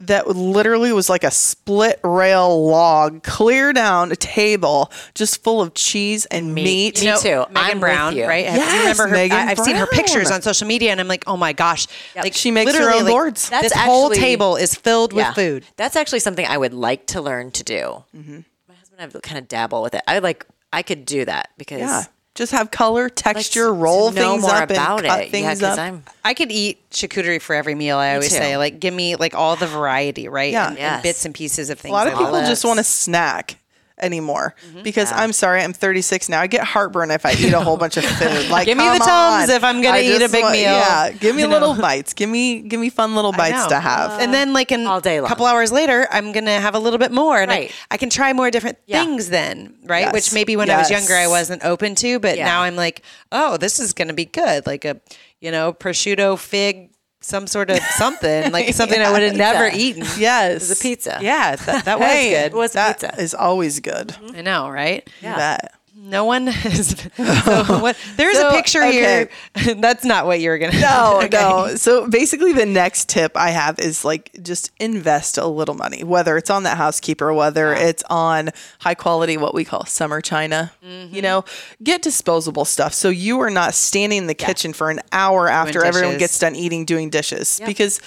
that 0.00 0.26
literally 0.26 0.92
was 0.92 1.08
like 1.08 1.22
a 1.22 1.30
split 1.30 2.00
rail 2.02 2.66
log 2.66 3.22
clear 3.22 3.72
down 3.72 4.10
a 4.10 4.16
table 4.16 4.90
just 5.14 5.42
full 5.44 5.60
of 5.62 5.72
cheese 5.74 6.26
and 6.26 6.52
meat, 6.52 7.00
Me 7.00 7.14
too. 7.16 7.28
Megan 7.28 7.46
I'm 7.54 7.70
with 7.76 7.80
Brown, 7.80 8.16
you. 8.16 8.26
right? 8.26 8.44
Have 8.44 8.56
Yes, 8.56 8.72
you 8.72 8.78
remember 8.80 9.06
her? 9.06 9.12
Megan 9.14 9.38
I, 9.38 9.42
have 9.42 9.58
seen 9.60 9.76
her 9.76 9.86
pictures 9.86 10.32
on 10.32 10.42
social 10.42 10.66
media, 10.66 10.90
and 10.90 11.00
I'm 11.00 11.06
like, 11.06 11.22
oh 11.28 11.36
my 11.36 11.52
gosh! 11.52 11.86
Like 12.16 12.34
She 12.34 12.50
makes 12.50 12.72
her 12.72 12.78
literally, 12.80 12.98
own 12.98 13.04
like, 13.04 13.12
boards. 13.12 13.48
That's 13.48 13.68
this 13.68 13.72
whole 13.72 14.10
table 14.10 14.56
is 14.56 14.74
filled 14.74 15.12
with 15.12 15.32
food. 15.36 15.64
That's 15.76 15.94
actually 15.94 16.18
something 16.20 16.44
I 16.44 16.58
would 16.58 16.74
like 16.74 17.06
to 17.08 17.22
learn 17.22 17.52
to 17.52 17.62
do. 17.62 18.04
Mm-hmm. 18.16 18.40
My 18.68 18.74
husband 18.74 19.00
and 19.00 19.16
I 19.16 19.20
kind 19.20 19.38
of 19.38 19.46
dabble 19.46 19.80
with 19.80 19.94
it. 19.94 20.02
I 20.08 20.18
like. 20.18 20.44
I 20.72 20.82
could 20.82 21.04
do 21.04 21.24
that 21.24 21.50
because 21.56 21.78
yeah 21.78 22.02
just 22.34 22.52
have 22.52 22.70
color 22.70 23.04
like, 23.04 23.14
texture 23.14 23.66
to- 23.66 23.72
roll 23.72 24.10
know 24.10 24.32
things 24.32 24.42
more 24.42 24.50
up 24.54 24.70
about 24.70 24.98
and 25.00 25.08
cut 25.08 25.20
it. 25.24 25.30
things 25.30 25.44
yeah, 25.62 25.68
'cause 25.68 25.78
up 25.78 25.84
I'm 25.84 26.04
I 26.24 26.34
could 26.34 26.50
eat 26.50 26.78
charcuterie 26.90 27.40
for 27.40 27.54
every 27.54 27.74
meal. 27.74 27.96
I 27.98 28.14
always 28.14 28.30
too. 28.30 28.36
say, 28.36 28.56
like, 28.56 28.80
give 28.80 28.92
me 28.94 29.16
like 29.16 29.34
all 29.34 29.56
the 29.56 29.66
variety, 29.66 30.28
right? 30.28 30.52
Yeah. 30.52 30.68
and, 30.70 30.78
and 30.78 31.02
bits 31.02 31.24
and 31.24 31.34
pieces 31.34 31.70
of 31.70 31.78
things. 31.78 31.90
A 31.90 31.94
lot 31.94 32.06
of 32.06 32.14
people 32.14 32.32
love. 32.32 32.46
just 32.46 32.64
want 32.64 32.78
to 32.78 32.84
snack 32.84 33.56
anymore 33.98 34.54
mm-hmm. 34.66 34.82
because 34.82 35.12
I'm 35.12 35.32
sorry, 35.32 35.62
I'm 35.62 35.72
36 35.72 36.28
now. 36.28 36.40
I 36.40 36.46
get 36.48 36.64
heartburn 36.64 37.10
if 37.12 37.24
I 37.24 37.32
eat 37.32 37.52
a 37.52 37.60
whole 37.60 37.76
bunch 37.76 37.96
of 37.96 38.04
food. 38.18 38.48
Like, 38.50 38.66
Give 38.66 38.76
me 38.76 38.84
the 38.84 38.98
come 38.98 39.08
Tums 39.08 39.50
on. 39.50 39.50
if 39.50 39.62
I'm 39.64 39.80
gonna 39.82 39.98
I 39.98 40.00
eat 40.02 40.16
a 40.16 40.18
just 40.20 40.32
big 40.32 40.44
meal. 40.44 40.62
Yeah, 40.62 41.10
give 41.12 41.36
me 41.36 41.46
little 41.46 41.74
bites. 41.74 42.12
Give 42.12 42.28
me 42.28 42.60
give 42.62 42.80
me 42.80 42.90
fun 42.90 43.14
little 43.14 43.32
bites 43.32 43.66
to 43.68 43.78
have. 43.78 44.20
and 44.20 44.34
then 44.34 44.52
like 44.52 44.72
in 44.72 44.86
All 44.86 45.00
day 45.00 45.18
a 45.18 45.22
long. 45.22 45.28
couple 45.28 45.46
hours 45.46 45.70
later, 45.70 46.08
I'm 46.10 46.32
gonna 46.32 46.60
have 46.60 46.74
a 46.74 46.78
little 46.78 46.98
bit 46.98 47.12
more, 47.12 47.40
and 47.40 47.48
Right. 47.50 47.70
I, 47.90 47.94
I 47.94 47.96
can 47.96 48.10
try 48.10 48.32
more 48.32 48.50
different 48.50 48.78
Yeah. 48.86 49.04
things 49.04 49.30
then, 49.30 49.74
right? 49.84 50.00
Yes. 50.06 50.12
Which 50.12 50.32
maybe 50.32 50.56
when 50.56 50.70
I 50.70 50.78
was 50.78 50.90
younger 50.90 51.14
I 51.14 51.26
wasn't 51.28 51.64
open 51.64 51.94
to, 51.96 52.18
but 52.18 52.36
Yeah. 52.36 52.46
now 52.46 52.62
I'm 52.62 52.76
like, 52.76 53.02
oh, 53.30 53.56
this 53.56 53.78
is 53.78 53.92
gonna 53.92 54.12
be 54.14 54.24
good, 54.24 54.66
like 54.66 54.84
a 54.84 55.00
you 55.40 55.50
know 55.52 55.72
prosciutto 55.72 56.38
fig, 56.38 56.90
some 57.24 57.46
sort 57.46 57.70
of 57.70 57.78
something, 57.96 58.52
like 58.52 58.74
something 58.74 59.00
I 59.00 59.10
would 59.10 59.22
have 59.22 59.36
never 59.36 59.70
eaten. 59.74 60.04
yes, 60.18 60.68
the 60.68 60.76
pizza. 60.80 61.18
Yeah, 61.20 61.56
that, 61.56 61.84
that 61.86 61.98
was 61.98 62.08
good. 62.08 62.54
was 62.54 62.72
that 62.72 63.00
pizza. 63.00 63.20
is 63.20 63.34
always 63.34 63.80
good. 63.80 64.14
I 64.34 64.42
know, 64.42 64.68
right? 64.68 65.08
Bet. 65.22 65.74
No 66.06 66.26
one 66.26 66.46
has. 66.48 66.88
So 67.16 67.64
what, 67.80 67.96
there's 68.16 68.36
So, 68.36 68.48
a 68.48 68.52
picture 68.52 68.84
here. 68.84 69.30
That's 69.76 70.04
not 70.04 70.26
what 70.26 70.38
you 70.40 70.50
were 70.50 70.58
gonna. 70.58 70.78
No, 70.78 71.20
Okay. 71.24 71.28
no. 71.38 71.76
So 71.76 72.06
basically, 72.08 72.52
the 72.52 72.66
next 72.66 73.08
tip 73.08 73.36
I 73.36 73.50
have 73.50 73.78
is 73.78 74.04
like 74.04 74.30
just 74.42 74.70
invest 74.78 75.38
a 75.38 75.46
little 75.46 75.74
money, 75.74 76.04
whether 76.04 76.36
it's 76.36 76.50
on 76.50 76.64
that 76.64 76.76
housekeeper, 76.76 77.32
whether 77.32 77.72
it's 77.72 78.02
on 78.10 78.50
high 78.80 78.94
quality, 78.94 79.38
what 79.38 79.54
we 79.54 79.64
call 79.64 79.86
summer 79.86 80.20
china. 80.20 80.72
Mm-hmm. 80.84 81.14
You 81.14 81.22
know, 81.22 81.44
get 81.82 82.02
disposable 82.02 82.66
stuff 82.66 82.92
so 82.92 83.08
you 83.08 83.40
are 83.40 83.50
not 83.50 83.72
standing 83.74 84.18
in 84.18 84.26
the 84.26 84.34
kitchen 84.34 84.74
for 84.74 84.90
an 84.90 85.00
hour 85.10 85.48
after 85.48 85.82
everyone 85.84 86.14
dishes. 86.14 86.20
gets 86.22 86.38
done 86.38 86.54
eating 86.54 86.84
doing 86.84 87.10
dishes 87.10 87.60
because. 87.64 88.00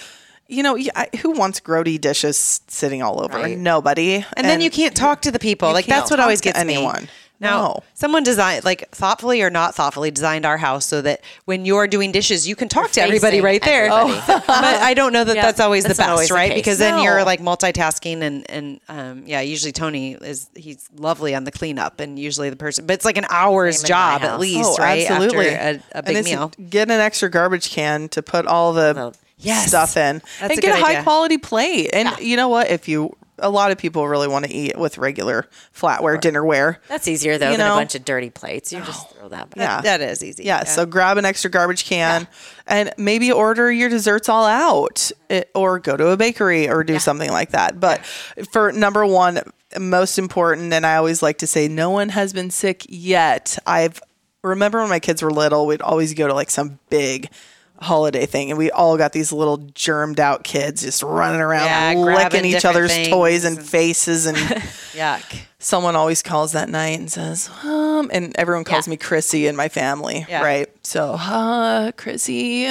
You 0.49 0.63
know, 0.63 0.77
who 1.21 1.31
wants 1.31 1.59
grody 1.59 1.99
dishes 1.99 2.61
sitting 2.69 3.01
all 3.01 3.21
over? 3.21 3.37
Right. 3.37 3.57
Nobody. 3.57 4.23
and, 4.37 4.47
then 4.47 4.61
you 4.61 4.69
can't 4.69 4.95
talk 4.95 5.23
to 5.23 5.31
the 5.31 5.39
people. 5.39 5.73
Like 5.73 5.87
that's 5.87 6.09
what 6.09 6.21
always 6.21 6.39
gets 6.39 6.57
anyone. 6.57 7.01
me. 7.03 7.09
Now, 7.39 7.61
No. 7.61 7.83
someone 7.93 8.23
designed, 8.23 8.65
like 8.65 8.89
thoughtfully 8.91 9.41
or 9.43 9.49
not 9.51 9.75
thoughtfully, 9.75 10.09
designed 10.09 10.45
our 10.45 10.57
house 10.57 10.85
so 10.87 11.01
that 11.03 11.21
when 11.45 11.65
you're 11.65 11.85
doing 11.87 12.11
dishes, 12.11 12.47
you 12.47 12.55
can 12.55 12.67
talk 12.67 12.91
to 12.91 13.01
everybody 13.01 13.41
right 13.41 13.61
there. 13.61 13.91
everybody. 13.91 14.19
but 14.47 14.49
I 14.49 14.93
don't 14.95 15.13
know 15.13 15.23
that 15.23 15.35
Yeah, 15.35 15.43
that's 15.43 15.59
always 15.59 15.83
the 15.83 15.89
that's 15.89 15.99
not 15.99 16.05
best, 16.05 16.11
always 16.13 16.29
the 16.29 16.33
right? 16.35 16.49
case. 16.51 16.57
Because 16.59 16.77
then 16.79 17.03
you're 17.03 17.23
like 17.23 17.39
multitasking, 17.39 18.21
and 18.21 18.49
and 18.49 18.79
um, 18.89 19.23
yeah, 19.27 19.41
usually 19.41 19.71
Tony 19.71 20.13
is 20.13 20.49
he's 20.55 20.89
lovely 20.95 21.35
on 21.35 21.43
the 21.43 21.51
cleanup, 21.51 21.99
and 21.99 22.17
usually 22.17 22.49
the 22.49 22.55
person, 22.55 22.85
but 22.87 22.93
it's 22.95 23.05
like 23.05 23.17
an 23.17 23.25
hour's 23.29 23.81
Same 23.81 23.87
job 23.87 24.21
at 24.23 24.39
least, 24.39 24.79
Oh, 24.79 24.83
right? 24.83 25.09
absolutely. 25.09 25.49
After 25.49 25.67
a, 25.67 25.69
a 25.93 25.97
And 25.97 26.05
big 26.05 26.17
it's- 26.17 26.25
meal. 26.25 26.51
Get 26.69 26.89
an 26.89 26.99
extra 26.99 27.29
garbage 27.29 27.69
can 27.69 28.09
to 28.09 28.23
put 28.23 28.47
all 28.47 28.73
the 28.73 28.93
Well, 28.95 29.13
yes. 29.37 29.67
stuff 29.67 29.95
in, 29.95 30.23
That's 30.39 30.51
and 30.51 30.57
a 30.57 30.61
get 30.61 30.79
a 30.79 30.83
high 30.83 30.91
idea. 30.93 31.03
quality 31.03 31.37
plate. 31.37 31.89
And 31.93 32.09
you 32.19 32.35
know 32.35 32.47
what? 32.49 32.71
If 32.71 32.87
you, 32.87 33.15
a 33.39 33.49
lot 33.49 33.71
of 33.71 33.77
people 33.77 34.07
really 34.07 34.27
want 34.27 34.45
to 34.45 34.53
eat 34.53 34.77
with 34.77 34.97
regular 34.97 35.47
flatware 35.75 36.19
dinnerware. 36.19 36.77
That's 36.87 37.07
easier 37.07 37.37
though 37.37 37.51
You 37.51 37.57
than 37.57 37.67
know? 37.67 37.73
a 37.73 37.77
bunch 37.77 37.95
of 37.95 38.05
dirty 38.05 38.29
plates. 38.29 38.71
You 38.71 38.79
just 38.79 39.05
oh. 39.05 39.15
throw 39.15 39.29
that. 39.29 39.49
back. 39.51 39.57
Yeah. 39.57 39.81
That 39.81 40.01
is 40.01 40.23
easy. 40.23 40.43
Yeah, 40.43 40.63
so 40.63 40.85
grab 40.85 41.17
an 41.17 41.25
extra 41.25 41.49
garbage 41.49 41.85
can 41.85 42.27
and 42.65 42.91
maybe 42.97 43.31
order 43.31 43.71
your 43.71 43.89
desserts 43.89 44.29
all 44.29 44.45
out 44.45 45.11
it, 45.29 45.49
or 45.53 45.79
go 45.79 45.97
to 45.97 46.09
a 46.09 46.17
bakery 46.17 46.69
or 46.69 46.83
do 46.83 46.99
something 46.99 47.31
like 47.31 47.51
that. 47.51 47.79
But 47.79 48.05
for 48.51 48.71
number 48.71 49.05
one, 49.05 49.41
most 49.77 50.17
important, 50.17 50.73
and 50.73 50.85
I 50.85 50.95
always 50.95 51.21
like 51.21 51.39
to 51.39 51.47
say, 51.47 51.67
no 51.67 51.89
one 51.89 52.09
has 52.09 52.33
been 52.33 52.49
sick 52.49 52.85
yet. 52.87 53.57
I've 53.65 54.01
remember 54.43 54.79
when 54.79 54.89
my 54.89 54.99
kids 54.99 55.21
were 55.21 55.31
little, 55.31 55.65
we'd 55.65 55.81
always 55.81 56.13
go 56.13 56.27
to 56.27 56.33
like 56.33 56.49
some 56.49 56.79
big 56.89 57.29
holiday 57.79 58.25
thing 58.25 58.49
and 58.49 58.57
we 58.57 58.71
all 58.71 58.97
got 58.97 59.13
these 59.13 59.31
little 59.31 59.57
germed 59.59 60.19
out 60.19 60.43
kids 60.43 60.81
just 60.81 61.03
running 61.03 61.41
around 61.41 61.65
Yeah, 61.65 61.93
licking 61.95 62.45
each 62.45 62.65
other's 62.65 62.91
toys 63.07 63.43
things 63.43 63.57
and 63.57 63.67
faces 63.67 64.25
and 64.25 64.37
Yuck. 64.93 65.21
someone 65.59 65.95
always 65.95 66.21
calls 66.23 66.53
that 66.53 66.69
night 66.69 66.99
and 66.99 67.11
says, 67.11 67.49
um, 67.63 68.09
and 68.11 68.35
everyone 68.37 68.63
calls 68.63 68.87
Yeah. 68.87 68.91
me 68.91 68.97
Chrissy 68.97 69.45
in 69.47 69.55
my 69.55 69.69
family, 69.69 70.25
Yeah. 70.27 70.41
right? 70.43 70.69
So, 70.83 71.13
uh, 71.13 71.91
Chrissy, 71.93 72.67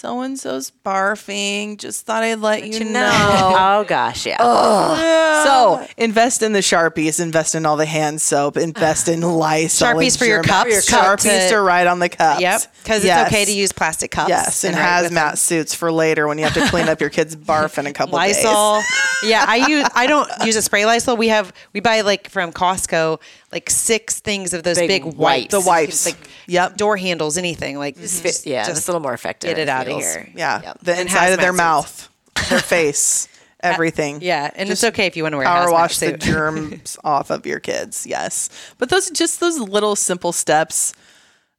so 0.00 0.20
and 0.22 0.38
so's 0.40 0.72
barfing. 0.84 1.76
Just 1.76 2.06
thought 2.06 2.22
I'd 2.22 2.38
let 2.38 2.66
you, 2.66 2.84
know. 2.84 3.10
Oh 3.70 3.84
gosh, 3.86 4.24
yeah. 4.26 4.38
So, 5.44 5.86
invest 5.96 6.42
in 6.42 6.52
the 6.52 6.60
Sharpies, 6.60 7.20
invest 7.20 7.54
in 7.54 7.66
all 7.66 7.76
the 7.76 7.84
hand 7.86 8.20
soap, 8.20 8.56
invest 8.56 9.08
in 9.08 9.20
Lysol. 9.22 9.88
Sharpies 9.88 10.18
for 10.18 10.24
your 10.24 10.42
Germ- 10.42 10.44
cups, 10.64 10.70
your 10.70 10.82
cup 10.82 11.18
Sharpies 11.20 11.48
to- 11.48 11.54
to 11.54 11.60
write 11.60 11.86
on 11.86 11.98
the 11.98 12.08
cups. 12.08 12.40
Yep. 12.40 12.62
Because 12.82 13.04
Yes. 13.04 13.26
it's 13.26 13.34
okay 13.34 13.44
to 13.44 13.52
use 13.52 13.72
plastic 13.72 14.10
cups. 14.10 14.28
Yes, 14.30 14.64
and 14.64 14.74
write 14.76 15.02
with 15.02 15.12
hazmat 15.12 15.38
suits 15.38 15.74
for 15.74 15.92
later 15.92 16.26
when 16.26 16.38
you 16.38 16.44
have 16.44 16.54
to 16.54 16.66
clean 16.68 16.88
up 16.88 17.00
your 17.00 17.10
kid's 17.10 17.36
barf 17.36 17.76
in 17.78 17.86
a 17.86 17.92
couple 17.92 18.18
days. 18.18 18.36
Lysol. 18.42 18.82
yeah, 19.24 19.44
I 19.46 19.56
use. 19.68 19.88
I 19.94 20.06
don't 20.06 20.28
use 20.44 20.56
a 20.56 20.62
spray 20.62 20.86
Lysol. 20.86 21.16
We 21.16 21.28
have. 21.28 21.52
We 21.72 21.80
buy 21.80 22.00
like 22.00 22.28
from 22.30 22.52
Costco, 22.52 23.20
like 23.52 23.68
six 23.70 24.20
things 24.20 24.54
of 24.54 24.62
those 24.62 24.78
Big 24.78 24.88
big, 25.04 25.04
wipes. 25.14 25.50
The 25.50 25.60
wipes. 25.60 26.06
like 26.06 26.16
Yep. 26.46 26.76
door 26.76 26.96
handles, 26.96 27.36
anything 27.38 27.78
like. 27.78 27.94
Mm-hmm. 27.96 28.22
Just, 28.22 28.46
yeah, 28.46 28.64
just 28.66 28.78
it's 28.78 28.88
a 28.88 28.90
little 28.90 29.02
more 29.02 29.12
effective. 29.14 29.48
get 29.50 29.58
it 29.58 29.68
out 29.68 29.88
of 29.88 29.98
here. 29.98 30.28
Yeah, 30.36 30.62
Yep. 30.62 30.78
the 30.82 31.00
inside 31.00 31.28
of 31.32 31.40
their 31.40 31.52
mouth, 31.52 32.08
their 32.48 32.60
face, 32.60 33.28
everything. 33.60 34.18
Yeah, 34.22 34.50
and 34.54 34.68
Just 34.68 34.84
it's 34.84 34.94
okay 34.94 35.06
if 35.06 35.16
you 35.16 35.22
want 35.24 35.32
to 35.34 35.38
wear 35.38 35.46
power 35.46 35.70
wash 35.70 35.98
the 35.98 36.16
germs 36.16 36.96
off 37.04 37.30
of 37.30 37.44
your 37.46 37.60
kids. 37.60 38.06
Yes, 38.06 38.48
but 38.78 38.88
those 38.88 39.10
just 39.10 39.40
those 39.40 39.58
little 39.58 39.96
simple 39.96 40.32
steps. 40.32 40.92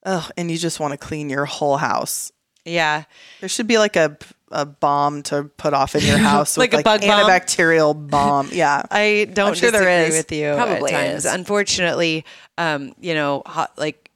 Oh, 0.05 0.27
and 0.35 0.49
you 0.49 0.57
just 0.57 0.79
want 0.79 0.93
to 0.93 0.97
clean 0.97 1.29
your 1.29 1.45
whole 1.45 1.77
house. 1.77 2.31
yeah, 2.65 3.03
There 3.39 3.47
should 3.49 3.67
be 3.67 3.77
like 3.77 3.95
a 3.95 4.17
a 4.51 4.65
bomb 4.65 5.23
to 5.23 5.43
put 5.57 5.73
off 5.73 5.95
in 5.95 6.03
your 6.03 6.17
house, 6.31 6.57
Like 6.57 6.71
with 6.71 6.81
a 6.81 6.83
bug 6.83 7.01
bomb? 7.01 7.09
antibacterial 7.29 8.09
bomb. 8.09 8.49
Yeah, 8.51 8.83
I 8.91 9.27
don't 9.33 9.49
I'm 9.49 9.53
sure 9.55 9.71
there 9.71 9.89
is. 10.07 10.15
with 10.17 10.31
you. 10.31 10.53
Probably 10.55 10.91
at 10.93 11.07
times. 11.11 11.25
is. 11.25 11.33
Unfortunately, 11.33 12.25
um, 12.57 12.93
you 12.99 13.13
know, 13.13 13.43
hot, 13.45 13.71
like 13.77 14.09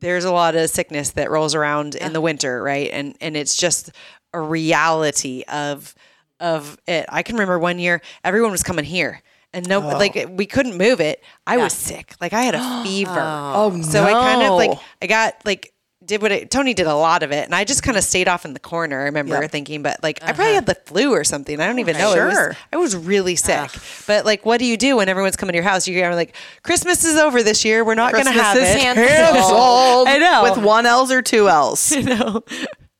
there's 0.00 0.24
a 0.24 0.32
lot 0.32 0.54
of 0.56 0.70
sickness 0.70 1.10
that 1.12 1.30
rolls 1.30 1.54
around 1.54 1.94
in 1.94 2.12
the 2.12 2.20
winter, 2.20 2.62
right? 2.62 2.90
And 2.92 3.16
and 3.20 3.36
it's 3.36 3.56
just 3.56 3.90
a 4.32 4.40
reality 4.40 5.42
of 5.48 5.94
of 6.40 6.78
it. 6.86 7.06
I 7.08 7.22
can 7.22 7.36
remember 7.36 7.58
one 7.58 7.78
year 7.78 8.00
everyone 8.24 8.50
was 8.50 8.62
coming 8.62 8.84
here. 8.84 9.22
And 9.52 9.68
no, 9.68 9.82
Oh. 9.82 9.98
like 9.98 10.26
we 10.30 10.46
couldn't 10.46 10.76
move 10.78 11.00
it. 11.00 11.24
I 11.46 11.56
was 11.56 11.72
sick. 11.72 12.14
Like 12.20 12.32
I 12.32 12.42
had 12.42 12.54
a 12.54 12.82
fever. 12.84 13.12
Oh, 13.18 13.82
So 13.82 14.04
I 14.04 14.12
kind 14.12 14.42
of 14.42 14.52
like. 14.54 14.78
I 15.02 15.06
got 15.08 15.34
like 15.44 15.72
did 16.10 16.20
what 16.22 16.32
it, 16.32 16.50
Tony 16.50 16.74
did 16.74 16.86
a 16.86 16.94
lot 16.94 17.22
of 17.22 17.32
it, 17.32 17.46
and 17.46 17.54
I 17.54 17.64
just 17.64 17.82
kind 17.82 17.96
of 17.96 18.04
stayed 18.04 18.28
off 18.28 18.44
in 18.44 18.52
the 18.52 18.60
corner. 18.60 19.00
I 19.00 19.04
remember 19.04 19.40
Yep. 19.40 19.50
thinking, 19.50 19.82
but 19.82 20.02
like 20.02 20.22
I 20.22 20.26
probably 20.32 20.44
uh-huh. 20.44 20.54
had 20.54 20.66
the 20.66 20.74
flu 20.74 21.12
or 21.12 21.24
something. 21.24 21.58
I 21.60 21.66
don't 21.66 21.78
even 21.78 21.96
know. 21.96 22.12
It 22.12 22.24
was- 22.26 22.34
Sure. 22.34 22.56
I 22.72 22.76
was 22.76 22.94
really 22.96 23.36
sick. 23.36 23.70
But 24.06 24.26
like, 24.26 24.44
what 24.44 24.58
do 24.58 24.66
you 24.66 24.76
do 24.76 24.96
when 24.96 25.08
everyone's 25.08 25.36
coming 25.36 25.52
to 25.52 25.56
your 25.56 25.64
house? 25.64 25.88
You're 25.88 26.14
like, 26.14 26.34
Christmas 26.62 27.04
is 27.04 27.16
over 27.16 27.42
this 27.42 27.64
year. 27.64 27.84
We're 27.84 27.94
not 27.94 28.12
going 28.12 28.26
to 28.26 28.32
have 28.32 28.56
is 28.56 28.68
it. 28.68 28.80
canceled. 28.80 30.08
I 30.08 30.18
know. 30.18 30.42
With 30.42 30.62
one 30.64 30.84
L's 30.84 31.10
or 31.10 31.22
two 31.22 31.48
L's. 31.48 31.96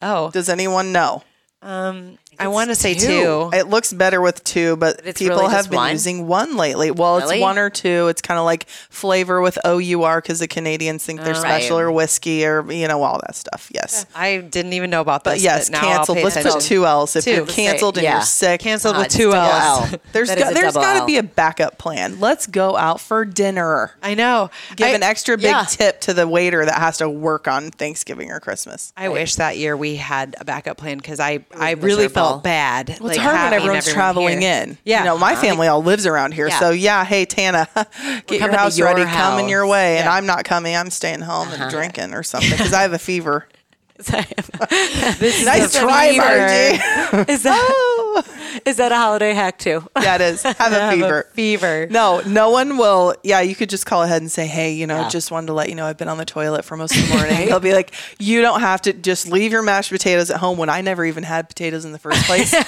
Oh, 0.02 0.30
Does 0.30 0.48
anyone 0.48 0.92
know? 0.92 1.22
Um, 1.60 2.16
I 2.40 2.48
want 2.48 2.70
to 2.70 2.74
say 2.74 2.94
two. 2.94 3.50
It 3.52 3.68
looks 3.68 3.92
better 3.92 4.20
with 4.20 4.42
two, 4.44 4.76
but 4.76 5.00
It's 5.04 5.18
people 5.18 5.36
really 5.36 5.50
have 5.50 5.58
just 5.60 5.70
been 5.70 5.76
one? 5.76 5.90
using 5.92 6.26
one 6.26 6.56
lately. 6.56 6.90
Well, 6.90 7.18
Really? 7.18 7.36
it's 7.36 7.42
one 7.42 7.58
or 7.58 7.70
two. 7.70 8.08
It's 8.08 8.22
kind 8.22 8.38
of 8.38 8.44
like 8.46 8.66
flavor 8.88 9.40
with 9.40 9.58
OUR 9.64 10.20
because 10.20 10.38
the 10.40 10.48
Canadians 10.48 11.04
think 11.04 11.20
they're 11.22 11.34
Oh. 11.36 11.38
special 11.40 11.76
Right. 11.76 11.82
or 11.84 11.92
whiskey 11.92 12.44
or, 12.46 12.70
you 12.72 12.88
know, 12.88 13.02
all 13.02 13.20
that 13.26 13.36
stuff. 13.36 13.68
Yes. 13.72 14.06
I 14.14 14.38
didn't 14.38 14.72
even 14.72 14.90
know 14.90 15.00
about 15.00 15.24
this. 15.24 15.34
But 15.34 15.40
yes, 15.40 15.70
now 15.70 15.80
I'll 15.80 15.96
canceled. 15.96 16.18
pay 16.18 16.24
Let's 16.24 16.42
put 16.42 16.60
two 16.62 16.86
L's. 16.86 17.14
If 17.16 17.24
Two. 17.24 17.30
you're 17.32 17.46
canceled 17.46 17.98
and 17.98 18.04
Yeah. 18.04 18.12
you're 18.14 18.22
sick, 18.22 18.60
Canceled 18.62 18.96
with 18.96 19.06
it's 19.06 19.14
two 19.16 19.32
double 19.32 19.36
L's. 19.50 19.92
L. 19.92 19.98
there's 20.12 20.28
That 20.28 20.38
got, 20.38 20.44
is 20.46 20.50
a 20.50 20.54
there's 20.54 20.72
double 20.74 20.84
got 20.86 20.92
to 20.94 21.00
L. 21.00 21.06
be 21.06 21.16
a 21.18 21.22
backup 21.22 21.78
plan. 21.78 22.18
Let's 22.20 22.46
go 22.46 22.76
out 22.76 23.00
for 23.00 23.24
dinner. 23.24 23.92
I 24.02 24.14
know. 24.14 24.50
Give 24.76 24.86
I, 24.86 24.90
an 24.90 25.02
extra 25.02 25.36
big 25.36 25.46
yeah. 25.46 25.64
tip 25.68 26.00
to 26.02 26.14
the 26.14 26.26
waiter 26.26 26.64
that 26.64 26.76
has 26.78 26.98
to 26.98 27.08
work 27.08 27.48
on 27.48 27.70
Thanksgiving 27.70 28.30
or 28.30 28.40
Christmas. 28.40 28.92
I 28.96 29.08
wish 29.08 29.34
that 29.36 29.56
year 29.58 29.76
we 29.76 29.96
had 29.96 30.36
a 30.40 30.44
backup 30.44 30.76
plan 30.78 30.96
because 30.98 31.20
I, 31.20 31.44
I 31.58 31.72
really 31.72 32.04
miserable. 32.04 32.29
Felt 32.32 32.44
bad. 32.44 32.98
Well, 33.00 33.10
it's 33.10 33.18
hard 33.18 33.36
when 33.36 33.52
everyone's 33.52 33.92
traveling 33.92 34.42
in. 34.42 34.78
Yeah. 34.84 35.00
You 35.00 35.04
know, 35.06 35.18
my 35.18 35.36
family 35.36 35.66
all 35.68 35.82
lives 35.82 36.06
around 36.06 36.32
here. 36.32 36.48
Yeah. 36.48 36.58
So, 36.58 36.70
yeah, 36.70 37.04
hey, 37.04 37.24
Tana, 37.24 37.68
get 38.26 38.40
your 38.40 38.52
house 38.52 38.78
your 38.78 38.88
ready, 38.88 39.04
coming 39.04 39.48
your 39.48 39.64
house. 39.64 39.70
way. 39.70 39.98
And 39.98 40.08
I'm 40.08 40.26
not 40.26 40.44
coming. 40.44 40.76
I'm 40.76 40.90
staying 40.90 41.20
home 41.20 41.48
and 41.48 41.62
uh-huh. 41.62 41.70
drinking 41.70 42.14
or 42.14 42.22
something 42.22 42.50
because 42.50 42.72
I 42.72 42.82
have 42.82 42.92
a 42.92 42.98
fever. 42.98 43.46
This 44.00 45.40
is 45.40 45.44
Nice 45.46 45.74
try, 45.78 46.12
Marji. 46.16 47.28
Is 47.28 47.42
that 47.44 47.58
oh. 47.70 48.22
is 48.66 48.76
that 48.76 48.92
a 48.92 48.96
holiday 48.96 49.32
hack 49.34 49.58
too? 49.58 49.82
yeah, 50.00 50.14
it 50.16 50.20
is. 50.20 50.42
Have 50.42 50.56
a 50.58 50.60
Have 50.80 50.92
a 50.92 50.96
fever. 50.96 51.26
fever. 51.34 51.86
No, 51.90 52.20
no 52.26 52.50
one 52.50 52.76
will. 52.78 53.14
Yeah, 53.22 53.40
you 53.40 53.54
could 53.54 53.68
just 53.70 53.86
call 53.86 54.02
ahead 54.02 54.22
and 54.22 54.30
say, 54.30 54.46
"Hey, 54.46 54.72
you 54.72 54.86
know, 54.86 55.00
Yeah. 55.02 55.08
just 55.08 55.30
wanted 55.30 55.48
to 55.48 55.52
let 55.52 55.68
you 55.68 55.74
know 55.74 55.86
I've 55.86 55.98
been 55.98 56.08
on 56.08 56.18
the 56.18 56.24
toilet 56.24 56.64
for 56.64 56.76
most 56.76 56.96
of 56.96 57.08
the 57.08 57.14
morning." 57.14 57.46
They'll 57.48 57.60
be 57.60 57.72
like, 57.72 57.92
"You 58.18 58.40
don't 58.42 58.60
have 58.60 58.82
to 58.82 58.92
just 58.92 59.28
leave 59.28 59.52
your 59.52 59.62
mashed 59.62 59.90
potatoes 59.90 60.30
at 60.30 60.38
home." 60.38 60.58
When 60.58 60.68
I 60.70 60.80
never 60.80 61.04
even 61.04 61.22
had 61.22 61.48
potatoes 61.48 61.84
in 61.84 61.92
the 61.92 61.98
first 61.98 62.24
place, 62.24 62.54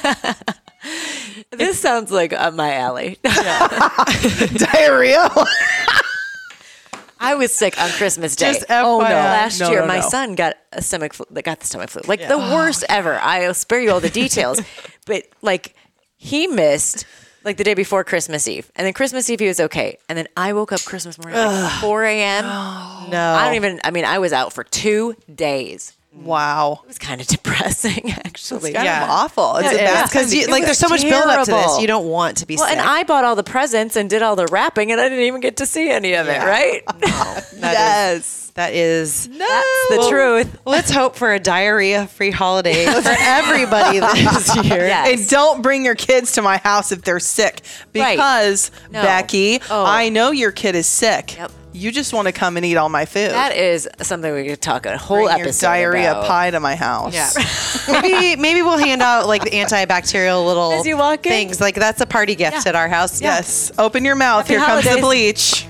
This 1.50 1.78
sounds 1.78 2.10
like 2.10 2.32
up 2.32 2.54
my 2.54 2.74
alley. 2.74 3.18
diarrhea. 4.56 5.28
I 7.30 7.34
was 7.36 7.52
sick 7.52 7.80
on 7.80 7.88
Christmas 7.90 8.36
Day. 8.36 8.52
Just 8.52 8.66
Oh, 8.68 8.98
no. 8.98 9.04
Last 9.04 9.60
No, 9.60 9.70
year, 9.70 9.80
no, 9.80 9.86
my 9.86 10.00
no. 10.00 10.08
son 10.08 10.34
got 10.34 10.56
a 10.72 10.82
stomach 10.82 11.14
flu. 11.14 11.24
Got 11.42 11.60
the 11.60 11.66
stomach 11.66 11.90
flu, 11.90 12.02
like 12.06 12.26
the 12.26 12.38
worst 12.38 12.84
ever. 12.88 13.18
I'll 13.20 13.54
spare 13.54 13.80
you 13.80 13.90
all 13.90 14.00
the 14.00 14.10
details, 14.10 14.60
but 15.06 15.24
like 15.40 15.74
he 16.16 16.46
missed 16.46 17.04
like 17.44 17.56
the 17.56 17.64
day 17.64 17.74
before 17.74 18.04
Christmas 18.04 18.46
Eve, 18.46 18.70
and 18.76 18.86
then 18.86 18.92
Christmas 18.92 19.28
Eve 19.30 19.40
he 19.40 19.48
was 19.48 19.58
okay, 19.60 19.98
and 20.08 20.16
then 20.18 20.28
I 20.36 20.52
woke 20.52 20.70
up 20.72 20.80
Christmas 20.84 21.18
morning 21.18 21.38
at 21.40 21.46
like 21.46 21.72
4 21.80 22.04
a.m. 22.04 22.44
No. 23.10 23.34
I 23.34 23.44
don't 23.46 23.54
even. 23.56 23.80
I 23.84 23.90
mean, 23.90 24.04
I 24.04 24.18
was 24.18 24.32
out 24.32 24.52
for 24.52 24.62
two 24.64 25.14
days. 25.34 25.92
Mm. 26.16 26.22
wow, 26.24 26.80
It 26.84 26.88
was 26.88 26.98
kind 27.10 27.20
of 27.20 27.26
depressing, 27.26 28.10
actually. 28.12 28.72
kind 28.74 28.84
Yeah. 28.84 29.04
of 29.04 29.10
awful. 29.10 29.56
It's 29.56 29.72
a 29.72 29.76
Yeah, 29.76 29.84
bad 29.94 30.08
because 30.10 30.32
time 30.34 30.50
like 30.50 30.64
there's 30.64 30.78
so 30.78 30.88
much 30.88 31.02
build 31.02 31.24
up 31.24 31.46
to 31.46 31.50
this. 31.50 31.80
You 31.80 31.86
don't 31.86 32.06
want 32.06 32.36
to 32.38 32.46
be 32.46 32.56
Well, 32.56 32.66
sick. 32.68 32.76
and 32.76 32.86
I 32.86 33.02
bought 33.04 33.24
all 33.24 33.34
the 33.34 33.42
presents 33.42 33.96
and 33.96 34.10
did 34.10 34.20
all 34.22 34.36
the 34.36 34.46
wrapping, 34.50 34.92
and 34.92 35.00
I 35.00 35.08
didn't 35.08 35.24
even 35.24 35.40
get 35.40 35.56
to 35.58 35.66
see 35.66 35.88
any 35.90 36.12
of 36.14 36.28
it. 36.28 36.38
Right? 36.38 36.82
That 37.62 38.16
is- 38.16 38.38
that 38.54 38.74
is 38.74 39.28
That's 39.28 39.88
the 39.88 40.06
truth. 40.10 40.58
Let's 40.66 40.90
hope 40.90 41.16
for 41.16 41.32
a 41.32 41.38
diarrhea-free 41.38 42.32
holiday 42.32 42.84
for 42.84 43.14
everybody 43.18 44.00
this 44.00 44.54
year. 44.56 44.86
Yes. 44.88 45.20
And 45.20 45.28
don't 45.30 45.62
bring 45.62 45.84
your 45.86 45.94
kids 45.94 46.32
to 46.32 46.42
my 46.42 46.58
house 46.58 46.92
if 46.92 47.00
they're 47.02 47.18
sick 47.20 47.62
Right. 47.94 48.14
because 48.16 48.70
No. 48.90 49.00
Becky, 49.00 49.60
Oh. 49.70 49.86
I 49.86 50.10
know 50.10 50.32
your 50.32 50.50
kid 50.52 50.74
is 50.74 50.86
sick. 50.86 51.36
Yep. 51.38 51.50
You 51.74 51.90
just 51.90 52.12
want 52.12 52.26
to 52.28 52.32
come 52.32 52.56
and 52.58 52.66
eat 52.66 52.76
all 52.76 52.88
my 52.90 53.06
food. 53.06 53.30
That 53.30 53.56
is 53.56 53.88
something 54.02 54.32
we 54.34 54.46
could 54.46 54.60
talk 54.60 54.84
a 54.84 54.98
whole 54.98 55.24
Bring 55.24 55.28
your 55.38 55.46
episode 55.46 55.66
diarrhea 55.66 56.10
about. 56.10 56.26
pie 56.26 56.50
to 56.50 56.60
my 56.60 56.74
house. 56.76 57.14
Yeah. 57.14 57.30
maybe 58.02 58.40
maybe 58.40 58.60
we'll 58.62 58.76
hand 58.76 59.00
out 59.00 59.26
like 59.26 59.42
the 59.42 59.50
antibacterial 59.50 60.44
little 60.46 60.72
As 60.72 60.86
you 60.86 60.98
walk 60.98 61.24
in? 61.26 61.32
things. 61.32 61.60
Like 61.62 61.74
that's 61.74 62.00
a 62.02 62.06
party 62.06 62.34
gift 62.34 62.56
Yeah. 62.64 62.68
at 62.70 62.76
our 62.76 62.88
house. 62.88 63.22
Yes. 63.22 63.72
Open 63.78 64.04
your 64.04 64.16
mouth. 64.16 64.46
Happy 64.48 64.58
Here 64.58 64.66
comes 64.66 64.84
the 64.84 65.00
bleach. 65.00 65.66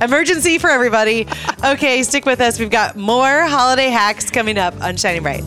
Emergency 0.00 0.58
for 0.58 0.70
everybody. 0.70 1.26
Okay, 1.64 2.02
stick 2.02 2.24
with 2.26 2.40
us. 2.40 2.58
We've 2.58 2.70
got 2.70 2.96
more 2.96 3.42
holiday 3.42 3.88
hacks 3.88 4.30
coming 4.30 4.58
up 4.58 4.80
on 4.82 4.96
Shining 4.96 5.22
Bright. 5.22 5.44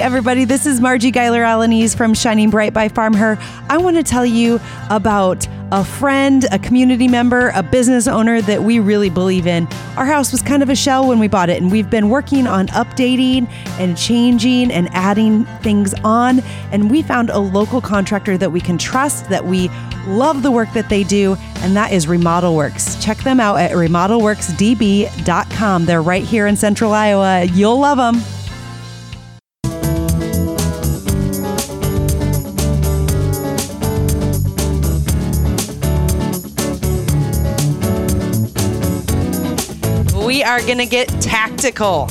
Everybody, 0.00 0.46
this 0.46 0.64
is 0.64 0.80
Marji 0.80 1.12
Guyler-Alaniz 1.12 1.94
from 1.94 2.14
Shining 2.14 2.48
Bright 2.48 2.72
by 2.72 2.88
FarmHer. 2.88 3.36
I 3.68 3.76
want 3.76 3.98
to 3.98 4.02
tell 4.02 4.24
you 4.24 4.58
about 4.88 5.46
a 5.72 5.84
friend, 5.84 6.46
a 6.50 6.58
community 6.58 7.06
member, 7.06 7.52
a 7.54 7.62
business 7.62 8.08
owner 8.08 8.40
that 8.40 8.62
we 8.62 8.78
really 8.78 9.10
believe 9.10 9.46
in. 9.46 9.68
Our 9.98 10.06
house 10.06 10.32
was 10.32 10.40
kind 10.40 10.62
of 10.62 10.70
a 10.70 10.74
shell 10.74 11.06
when 11.06 11.18
we 11.18 11.28
bought 11.28 11.50
it, 11.50 11.60
and 11.60 11.70
we've 11.70 11.90
been 11.90 12.08
working 12.08 12.46
on 12.46 12.68
updating 12.68 13.46
and 13.78 13.98
changing 13.98 14.72
and 14.72 14.88
adding 14.92 15.44
things 15.62 15.92
on. 16.02 16.40
And 16.72 16.90
we 16.90 17.02
found 17.02 17.28
a 17.28 17.38
local 17.38 17.82
contractor 17.82 18.38
that 18.38 18.52
we 18.52 18.62
can 18.62 18.78
trust, 18.78 19.28
that 19.28 19.44
we 19.44 19.68
love 20.06 20.42
the 20.42 20.50
work 20.50 20.72
that 20.72 20.88
they 20.88 21.04
do, 21.04 21.36
and 21.56 21.76
that 21.76 21.92
is 21.92 22.08
Remodel 22.08 22.56
Works. 22.56 22.96
Check 23.04 23.18
them 23.18 23.38
out 23.38 23.56
at 23.56 23.72
remodelworksdb.com. 23.72 25.84
They're 25.84 26.02
right 26.02 26.24
here 26.24 26.46
in 26.46 26.56
central 26.56 26.94
Iowa. 26.94 27.44
You'll 27.44 27.78
love 27.78 27.98
them. 27.98 28.22
Are 40.50 40.60
gonna 40.66 40.84
get 40.84 41.06
tactical 41.22 42.08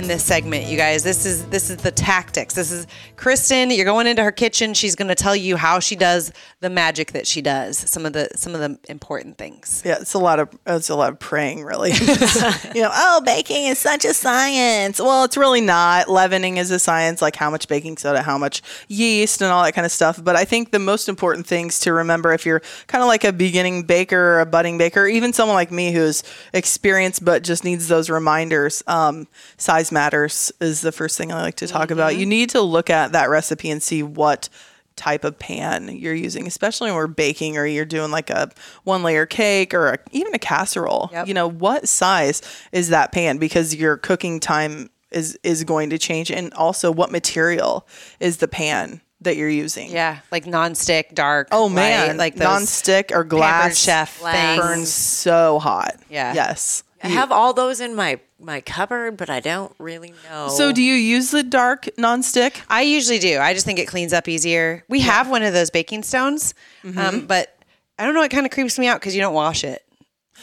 in 0.00 0.08
this 0.08 0.24
segment, 0.24 0.66
you 0.66 0.78
guys. 0.78 1.02
This 1.02 1.26
is 1.26 1.44
this 1.46 1.68
is 1.68 1.76
the 1.76 1.90
tactics. 1.90 2.54
This 2.54 2.72
is 2.72 2.86
Kristen. 3.16 3.70
You're 3.70 3.84
going 3.84 4.06
into 4.06 4.24
her 4.24 4.32
kitchen. 4.32 4.72
She's 4.72 4.94
gonna 4.94 5.14
tell 5.14 5.36
you 5.36 5.56
how 5.56 5.78
she 5.78 5.94
does 5.94 6.32
the 6.60 6.70
magic 6.70 7.12
that 7.12 7.26
she 7.26 7.42
does. 7.42 7.76
Some 7.76 8.06
of 8.06 8.14
the 8.14 8.30
some 8.34 8.54
of 8.54 8.60
the 8.60 8.78
important 8.90 9.36
things. 9.36 9.82
Yeah, 9.84 9.98
it's 10.00 10.14
a 10.14 10.18
lot 10.18 10.40
of 10.40 10.48
it's 10.66 10.88
a 10.88 10.94
lot 10.94 11.12
of 11.12 11.18
praying, 11.18 11.64
really. 11.64 11.90
you 12.74 12.80
know, 12.80 12.90
oh, 12.90 13.20
baking 13.26 13.66
is 13.66 13.78
such 13.78 14.06
a 14.06 14.14
science. 14.14 14.98
Well, 14.98 15.24
it's 15.24 15.36
really 15.36 15.60
not. 15.60 16.08
Leavening 16.08 16.56
is 16.56 16.70
a 16.70 16.78
science, 16.78 17.20
like 17.20 17.36
how 17.36 17.50
much 17.50 17.68
baking 17.68 17.98
soda, 17.98 18.22
how 18.22 18.38
much 18.38 18.62
yeast, 18.88 19.42
and 19.42 19.52
all 19.52 19.62
that 19.64 19.74
kind 19.74 19.84
of 19.84 19.92
stuff. 19.92 20.22
But 20.22 20.34
I 20.34 20.46
think 20.46 20.70
the 20.70 20.78
most 20.78 21.10
important 21.10 21.46
things 21.46 21.78
to 21.80 21.92
remember 21.92 22.32
if 22.32 22.46
you're 22.46 22.62
kind 22.86 23.02
of 23.02 23.08
like 23.08 23.24
a 23.24 23.34
beginning 23.34 23.82
baker 23.82 24.36
or 24.36 24.40
a 24.40 24.46
budding 24.46 24.78
baker, 24.78 25.06
even 25.06 25.34
someone 25.34 25.56
like 25.56 25.70
me 25.70 25.92
who's 25.92 26.22
experienced 26.54 27.22
but 27.22 27.42
just 27.42 27.64
needs 27.64 27.86
those 27.88 28.08
reminders. 28.08 28.82
Um, 28.86 29.28
size 29.58 29.89
matters 29.92 30.52
is 30.60 30.80
the 30.80 30.92
first 30.92 31.16
thing 31.16 31.32
I 31.32 31.42
like 31.42 31.56
to 31.56 31.66
talk 31.66 31.90
about. 31.90 32.14
You 32.14 32.22
mm-hmm. 32.22 32.30
need 32.30 32.50
to 32.50 32.60
look 32.60 32.90
at 32.90 33.12
that 33.12 33.30
recipe 33.30 33.70
and 33.70 33.82
see 33.82 34.02
what 34.02 34.48
type 34.96 35.24
of 35.24 35.38
pan 35.38 35.88
you're 35.96 36.14
using, 36.14 36.46
especially 36.46 36.90
when 36.90 36.96
we're 36.96 37.06
baking 37.06 37.56
or 37.56 37.64
you're 37.66 37.84
doing 37.84 38.10
like 38.10 38.28
a 38.28 38.50
one 38.84 39.02
layer 39.02 39.26
cake 39.26 39.72
or 39.72 39.94
a, 39.94 39.98
even 40.12 40.34
a 40.34 40.38
casserole. 40.38 41.08
Yep. 41.12 41.28
You 41.28 41.34
know, 41.34 41.48
what 41.48 41.88
size 41.88 42.42
is 42.72 42.88
that 42.88 43.10
pan? 43.12 43.38
Because 43.38 43.74
your 43.74 43.96
cooking 43.96 44.40
time 44.40 44.90
is 45.10 45.38
is 45.42 45.64
going 45.64 45.90
to 45.90 45.98
change, 45.98 46.30
and 46.30 46.52
also 46.54 46.92
what 46.92 47.10
material 47.10 47.86
is 48.20 48.36
the 48.36 48.46
pan 48.46 49.00
that 49.22 49.36
you're 49.36 49.48
using. 49.48 49.90
Yeah, 49.90 50.20
like 50.30 50.44
nonstick, 50.44 51.14
dark. 51.14 51.48
Oh 51.50 51.68
man, 51.68 52.16
like 52.16 52.18
like 52.18 52.34
those 52.34 52.44
non-stick 52.44 53.10
or 53.12 53.24
glass 53.24 53.78
chef 53.78 54.18
things. 54.18 54.60
burns 54.60 54.92
so 54.92 55.58
hot. 55.58 55.96
Yeah. 56.08 56.34
Yes. 56.34 56.84
I 57.02 57.08
have 57.08 57.32
all 57.32 57.52
those 57.54 57.80
in 57.80 57.94
my 57.94 58.20
my 58.38 58.60
cupboard, 58.60 59.16
but 59.16 59.30
I 59.30 59.40
don't 59.40 59.74
really 59.78 60.12
know. 60.28 60.48
So 60.48 60.70
do 60.72 60.82
you 60.82 60.94
use 60.94 61.30
the 61.30 61.42
dark 61.42 61.88
non-stick? 61.98 62.62
I 62.68 62.82
usually 62.82 63.18
do. 63.18 63.38
I 63.38 63.52
just 63.54 63.64
think 63.66 63.78
it 63.78 63.86
cleans 63.88 64.12
up 64.12 64.28
easier. 64.28 64.84
We 64.88 65.00
have 65.00 65.28
one 65.30 65.42
of 65.42 65.52
those 65.52 65.70
baking 65.70 66.02
stones, 66.02 66.54
Mm-hmm. 66.84 66.98
um, 66.98 67.26
but 67.26 67.56
I 67.98 68.04
don't 68.04 68.14
know. 68.14 68.22
It 68.22 68.30
kind 68.30 68.46
of 68.46 68.52
creeps 68.52 68.78
me 68.78 68.86
out 68.86 69.00
because 69.00 69.14
you 69.14 69.20
don't 69.22 69.34
wash 69.34 69.64
it. 69.64 69.82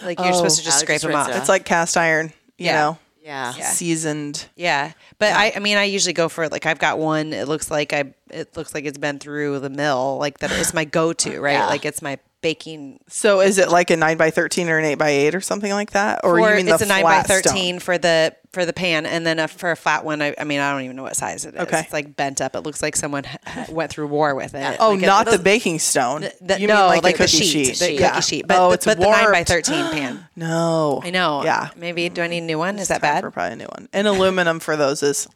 Like 0.03 0.19
you're 0.19 0.33
supposed 0.33 0.59
to 0.59 0.63
just 0.63 0.77
Oh, 0.77 0.81
scrape 0.85 0.95
just 1.01 1.05
them 1.07 1.15
off. 1.15 1.29
it 1.29 1.35
It's 1.37 1.49
like 1.49 1.65
cast 1.65 1.97
iron. 1.97 2.31
You 2.57 2.65
Yeah. 2.67 2.73
know, 2.73 2.97
yeah. 3.23 3.51
seasoned. 3.51 4.45
Yeah, 4.55 4.91
but 5.19 5.33
I, 5.33 5.53
I 5.55 5.59
mean, 5.59 5.77
I 5.77 5.83
usually 5.85 6.13
go 6.13 6.27
for 6.29 6.49
like 6.49 6.65
I've 6.65 6.79
got 6.79 6.97
one. 6.99 7.33
It 7.33 7.47
looks 7.47 7.69
like 7.71 7.93
I, 7.93 8.13
it 8.31 8.55
looks 8.57 8.73
like 8.73 8.85
it's 8.85 8.97
been 8.97 9.19
through 9.19 9.59
the 9.59 9.69
mill. 9.69 10.17
Like 10.19 10.39
that 10.39 10.51
is 10.51 10.73
my 10.73 10.85
go-to, 10.85 11.39
right? 11.41 11.53
Yeah. 11.53 11.67
Like 11.67 11.85
it's 11.85 12.01
my 12.01 12.19
baking. 12.41 12.99
So 13.07 13.41
is 13.41 13.57
it 13.57 13.69
like 13.69 13.89
a 13.89 13.97
nine 13.97 14.17
by 14.17 14.29
thirteen 14.31 14.69
or 14.69 14.77
an 14.77 14.85
eight 14.85 14.95
by 14.97 15.09
eight 15.09 15.35
or 15.35 15.41
something 15.41 15.71
like 15.71 15.91
that? 15.91 16.21
Or 16.23 16.39
Or 16.39 16.49
you 16.51 16.55
mean 16.57 16.67
it's 16.67 16.79
the 16.79 16.85
a 16.85 16.87
nine 16.87 17.03
by 17.03 17.23
flat 17.23 17.25
stone? 17.25 17.41
thirteen 17.53 17.79
for 17.79 17.97
the 17.97 18.35
for 18.53 18.65
the 18.65 18.73
pan, 18.73 19.05
and 19.05 19.25
then 19.27 19.39
a, 19.39 19.47
for 19.47 19.71
a 19.71 19.75
flat 19.75 20.03
one. 20.05 20.21
I, 20.21 20.33
I 20.37 20.43
mean, 20.43 20.59
I 20.59 20.71
don't 20.71 20.81
even 20.81 20.95
know 20.95 21.03
what 21.03 21.15
size 21.15 21.45
it 21.45 21.53
is. 21.53 21.59
Okay. 21.61 21.81
It's 21.81 21.93
like 21.93 22.15
bent 22.15 22.41
up. 22.41 22.55
It 22.55 22.61
looks 22.61 22.81
like 22.81 22.95
someone 22.95 23.23
went 23.69 23.91
through 23.91 24.07
war 24.07 24.33
with 24.35 24.55
it. 24.55 24.77
Oh, 24.79 24.91
Like 24.91 25.01
not 25.01 25.25
the 25.25 25.31
those- 25.31 25.41
baking 25.41 25.79
stone. 25.79 26.21
The- 26.41 26.59
you 26.59 26.67
no, 26.67 26.75
mean 26.75 26.85
like, 26.87 27.03
like 27.03 27.17
the 27.17 27.23
the 27.23 27.29
cookie 27.31 27.43
sheet, 27.45 27.75
sheet? 27.75 27.79
the 27.79 27.93
yeah. 27.93 28.09
cookie 28.11 28.21
sheet. 28.21 28.45
Oh, 28.45 28.47
but, 28.47 28.59
oh, 28.59 28.71
it's 28.71 28.85
but 28.85 28.99
the 28.99 29.05
nine 29.09 29.31
by 29.31 29.43
thirteen 29.43 29.83
pan. 29.91 30.27
No, 30.35 31.01
I 31.03 31.09
know. 31.09 31.43
Yeah, 31.43 31.69
Maybe 31.75 32.07
do 32.09 32.21
I 32.21 32.27
need 32.27 32.39
a 32.39 32.45
new 32.45 32.57
one? 32.57 32.79
Is 32.79 32.87
that 32.87 33.01
bad? 33.01 33.21
For 33.21 33.31
probably 33.31 33.53
a 33.53 33.55
new 33.57 33.65
one. 33.65 33.89
And 33.93 34.07
aluminum 34.07 34.59
for 34.59 34.75
those 34.77 35.03
is 35.03 35.27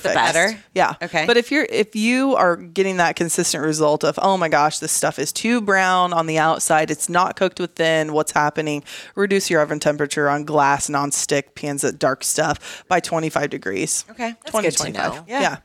perfect. 0.00 0.14
Better? 0.14 0.58
Yeah. 0.74 0.94
Okay. 1.02 1.26
But 1.26 1.36
if 1.36 1.50
you're 1.50 1.66
if 1.68 1.94
you 1.96 2.34
are 2.36 2.56
getting 2.56 2.96
that 2.98 3.16
consistent 3.16 3.64
result 3.64 4.04
of 4.04 4.18
oh 4.22 4.36
my 4.36 4.48
gosh 4.48 4.78
this 4.78 4.92
stuff 4.92 5.18
is 5.18 5.32
too 5.32 5.60
brown 5.60 6.12
on 6.12 6.26
the 6.26 6.38
outside 6.38 6.90
it's 6.90 7.08
not 7.08 7.36
cooked 7.36 7.60
within 7.60 8.12
what's 8.12 8.32
happening 8.32 8.82
reduce 9.14 9.50
your 9.50 9.60
oven 9.60 9.80
temperature 9.80 10.28
on 10.28 10.44
glass 10.44 10.88
non-stick 10.88 11.54
pans 11.54 11.84
at 11.84 11.98
dark 11.98 12.24
stuff 12.24 12.84
by 12.88 13.00
25 13.00 13.50
degrees. 13.50 14.04
Okay. 14.10 14.30
That's 14.30 14.50
20 14.50 14.66
good 14.66 14.72
to 14.72 14.78
25. 14.78 15.14
know. 15.14 15.24
Yeah. 15.28 15.40
Yeah. 15.40 15.56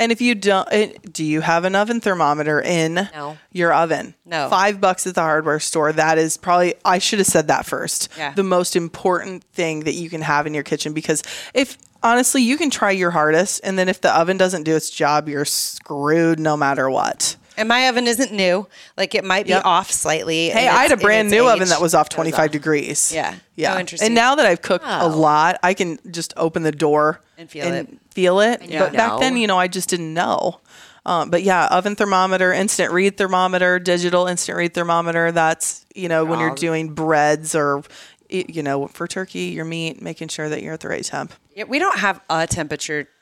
And 0.00 0.10
if 0.10 0.20
you 0.22 0.34
don't, 0.34 0.66
eh, 0.72 0.92
do 1.12 1.22
you 1.22 1.42
have 1.42 1.64
an 1.64 1.76
oven 1.76 2.00
thermometer 2.00 2.60
in 2.60 2.94
No. 3.14 3.36
your 3.52 3.72
oven? 3.72 4.14
No. 4.24 4.48
Five 4.48 4.80
bucks 4.80 5.06
at 5.06 5.14
the 5.14 5.20
hardware 5.20 5.60
store. 5.60 5.92
That 5.92 6.16
is 6.16 6.38
probably, 6.38 6.74
I 6.86 6.98
should 6.98 7.18
have 7.18 7.28
said 7.28 7.48
that 7.48 7.66
first. 7.66 8.08
Yeah. 8.16 8.32
The 8.32 8.42
most 8.42 8.74
important 8.76 9.44
thing 9.52 9.80
that 9.80 9.92
you 9.92 10.08
can 10.08 10.22
have 10.22 10.46
in 10.46 10.54
your 10.54 10.62
kitchen 10.64 10.94
because 10.94 11.22
if, 11.52 11.76
honestly, 12.02 12.40
you 12.42 12.56
can 12.56 12.70
try 12.70 12.90
your 12.92 13.10
hardest. 13.10 13.60
And 13.62 13.78
then 13.78 13.90
if 13.90 14.00
the 14.00 14.10
oven 14.10 14.38
doesn't 14.38 14.62
do 14.62 14.74
its 14.74 14.88
job, 14.88 15.28
you're 15.28 15.44
screwed 15.44 16.40
no 16.40 16.56
matter 16.56 16.88
what. 16.88 17.36
And 17.56 17.68
my 17.68 17.88
oven 17.88 18.06
isn't 18.06 18.32
new. 18.32 18.66
Like 18.96 19.14
it 19.14 19.24
might 19.24 19.44
be 19.44 19.50
Yep. 19.50 19.64
off 19.64 19.90
slightly. 19.90 20.48
Hey, 20.50 20.68
I 20.68 20.82
had 20.82 20.92
a 20.92 20.96
brand 20.96 21.30
new 21.30 21.48
age. 21.48 21.54
oven 21.56 21.68
that 21.68 21.80
was 21.80 21.94
off 21.94 22.08
Goes 22.08 22.14
25 22.16 22.40
off. 22.46 22.50
degrees. 22.50 23.12
Yeah. 23.14 23.34
Yeah. 23.56 23.74
Oh, 23.74 23.78
interesting. 23.78 24.06
And 24.06 24.14
now 24.14 24.34
that 24.34 24.46
I've 24.46 24.62
cooked 24.62 24.84
a 24.86 25.02
Oh. 25.02 25.08
lot, 25.08 25.58
I 25.62 25.74
can 25.74 25.98
just 26.10 26.32
open 26.36 26.62
the 26.62 26.72
door 26.72 27.20
And 27.36 27.50
feel 27.50 27.66
it. 27.72 27.88
Feel 28.12 28.40
it. 28.40 28.62
you 28.62 28.78
But 28.78 28.92
back 28.92 29.12
know. 29.12 29.18
then, 29.20 29.36
you 29.36 29.46
know, 29.46 29.58
I 29.58 29.68
just 29.68 29.88
didn't 29.88 30.14
know. 30.14 30.60
Um, 31.06 31.30
but 31.30 31.42
yeah, 31.42 31.64
oven 31.66 31.96
thermometer, 31.96 32.52
instant 32.52 32.92
read 32.92 33.16
thermometer, 33.16 33.78
digital 33.78 34.26
instant 34.26 34.56
read 34.58 34.74
thermometer. 34.74 35.32
That's, 35.32 35.84
you 35.94 36.08
know, 36.08 36.24
when 36.24 36.38
you're 36.40 36.54
doing 36.54 36.92
breads 36.94 37.54
or, 37.54 37.82
you 38.28 38.62
know, 38.62 38.86
for 38.88 39.06
turkey, 39.08 39.44
your 39.46 39.64
meat, 39.64 40.00
making 40.02 40.28
sure 40.28 40.48
that 40.50 40.62
you're 40.62 40.74
at 40.74 40.80
the 40.80 40.88
right 40.88 41.02
temp. 41.04 41.32
Yeah, 41.56 41.64
we 41.64 41.78
don't 41.78 41.98
have 41.98 42.20
a 42.30 42.46
temperature 42.46 43.04
th- 43.04 43.14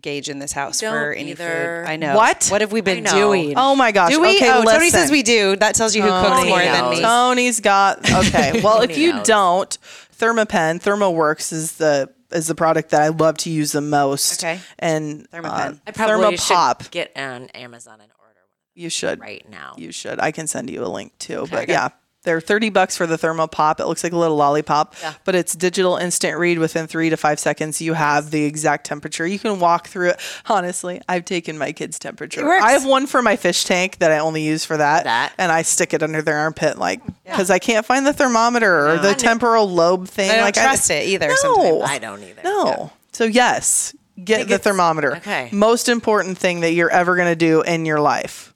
gauge 0.00 0.28
in 0.28 0.38
this 0.38 0.52
house 0.52 0.80
don't 0.80 0.92
for 0.92 1.12
any 1.12 1.30
either. 1.32 1.82
food. 1.84 1.90
I 1.90 1.96
know. 1.96 2.16
What? 2.16 2.48
What 2.50 2.60
have 2.60 2.72
we 2.72 2.80
been 2.80 3.04
doing? 3.04 3.54
Oh 3.56 3.74
my 3.74 3.92
gosh. 3.92 4.10
Do 4.12 4.20
we? 4.20 4.36
Okay, 4.36 4.50
oh, 4.50 4.64
Tony 4.64 4.90
says 4.90 5.10
we 5.10 5.22
do. 5.22 5.56
That 5.56 5.74
tells 5.74 5.94
you 5.96 6.02
who 6.02 6.08
cooks 6.08 6.28
Tony 6.38 6.48
more 6.50 6.58
than 6.60 6.90
me. 6.90 7.00
Tony's 7.00 7.60
got 7.60 7.98
okay. 8.10 8.60
Well, 8.64 8.82
if 8.82 8.96
you 8.98 9.14
knows. 9.14 9.26
don't, 9.26 9.78
Thermapen, 10.18 10.80
ThermoWorks 10.82 11.52
is 11.52 11.72
the 11.72 12.12
is 12.30 12.46
the 12.46 12.54
product 12.54 12.90
that 12.90 13.02
I 13.02 13.08
love 13.08 13.36
to 13.38 13.50
use 13.50 13.72
the 13.72 13.80
most. 13.80 14.42
Okay. 14.42 14.60
And 14.78 15.28
Thermapen. 15.30 15.74
uh, 15.74 15.78
I 15.86 15.90
probably 15.92 16.36
Thermopop. 16.36 16.82
should 16.82 16.90
get 16.90 17.12
on 17.16 17.48
Amazon 17.50 18.00
and 18.00 18.10
order 18.18 18.40
one. 18.40 18.58
You 18.74 18.88
should. 18.90 19.20
right 19.20 19.48
now. 19.48 19.74
You 19.78 19.92
should. 19.92 20.18
I 20.20 20.32
can 20.32 20.46
send 20.46 20.70
you 20.70 20.84
a 20.84 20.88
link 20.88 21.16
too. 21.18 21.46
but 21.50 21.68
yeah, 21.68 21.90
they're 22.24 22.40
30 22.40 22.70
bucks 22.70 22.96
for 22.96 23.06
the 23.06 23.16
Thermopop. 23.16 23.78
It 23.80 23.86
looks 23.86 24.02
like 24.02 24.12
a 24.12 24.16
little 24.18 24.36
lollipop, 24.36 24.94
but 25.24 25.34
it's 25.34 25.54
digital 25.54 25.96
instant 25.96 26.38
read 26.38 26.58
within 26.58 26.86
three 26.86 27.10
to 27.10 27.16
five 27.16 27.38
seconds. 27.38 27.80
You 27.80 27.92
have 27.94 28.30
the 28.30 28.44
exact 28.44 28.86
temperature. 28.86 29.26
You 29.26 29.38
can 29.38 29.60
walk 29.60 29.88
through 29.88 30.10
it. 30.10 30.20
Honestly, 30.46 31.00
I've 31.08 31.24
taken 31.24 31.56
my 31.58 31.72
kids' 31.72 31.98
temperature. 31.98 32.44
works. 32.44 32.64
I 32.64 32.72
have 32.72 32.84
one 32.84 33.06
for 33.06 33.22
my 33.22 33.36
fish 33.36 33.64
tank 33.64 33.98
that 33.98 34.10
I 34.10 34.18
only 34.18 34.42
use 34.42 34.64
for 34.64 34.76
that. 34.76 35.04
That. 35.04 35.32
And 35.38 35.52
I 35.52 35.62
stick 35.62 35.94
it 35.94 36.02
under 36.02 36.22
their 36.22 36.38
armpit, 36.38 36.78
like, 36.78 37.00
because 37.24 37.50
I 37.50 37.58
can't 37.58 37.84
find 37.86 38.06
the 38.06 38.12
thermometer 38.12 38.88
or 38.88 38.98
the 38.98 39.14
temporal 39.14 39.68
lobe 39.70 40.08
thing. 40.08 40.30
I 40.30 40.36
don't 40.36 40.44
like, 40.44 40.54
trust 40.54 40.90
it 40.90 41.06
either 41.06 41.28
No. 41.28 41.34
sometimes. 41.36 41.82
I 41.90 41.98
don't 41.98 42.22
either. 42.22 42.40
No. 42.42 42.92
So 43.12 43.24
yes, 43.24 43.94
get 44.22 44.48
the 44.48 44.58
thermometer. 44.58 45.16
okay. 45.16 45.50
Most 45.52 45.88
important 45.90 46.38
thing 46.38 46.60
that 46.60 46.72
you're 46.72 46.90
ever 46.90 47.16
going 47.16 47.28
to 47.28 47.36
do 47.36 47.60
in 47.62 47.84
your 47.84 48.00
life. 48.00 48.53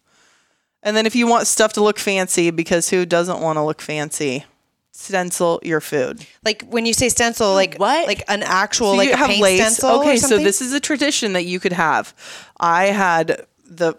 And 0.83 0.97
then 0.97 1.07
if 1.07 1.17
you 1.17 1.27
want 1.27 1.47
stuff 1.47 1.73
to 1.75 1.83
look 1.83 1.99
fancy, 1.99 2.51
because 2.51 2.89
who 2.91 3.05
doesn't 3.05 3.41
want 3.41 3.57
to 3.57 3.63
look 3.63 3.81
fancy? 3.81 4.45
Stencil 4.93 5.61
your 5.63 5.81
food. 5.81 6.27
Like 6.45 6.65
when 6.69 6.85
you 6.87 6.93
say 6.93 7.09
stencil, 7.09 7.53
like 7.55 7.75
What? 7.79 8.07
Like 8.07 8.25
an 8.29 8.43
actual 8.43 8.93
So 8.93 8.97
like 8.97 9.11
have 9.11 9.29
paint 9.29 9.43
lace. 9.43 9.61
stencil. 9.61 9.91
or 9.91 10.01
Okay, 10.03 10.17
so 10.17 10.39
this 10.39 10.61
is 10.61 10.73
a 10.73 10.81
tradition 10.81 11.35
that 11.35 11.45
you 11.45 11.61
could 11.61 11.73
have. 11.73 12.15
I 12.59 12.87
had 12.87 13.47
the 13.65 13.95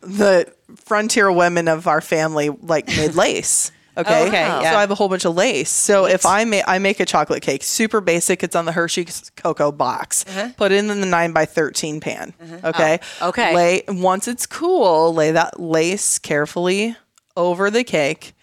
the 0.00 0.52
frontier 0.76 1.30
women 1.30 1.68
of 1.68 1.86
our 1.86 2.00
family 2.00 2.50
like 2.50 2.86
made 2.88 3.14
lace. 3.14 3.70
Okay. 3.96 4.22
Oh, 4.22 4.26
okay, 4.28 4.46
So 4.46 4.60
yeah. 4.62 4.76
I 4.76 4.80
have 4.80 4.90
a 4.90 4.94
whole 4.94 5.08
bunch 5.08 5.24
of 5.24 5.34
lace. 5.34 5.70
So 5.70 6.06
if 6.06 6.24
I 6.24 6.44
make 6.44 6.64
I 6.66 6.78
make 6.78 6.98
a 7.00 7.04
chocolate 7.04 7.42
cake, 7.42 7.62
super 7.62 8.00
basic. 8.00 8.42
It's 8.42 8.56
on 8.56 8.64
the 8.64 8.72
Hershey's 8.72 9.30
cocoa 9.36 9.70
box. 9.70 10.24
Uh-huh. 10.28 10.50
Put 10.56 10.72
it 10.72 10.76
in 10.76 10.86
the 10.88 10.94
nine 11.06 11.32
by 11.32 11.44
thirteen 11.44 12.00
pan. 12.00 12.32
Uh-huh. 12.40 12.68
Okay. 12.70 13.00
Oh, 13.20 13.28
okay. 13.28 13.54
Lay 13.54 13.82
once 13.88 14.28
it's 14.28 14.46
cool, 14.46 15.12
lay 15.12 15.30
that 15.32 15.60
lace 15.60 16.18
carefully 16.18 16.96
over 17.36 17.70
the 17.70 17.84
cake. 17.84 18.34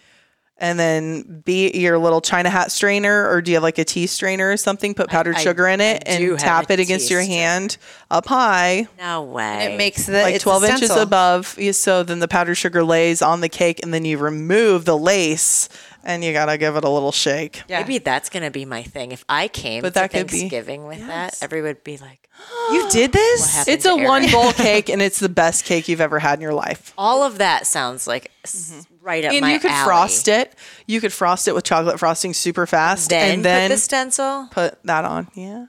And 0.62 0.78
then 0.78 1.40
be 1.44 1.70
your 1.70 1.96
little 1.98 2.20
china 2.20 2.50
hat 2.50 2.70
strainer, 2.70 3.26
or 3.30 3.40
do 3.40 3.50
you 3.50 3.56
have 3.56 3.62
like 3.62 3.78
a 3.78 3.84
tea 3.84 4.06
strainer 4.06 4.50
or 4.52 4.58
something? 4.58 4.92
Put 4.92 5.08
powdered 5.08 5.36
I- 5.36 5.40
sugar 5.40 5.66
in 5.66 5.80
it 5.80 6.02
I 6.06 6.18
do 6.18 6.32
and 6.32 6.38
tap 6.38 6.70
it 6.70 6.78
against 6.78 7.10
your 7.10 7.22
strainer. 7.22 7.42
hand 7.42 7.76
up 8.10 8.26
high, 8.26 8.86
No 8.98 9.22
way. 9.22 9.72
it 9.72 9.78
makes 9.78 10.04
the 10.04 10.20
like 10.20 10.38
12 10.38 10.64
inches 10.64 10.90
above. 10.90 11.56
So 11.72 12.02
then 12.02 12.18
the 12.18 12.28
powdered 12.28 12.56
sugar 12.56 12.84
lays 12.84 13.22
on 13.22 13.40
the 13.40 13.48
cake, 13.48 13.80
and 13.82 13.94
then 13.94 14.04
you 14.04 14.18
remove 14.18 14.84
the 14.84 14.98
lace, 14.98 15.70
and 16.04 16.22
you 16.22 16.34
gotta 16.34 16.58
give 16.58 16.76
it 16.76 16.84
a 16.84 16.90
little 16.90 17.12
shake. 17.12 17.62
Yeah. 17.66 17.80
Maybe 17.80 17.96
that's 17.96 18.28
gonna 18.28 18.50
be 18.50 18.66
my 18.66 18.82
thing. 18.82 19.12
If 19.12 19.24
I 19.30 19.48
came 19.48 19.80
But 19.80 19.88
to 19.88 19.94
that 19.94 20.10
could 20.10 20.26
be- 20.26 20.40
Thanksgiving 20.40 20.86
with 20.86 21.06
that, 21.06 21.38
everyone 21.42 21.68
would 21.68 21.84
be 21.84 21.96
like, 21.96 22.19
You 22.72 22.88
did 22.88 23.10
this? 23.12 23.66
It's 23.66 23.84
a 23.84 23.96
to 23.96 24.04
one 24.04 24.30
bowl 24.30 24.52
cake, 24.52 24.88
and 24.92 25.02
it's 25.02 25.18
the 25.18 25.28
best 25.28 25.64
cake 25.64 25.88
you've 25.88 26.00
ever 26.00 26.20
had 26.20 26.34
in 26.38 26.40
your 26.40 26.54
life. 26.54 26.92
all 26.96 27.24
of 27.24 27.38
that 27.38 27.66
sounds 27.66 28.06
like 28.06 28.30
s- 28.44 28.70
mm-hmm. 28.72 29.04
right 29.04 29.24
up 29.24 29.32
And 29.32 29.40
my 29.40 29.54
you 29.54 29.58
could 29.60 29.72
alley. 29.72 29.84
frost 29.86 30.28
it. 30.28 30.54
You 30.86 31.00
could 31.00 31.12
frost 31.12 31.48
it 31.48 31.54
with 31.54 31.64
chocolate 31.64 31.98
frosting 31.98 32.32
super 32.32 32.66
fast, 32.68 33.10
then, 33.10 33.34
and 33.34 33.44
then 33.44 33.70
put 33.70 33.74
the 33.74 33.80
stencil. 33.80 34.48
put 34.52 34.80
that 34.84 35.04
on. 35.04 35.26
Yeah. 35.34 35.66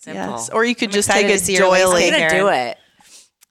Simple. 0.00 0.22
Yes. 0.32 0.50
Or 0.50 0.64
you 0.64 0.74
could 0.74 0.92
just 0.92 1.10
take 1.10 1.26
a 1.26 1.38
see 1.38 1.54
your 1.54 1.66
I'm 1.66 1.80
doily, 1.80 2.10
gonna 2.10 2.30
do 2.30 2.48
it. 2.48 2.76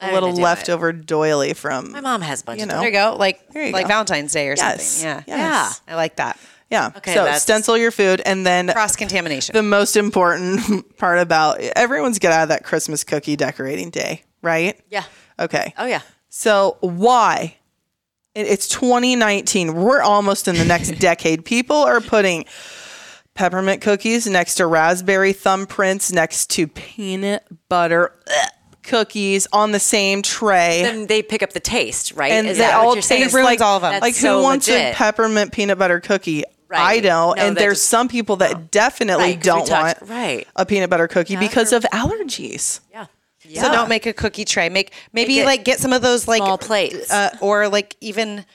a 0.02 0.06
I'm 0.06 0.14
little 0.14 0.30
gonna 0.30 0.41
it. 0.41 0.43
leftover 0.43 0.91
doily 0.93 1.54
from. 1.54 1.91
My 1.91 2.02
mom 2.02 2.22
has 2.22 2.41
a 2.41 2.45
bunch 2.45 2.58
You 2.60 2.64
of 2.64 2.70
know. 2.70 2.78
There 2.80 2.88
you 2.89 2.93
go. 2.93 3.16
Like 3.18 3.47
There 3.52 3.66
you 3.66 3.72
like 3.74 3.86
go. 3.86 3.89
Valentine's 3.89 4.32
Day 4.34 4.47
or 4.50 4.56
Yes. 4.56 4.84
something. 4.84 5.24
Yeah. 5.28 5.38
Yes. 5.38 5.82
I 5.88 5.95
like 5.95 6.16
that. 6.18 6.39
Yeah. 6.70 6.91
Okay, 6.97 7.13
so 7.13 7.24
that's- 7.24 7.41
stencil 7.41 7.78
your 7.78 7.91
food, 7.91 8.22
and 8.26 8.45
then 8.45 8.70
Cross 8.70 8.95
contamination. 8.95 9.53
the 9.53 9.63
most 9.63 9.95
important 9.97 10.97
part 10.97 11.20
about 11.20 11.59
everyone's 11.59 12.20
get 12.20 12.32
out 12.32 12.43
of 12.43 12.49
that 12.49 12.63
Christmas 12.63 13.03
cookie 13.03 13.36
decorating 13.36 13.89
day, 13.89 14.24
right? 14.41 14.80
Yeah. 14.89 15.03
Okay. 15.39 15.74
Oh 15.78 15.86
yeah. 15.86 16.01
So 16.30 16.78
why? 16.82 17.55
It- 18.36 18.47
It's 18.47 18.67
2019. 18.67 19.74
We're 19.74 20.01
almost 20.01 20.47
in 20.47 20.55
the 20.55 20.65
next 20.65 20.89
decade. 20.99 21.43
People 21.43 21.78
are 21.78 22.01
putting 22.01 22.45
peppermint 23.34 23.82
cookies 23.82 24.28
next 24.28 24.55
to 24.55 24.67
raspberry 24.67 25.34
thumbprints, 25.34 26.11
next 26.13 26.49
to 26.51 26.67
peanut 26.67 27.45
butter 27.70 28.13
ugh, 28.28 28.49
cookies 28.84 29.47
on 29.53 29.72
the 29.72 29.80
same 29.80 30.22
tray. 30.22 30.82
Then 30.84 31.07
they 31.07 31.24
pick 31.24 31.41
up 31.41 31.53
the 31.53 31.59
taste, 31.59 32.11
right? 32.13 32.32
and 32.32 32.47
Is 32.47 32.57
they 32.57 32.63
that 32.65 32.78
what 32.80 32.86
all 32.88 32.93
you're 32.95 33.01
saying? 33.01 33.24
taste 33.24 33.34
ruins 33.36 33.45
like 33.45 33.61
all 33.61 33.78
of 33.78 33.82
them. 33.82 33.93
That's 33.93 34.01
like 34.01 34.15
so 34.15 34.38
who 34.38 34.43
wants 34.43 34.67
a 34.70 34.93
peppermint 34.93 35.51
peanut 35.51 35.78
butter 35.80 35.99
cookie? 35.99 36.43
I 36.72 36.78
Right. 36.95 37.03
don't, 37.03 37.38
No, 37.38 37.43
and 37.43 37.57
there's 37.57 37.78
just- 37.80 37.88
some 37.89 38.07
people 38.07 38.36
that 38.38 38.70
definitely 38.72 39.24
Right, 39.26 39.34
'cause 39.36 39.45
we 39.45 39.59
don't 39.59 39.65
talked- 39.67 40.01
want 40.01 40.11
right. 40.11 40.47
a 40.55 40.65
peanut 40.65 40.89
butter 40.89 41.07
cookie 41.07 41.36
because 41.36 41.74
of 41.74 41.84
allergies. 41.91 42.80
Yeah. 42.91 43.05
So 43.63 43.72
don't 43.72 43.89
make 43.89 44.05
a 44.05 44.13
cookie 44.13 44.45
tray. 44.45 44.70
Make 44.70 44.91
maybe 45.13 45.38
Make 45.38 45.45
like 45.45 45.63
get 45.63 45.80
some 45.80 45.91
of 45.93 46.01
those 46.03 46.28
like 46.28 46.38
small 46.43 46.57
plates. 46.59 47.09
uh, 47.11 47.32
or 47.41 47.67
like 47.67 47.95
even 48.01 48.45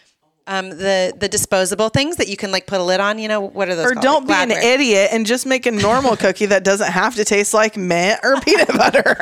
um, 0.46 0.68
the 0.68 1.12
the 1.18 1.26
disposable 1.26 1.88
things 1.88 2.16
that 2.16 2.28
you 2.28 2.36
can 2.36 2.52
like 2.52 2.66
put 2.66 2.78
a 2.78 2.82
lid 2.84 3.00
on. 3.00 3.18
You 3.18 3.26
know 3.28 3.40
what 3.40 3.68
are 3.70 3.74
those? 3.74 3.86
Or 3.86 3.92
called? 3.94 4.04
don't 4.04 4.28
Like 4.28 4.48
be 4.50 4.54
an 4.54 4.62
idiot 4.62 5.08
and 5.10 5.24
just 5.26 5.46
make 5.46 5.64
a 5.66 5.70
normal 5.72 6.16
cookie 6.16 6.44
that 6.46 6.62
doesn't 6.64 6.92
have 6.92 7.14
to 7.16 7.24
taste 7.24 7.54
like 7.54 7.76
mint 7.78 8.20
or 8.22 8.38
peanut 8.42 8.68
butter. 8.76 9.16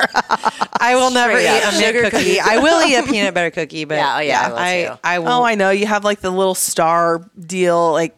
I 0.79 0.95
will 0.95 1.11
never 1.11 1.31
Straight 1.39 1.45
eat 1.45 1.63
up. 1.63 1.73
a 1.73 1.77
mint 1.77 1.85
Sugar 1.85 2.01
cookie. 2.11 2.17
cookie. 2.35 2.39
I 2.41 2.57
will 2.57 2.85
eat 2.87 2.95
a 2.95 3.03
peanut 3.11 3.33
butter 3.33 3.51
cookie, 3.51 3.85
but 3.85 3.95
Yeah, 3.95 4.15
oh, 4.17 4.19
yeah, 4.19 4.53
I 4.53 4.75
I 4.81 4.83
too. 4.83 4.99
I 5.03 5.19
will. 5.19 5.29
oh, 5.29 5.43
I 5.43 5.55
know. 5.55 5.69
You 5.71 5.87
have 5.87 6.03
like 6.03 6.19
the 6.19 6.29
little 6.29 6.55
star 6.55 7.21
deal, 7.39 7.93
like 7.93 8.15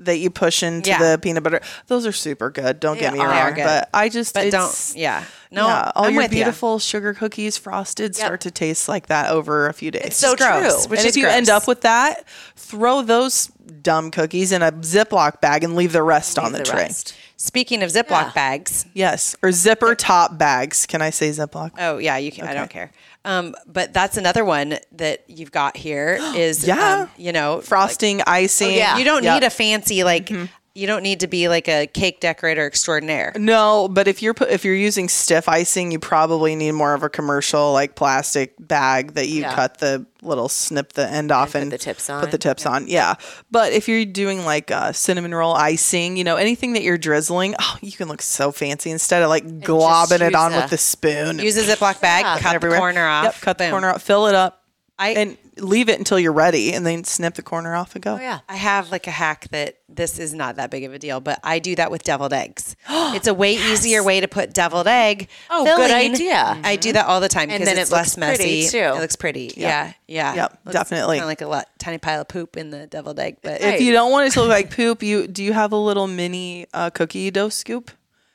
that 0.00 0.18
you 0.18 0.30
push 0.30 0.62
into 0.62 0.90
Yeah. 0.90 0.98
the 1.12 1.18
peanut 1.18 1.42
butter. 1.42 1.60
Those 1.86 2.06
are 2.06 2.12
super 2.12 2.50
good. 2.50 2.80
Don't 2.80 2.98
get 2.98 3.12
me 3.12 3.20
wrong, 3.20 3.54
but 3.54 3.88
I 3.94 4.08
just 4.08 4.34
but 4.34 4.46
it's- 4.46 4.92
don't. 4.92 5.00
Yeah. 5.00 5.24
No. 5.52 5.66
yeah, 5.66 5.90
all 5.96 6.04
I'm 6.04 6.14
your 6.14 6.22
with 6.22 6.32
ya. 6.32 6.36
beautiful 6.44 6.78
sugar 6.78 7.12
cookies 7.12 7.58
frosted 7.58 8.14
start 8.14 8.40
to 8.42 8.52
taste 8.52 8.88
like 8.88 9.08
that 9.08 9.30
over 9.32 9.66
a 9.66 9.72
few 9.72 9.90
days. 9.90 10.02
It's 10.06 10.16
so 10.16 10.36
gross, 10.36 10.84
true. 10.84 10.90
which 10.92 11.00
and 11.00 11.08
is 11.08 11.16
if 11.16 11.20
you 11.20 11.26
end 11.26 11.48
up 11.48 11.66
with 11.66 11.80
that, 11.80 12.24
throw 12.54 13.02
those 13.02 13.46
dumb 13.82 14.12
cookies 14.12 14.52
in 14.52 14.62
a 14.62 14.70
Ziploc 14.70 15.40
bag 15.40 15.64
and 15.64 15.74
leave 15.74 15.92
the 15.92 16.04
rest 16.04 16.38
on 16.38 16.52
the, 16.52 16.58
the 16.58 16.64
tray. 16.64 16.82
rest. 16.82 17.14
Speaking 17.36 17.82
of 17.82 17.90
Ziploc 17.90 18.26
Yeah. 18.26 18.32
bags. 18.32 18.86
Yes, 18.94 19.34
or 19.42 19.50
zipper 19.50 19.96
top 19.96 20.38
bags. 20.38 20.86
Can 20.86 21.02
I 21.02 21.10
say 21.10 21.30
Ziploc? 21.30 21.72
Oh 21.78 21.98
yeah, 21.98 22.16
you 22.18 22.30
can. 22.30 22.46
I 22.46 22.54
don't 22.54 22.70
care. 22.70 22.92
Um, 23.24 23.54
but 23.66 23.92
that's 23.92 24.16
another 24.16 24.44
one 24.44 24.78
that 24.92 25.24
you've 25.26 25.50
got 25.50 25.76
here 25.76 26.16
is 26.36 26.64
Yeah. 26.64 27.00
um, 27.02 27.10
you 27.16 27.32
know 27.32 27.60
Frosting, 27.60 28.22
icing. 28.26 28.74
yeah. 28.76 28.98
You 28.98 29.04
don't 29.04 29.24
Yep. 29.24 29.34
need 29.40 29.46
a 29.46 29.50
fancy 29.50 29.89
like. 29.90 30.30
You 30.72 30.86
don't 30.86 31.02
need 31.02 31.18
to 31.20 31.26
be 31.26 31.48
like 31.48 31.66
a 31.68 31.88
cake 31.88 32.20
decorator 32.20 32.64
extraordinaire. 32.64 33.32
No, 33.36 33.88
but 33.90 34.06
if 34.06 34.22
you're 34.22 34.36
if 34.48 34.64
you're 34.64 34.72
using 34.72 35.08
stiff 35.08 35.48
icing, 35.48 35.90
you 35.90 35.98
probably 35.98 36.54
need 36.54 36.70
more 36.72 36.94
of 36.94 37.02
a 37.02 37.08
commercial 37.08 37.72
like 37.72 37.96
plastic 37.96 38.54
bag 38.60 39.14
that 39.14 39.26
you 39.26 39.40
Yeah. 39.42 39.52
cut 39.52 39.78
the 39.78 40.06
little 40.22 40.48
snip 40.48 40.92
the 40.92 41.08
end 41.10 41.32
off 41.32 41.56
and, 41.56 41.72
put 41.72 41.80
the 41.80 41.84
tips 41.84 42.08
on. 42.08 42.20
Put 42.20 42.30
the 42.30 42.38
tips 42.38 42.66
on, 42.66 42.86
yeah. 42.86 43.14
But 43.50 43.72
if 43.72 43.88
you're 43.88 44.04
doing 44.04 44.44
like 44.44 44.70
uh, 44.70 44.92
cinnamon 44.92 45.34
roll 45.34 45.54
icing, 45.54 46.16
you 46.16 46.22
know 46.22 46.36
anything 46.36 46.74
that 46.74 46.84
you're 46.84 46.98
drizzling, 46.98 47.56
oh, 47.58 47.76
you 47.82 47.90
can 47.92 48.06
look 48.06 48.22
so 48.22 48.52
fancy 48.52 48.92
instead 48.92 49.22
of 49.24 49.28
like 49.28 49.44
globbing 49.44 50.20
it 50.20 50.36
on 50.36 50.52
a- 50.52 50.60
with 50.60 50.70
the 50.70 50.78
spoon. 50.78 51.40
Use 51.40 51.56
a 51.56 51.62
Ziploc 51.64 52.00
bag, 52.00 52.22
Yeah. 52.24 52.38
cut 52.38 52.60
the 52.60 52.68
corner 52.68 53.04
off. 53.08 53.24
Yep, 53.24 53.40
cut 53.40 53.58
the 53.58 53.70
corner 53.70 53.90
off, 53.90 54.02
fill 54.02 54.28
it 54.28 54.36
up, 54.36 54.62
I 55.00 55.10
and 55.10 55.36
leave 55.60 55.88
it 55.88 55.98
until 55.98 56.18
you're 56.18 56.32
ready, 56.32 56.72
and 56.72 56.84
then 56.86 57.04
snip 57.04 57.34
the 57.34 57.42
corner 57.42 57.74
off 57.74 57.94
and 57.94 58.02
go. 58.02 58.14
Oh 58.14 58.20
yeah. 58.20 58.40
I 58.48 58.56
have 58.56 58.90
like 58.90 59.06
a 59.06 59.10
hack 59.10 59.48
that 59.50 59.76
this 59.88 60.18
is 60.18 60.32
not 60.34 60.56
that 60.56 60.70
big 60.70 60.84
of 60.84 60.92
a 60.94 60.98
deal, 60.98 61.20
but 61.20 61.38
I 61.44 61.58
do 61.58 61.74
that 61.76 61.90
with 61.90 62.02
deviled 62.02 62.32
eggs. 62.32 62.76
it's 62.88 63.26
a 63.26 63.34
way 63.34 63.54
easier 63.54 64.02
way 64.02 64.20
to 64.20 64.28
put 64.28 64.52
deviled 64.52 64.86
egg. 64.88 65.28
Oh, 65.50 65.64
good 65.64 65.88
filling. 65.90 66.12
idea. 66.14 66.60
I 66.64 66.76
do 66.76 66.92
that 66.92 67.06
all 67.06 67.20
the 67.20 67.28
time 67.28 67.50
And 67.50 67.60
because 67.60 67.66
then 67.66 67.78
it's 67.78 67.90
it 67.90 67.94
less 67.94 68.16
looks 68.16 68.26
pretty, 68.38 68.62
messy. 68.62 68.68
too. 68.78 68.78
It 68.96 69.00
looks 69.00 69.16
pretty. 69.16 69.52
Yeah, 69.56 69.92
yeah. 70.06 70.34
Yep, 70.34 70.58
Looks 70.64 70.72
definitely. 70.74 71.16
Kind 71.18 71.24
of 71.24 71.28
like 71.28 71.40
a 71.42 71.46
lot, 71.48 71.68
tiny 71.78 71.98
pile 71.98 72.20
of 72.20 72.28
poop 72.28 72.56
in 72.56 72.70
the 72.70 72.86
deviled 72.86 73.18
egg, 73.18 73.38
but 73.42 73.60
If 73.60 73.80
you 73.80 73.92
don't 73.92 74.10
want 74.12 74.26
it 74.28 74.32
to 74.32 74.40
look 74.40 74.50
like 74.50 74.70
poop, 74.74 75.02
you 75.02 75.26
do 75.26 75.42
you 75.44 75.52
have 75.52 75.72
a 75.72 75.76
little 75.76 76.06
mini 76.06 76.66
uh, 76.72 76.90
cookie 76.90 77.30
dough 77.30 77.48
scoop? 77.48 77.90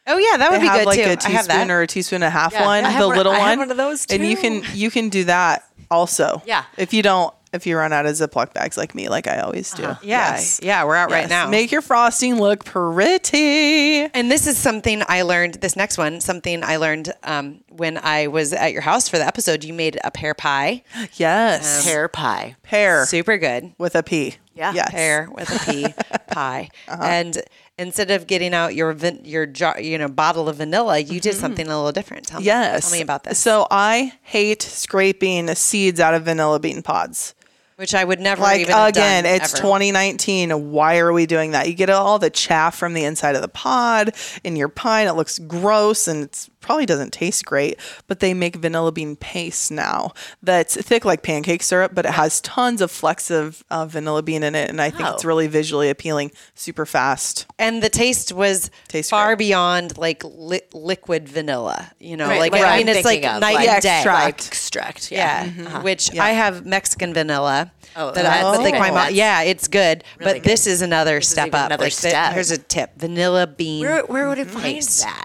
oh 0.08 0.18
yeah, 0.20 0.38
that 0.38 0.52
would 0.52 0.58
They 0.60 0.66
be 0.66 0.68
have 0.68 0.78
good 0.82 0.86
like 0.86 0.98
too. 0.98 1.02
a 1.02 1.06
I 1.06 1.10
have 1.32 1.48
that. 1.48 1.54
teaspoon 1.56 1.72
or 1.72 1.82
a 1.82 1.88
teaspoon 1.88 2.16
and 2.18 2.26
a 2.26 2.30
half 2.30 2.52
Yeah, 2.54 2.64
one, 2.66 2.86
I 2.86 2.90
have 2.90 3.02
the 3.02 3.08
one- 3.08 3.18
little 3.18 3.32
I 3.32 3.40
one. 3.40 3.48
have 3.50 3.58
one 3.60 3.72
of 3.72 3.78
those 3.78 4.06
too. 4.06 4.16
And 4.16 4.24
you 4.28 4.38
can 4.38 4.62
you 4.74 4.92
can 4.92 5.10
do 5.10 5.24
that 5.24 5.65
also. 5.92 6.42
Yeah. 6.46 6.64
If 6.78 6.94
you 6.94 7.02
don't, 7.04 7.34
if 7.54 7.66
you 7.66 7.78
run 7.78 7.94
out 7.94 8.06
of 8.06 8.12
Ziploc 8.14 8.54
bags 8.54 8.76
like 8.78 8.94
me, 8.94 9.08
like 9.08 9.28
I 9.28 9.40
always 9.40 9.72
do. 9.74 9.84
Uh-huh. 9.86 10.00
Yeah, 10.04 10.42
yeah, 10.62 10.84
we're 10.84 10.96
out 10.96 11.10
right 11.10 11.30
now. 11.30 11.50
Make 11.50 11.72
your 11.72 11.82
frosting 11.82 12.38
look 12.38 12.66
pretty. 12.66 14.02
And 14.14 14.30
this 14.30 14.46
is 14.48 14.58
something 14.58 15.02
I 15.08 15.22
learned. 15.22 15.56
This 15.56 15.76
next 15.76 15.98
one, 15.98 16.20
something 16.22 16.64
I 16.64 16.78
learned 16.78 17.14
um, 17.24 17.62
when 17.70 17.98
I 17.98 18.28
was 18.28 18.52
at 18.52 18.74
your 18.74 18.82
house 18.82 19.08
for 19.08 19.18
the 19.18 19.26
episode. 19.26 19.64
You 19.64 19.74
made 19.74 19.98
a 20.04 20.12
pear 20.12 20.34
pie, 20.34 20.84
Yes. 21.14 21.86
Pear 21.86 22.08
pie. 22.10 22.56
Pear 22.64 23.06
super 23.06 23.38
good. 23.38 23.74
with 23.78 23.96
a 23.96 24.04
P. 24.04 24.36
Yeah. 24.56 24.72
Yes. 24.74 24.90
Pear 24.92 25.28
with 25.32 25.50
a 25.50 25.72
P 25.72 25.86
pie, 26.32 26.70
Uh-huh. 26.88 27.04
and 27.04 27.38
instead 27.78 28.10
of 28.12 28.26
getting 28.26 28.54
out 28.54 28.74
your 28.74 28.94
van- 28.94 29.22
your 29.26 29.46
jar, 29.46 29.80
you 29.82 29.98
know 29.98 30.08
bottle 30.08 30.48
of 30.50 30.56
vanilla, 30.58 30.98
you 31.00 31.06
Mm-hmm. 31.06 31.18
did 31.20 31.36
something 31.36 31.68
a 31.68 31.76
little 31.76 31.92
different. 31.92 32.26
Tell 32.28 32.40
me, 32.40 32.46
Yes. 32.46 32.84
tell 32.90 32.98
me 32.98 33.02
about 33.02 33.26
this. 33.26 33.38
So 33.38 33.68
I 33.70 34.14
hate 34.22 34.62
scraping 34.62 35.54
seeds 35.56 36.00
out 36.00 36.14
of 36.14 36.24
vanilla 36.24 36.60
bean 36.60 36.82
pods. 36.82 37.34
which 37.78 37.94
I 37.94 38.06
would 38.06 38.22
never 38.22 38.42
Like 38.42 38.62
again, 38.62 39.24
done, 39.26 39.26
it's 39.26 39.54
ever. 39.54 39.62
2019. 39.62 40.72
Why 40.72 40.98
are 41.00 41.12
we 41.12 41.26
doing 41.26 41.52
that? 41.52 41.68
You 41.68 41.74
get 41.74 41.90
all 41.90 42.18
the 42.18 42.30
chaff 42.30 42.78
from 42.78 42.94
the 42.94 43.04
inside 43.04 43.36
of 43.36 43.42
the 43.42 43.50
pod 43.50 44.16
in 44.46 44.56
your 44.56 44.70
pie. 44.70 45.02
And 45.02 45.10
it 45.10 45.14
looks 45.16 45.40
gross 45.40 46.08
and 46.08 46.24
it's 46.24 46.50
probably 46.66 46.86
doesn't 46.86 47.12
taste 47.14 47.46
great. 47.46 47.80
But 48.08 48.20
they 48.20 48.34
make 48.34 48.56
vanilla 48.58 48.92
bean 48.92 49.16
paste 49.16 49.72
now 49.72 50.12
that's 50.44 50.76
thick 50.82 51.06
like 51.06 51.22
pancake 51.24 51.64
syrup, 51.64 51.92
but 51.94 52.06
it 52.06 52.12
has 52.14 52.42
tons 52.42 52.82
of 52.82 52.92
flecks 52.92 53.30
of 53.32 53.64
uh, 53.70 53.86
vanilla 53.86 54.24
bean 54.24 54.44
in 54.44 54.56
it, 54.56 54.70
and 54.70 54.82
I 54.82 54.90
think 54.90 55.08
it's 55.10 55.24
Oh. 55.24 55.28
really 55.28 55.48
visually 55.48 55.90
appealing. 55.90 56.32
Super 56.56 56.86
fast. 56.86 57.46
and 57.60 57.82
the 57.84 57.90
taste 57.90 58.32
was 58.34 58.70
Tastes 58.88 59.10
far 59.10 59.28
great. 59.36 59.40
beyond 59.48 59.98
like 59.98 60.24
li- 60.24 60.62
liquid 60.74 61.28
vanilla. 61.30 61.92
You 62.00 62.18
know, 62.18 62.28
Right, 62.28 62.40
like 62.40 62.52
what 62.52 62.64
I 62.66 62.78
mean, 62.78 62.88
it's 62.90 63.06
like 63.06 63.24
of, 63.26 63.42
night 63.42 63.56
like 63.56 63.68
and 63.70 63.82
day. 63.82 63.96
extract. 63.98 64.24
Like 64.42 64.48
extract. 64.48 65.12
Yeah, 65.12 65.46
Yeah. 65.46 65.50
Mm-hmm. 65.52 65.84
which 65.84 66.18
I 66.18 66.30
have 66.32 66.66
Mexican 66.66 67.14
vanilla. 67.14 67.72
Oh, 67.96 68.08
that 68.12 68.24
that's 68.24 68.44
I, 68.46 68.56
but 68.56 68.62
like 68.62 68.74
my 68.80 68.92
mom, 68.92 69.14
yeah, 69.14 69.42
it's 69.44 69.68
good. 69.68 70.04
Really 70.20 70.40
but 70.40 70.44
this 70.44 70.68
is 70.68 70.82
another 70.82 71.18
is 71.18 71.28
step 71.30 71.48
even 71.48 71.60
up. 71.60 71.66
another 71.68 71.84
like 71.86 71.94
the- 71.94 72.10
step. 72.10 72.34
here's 72.34 72.52
a 72.52 72.58
tip: 72.58 72.92
vanilla 72.98 73.48
bean. 73.48 73.82
Where, 73.86 74.02
where 74.04 74.28
would 74.28 74.40
it 74.40 74.50
find 74.50 74.82
that? 74.82 75.25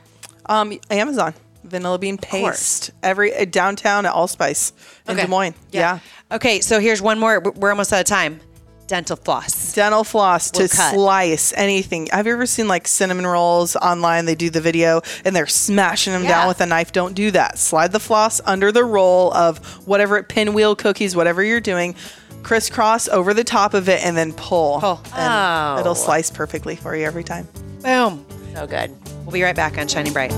Um, 0.51 0.79
Amazon 0.91 1.33
vanilla 1.63 1.99
bean 1.99 2.17
paste 2.19 2.91
every 3.03 3.35
uh, 3.37 3.45
downtown 3.45 4.05
at 4.07 4.13
Allspice 4.13 4.73
in 5.07 5.13
Okay. 5.13 5.23
Des 5.23 5.29
Moines. 5.29 5.55
yeah. 5.71 5.99
Okay, 6.33 6.61
so 6.61 6.81
here's 6.81 7.01
one 7.03 7.19
more. 7.19 7.41
We're 7.41 7.71
almost 7.71 7.93
out 7.93 8.01
of 8.01 8.07
time. 8.07 8.41
Dental 8.89 9.15
floss. 9.15 9.73
dental 9.75 10.03
floss 10.03 10.51
to 10.51 10.63
Will 10.63 10.69
cut. 10.69 10.95
slice 10.95 11.53
anything. 11.57 12.09
Have 12.09 12.27
you 12.27 12.33
ever 12.33 12.45
seen 12.47 12.67
like 12.67 12.89
cinnamon 12.89 13.25
rolls 13.25 13.77
online? 13.77 14.25
They 14.25 14.35
do 14.35 14.51
the 14.51 14.61
video 14.61 15.01
and 15.25 15.37
they're 15.37 15.47
smashing 15.47 16.13
them 16.13 16.25
Yeah. 16.25 16.31
down 16.41 16.49
with 16.49 16.61
a 16.61 16.67
knife. 16.67 16.91
Don't 16.91 17.15
do 17.15 17.31
that. 17.31 17.57
Slide 17.59 17.93
the 17.93 18.01
floss 18.01 18.41
under 18.45 18.73
the 18.73 18.83
roll 18.85 19.33
of 19.33 19.59
whatever 19.87 20.17
it 20.19 20.29
pinwheel 20.29 20.75
cookies, 20.75 21.15
whatever 21.15 21.41
you're 21.45 21.61
doing. 21.61 21.95
Crisscross 22.43 23.07
over 23.09 23.33
the 23.33 23.45
top 23.45 23.75
of 23.75 23.89
it 23.89 24.05
and 24.05 24.17
then 24.17 24.33
pull. 24.33 24.81
Pull. 24.81 25.01
And 25.15 25.77
Oh. 25.77 25.81
it'll 25.81 25.95
slice 25.95 26.31
perfectly 26.31 26.75
for 26.75 26.97
you 26.97 27.05
every 27.07 27.23
time. 27.23 27.47
Boom. 27.85 28.27
So 28.55 28.67
good. 28.67 28.91
We'll 29.31 29.39
be 29.39 29.45
right 29.45 29.55
back 29.55 29.79
on 29.79 29.87
Shining 29.87 30.13
Bright. 30.13 30.33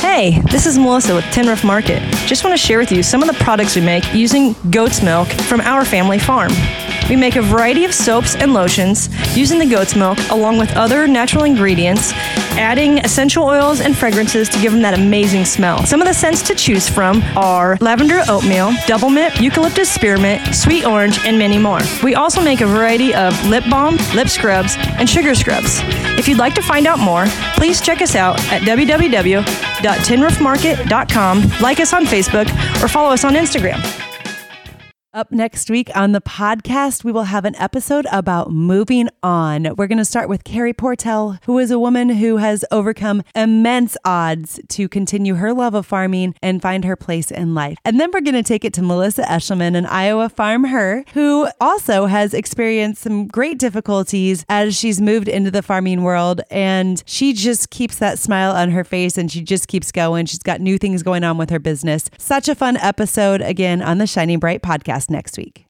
Hey, 0.00 0.40
this 0.50 0.66
is 0.66 0.76
Melissa 0.76 1.14
with 1.14 1.24
Tin 1.26 1.46
Roof 1.46 1.62
Market. 1.62 2.02
Just 2.26 2.42
want 2.42 2.58
to 2.58 2.66
share 2.66 2.80
with 2.80 2.90
you 2.90 3.04
some 3.04 3.22
of 3.22 3.28
the 3.28 3.44
products 3.44 3.76
we 3.76 3.82
make 3.82 4.12
using 4.12 4.56
goat's 4.72 5.04
milk 5.04 5.28
from 5.28 5.60
our 5.60 5.84
family 5.84 6.18
farm. 6.18 6.50
We 7.08 7.16
make 7.16 7.36
a 7.36 7.42
variety 7.42 7.84
of 7.84 7.94
soaps 7.94 8.34
and 8.34 8.52
lotions 8.52 9.08
using 9.36 9.58
the 9.58 9.66
goat's 9.66 9.94
milk 9.94 10.18
along 10.30 10.58
with 10.58 10.72
other 10.72 11.06
natural 11.06 11.44
ingredients, 11.44 12.12
adding 12.58 12.98
essential 12.98 13.44
oils 13.44 13.80
and 13.80 13.96
fragrances 13.96 14.48
to 14.48 14.60
give 14.60 14.72
them 14.72 14.82
that 14.82 14.94
amazing 14.94 15.44
smell. 15.44 15.86
Some 15.86 16.02
of 16.02 16.08
the 16.08 16.14
scents 16.14 16.42
to 16.42 16.52
choose 16.54 16.88
from 16.88 17.22
are 17.36 17.76
lavender 17.80 18.22
oatmeal, 18.28 18.72
double 18.86 19.10
mint, 19.10 19.40
eucalyptus 19.40 19.88
spearmint, 19.88 20.52
sweet 20.54 20.84
orange, 20.84 21.18
and 21.24 21.38
many 21.38 21.58
more. 21.58 21.78
We 22.02 22.16
also 22.16 22.42
make 22.42 22.60
a 22.60 22.66
variety 22.66 23.14
of 23.14 23.32
lip 23.46 23.62
balm, 23.70 23.96
lip 24.14 24.28
scrubs, 24.28 24.76
and 24.78 25.08
sugar 25.08 25.34
scrubs. 25.34 25.80
If 26.18 26.28
you'd 26.28 26.38
like 26.38 26.54
to 26.54 26.62
find 26.62 26.86
out 26.86 26.98
more, 26.98 27.26
please 27.54 27.80
check 27.80 28.02
us 28.02 28.14
out 28.14 28.38
at 28.52 28.62
www.tinroofmarket.com, 28.62 31.42
like 31.60 31.80
us 31.80 31.92
on 31.92 32.04
Facebook, 32.04 32.48
or 32.82 32.88
follow 32.88 33.10
us 33.10 33.24
on 33.24 33.34
Instagram. 33.34 34.05
Up 35.16 35.32
next 35.32 35.70
week 35.70 35.88
on 35.96 36.12
the 36.12 36.20
podcast, 36.20 37.02
we 37.02 37.10
will 37.10 37.22
have 37.22 37.46
an 37.46 37.56
episode 37.56 38.06
about 38.12 38.50
moving 38.50 39.08
on. 39.22 39.74
We're 39.74 39.86
going 39.86 39.96
to 39.96 40.04
start 40.04 40.28
with 40.28 40.44
Carrie 40.44 40.74
Portell, 40.74 41.38
who 41.46 41.58
is 41.58 41.70
a 41.70 41.78
woman 41.78 42.10
who 42.10 42.36
has 42.36 42.66
overcome 42.70 43.22
immense 43.34 43.96
odds 44.04 44.60
to 44.68 44.90
continue 44.90 45.36
her 45.36 45.54
love 45.54 45.72
of 45.72 45.86
farming 45.86 46.34
and 46.42 46.60
find 46.60 46.84
her 46.84 46.96
place 46.96 47.30
in 47.30 47.54
life. 47.54 47.78
And 47.82 47.98
then 47.98 48.10
we're 48.12 48.20
going 48.20 48.34
to 48.34 48.42
take 48.42 48.62
it 48.62 48.74
to 48.74 48.82
Melissa 48.82 49.22
Eshelman, 49.22 49.74
an 49.74 49.86
Iowa 49.86 50.28
FarmHer, 50.28 51.08
who 51.14 51.48
also 51.62 52.04
has 52.04 52.34
experienced 52.34 53.00
some 53.00 53.26
great 53.26 53.58
difficulties 53.58 54.44
as 54.50 54.76
she's 54.76 55.00
moved 55.00 55.28
into 55.28 55.50
the 55.50 55.62
farming 55.62 56.02
world. 56.02 56.42
And 56.50 57.02
she 57.06 57.32
just 57.32 57.70
keeps 57.70 57.96
that 58.00 58.18
smile 58.18 58.54
on 58.54 58.70
her 58.72 58.84
face 58.84 59.16
and 59.16 59.32
she 59.32 59.40
just 59.40 59.66
keeps 59.66 59.90
going. 59.90 60.26
She's 60.26 60.40
got 60.40 60.60
new 60.60 60.76
things 60.76 61.02
going 61.02 61.24
on 61.24 61.38
with 61.38 61.48
her 61.48 61.58
business. 61.58 62.10
Such 62.18 62.50
a 62.50 62.54
fun 62.54 62.76
episode 62.76 63.40
again 63.40 63.80
on 63.80 63.96
the 63.96 64.06
Shining 64.06 64.38
Bright 64.38 64.60
podcast 64.60 65.05
next 65.10 65.36
week. 65.38 65.65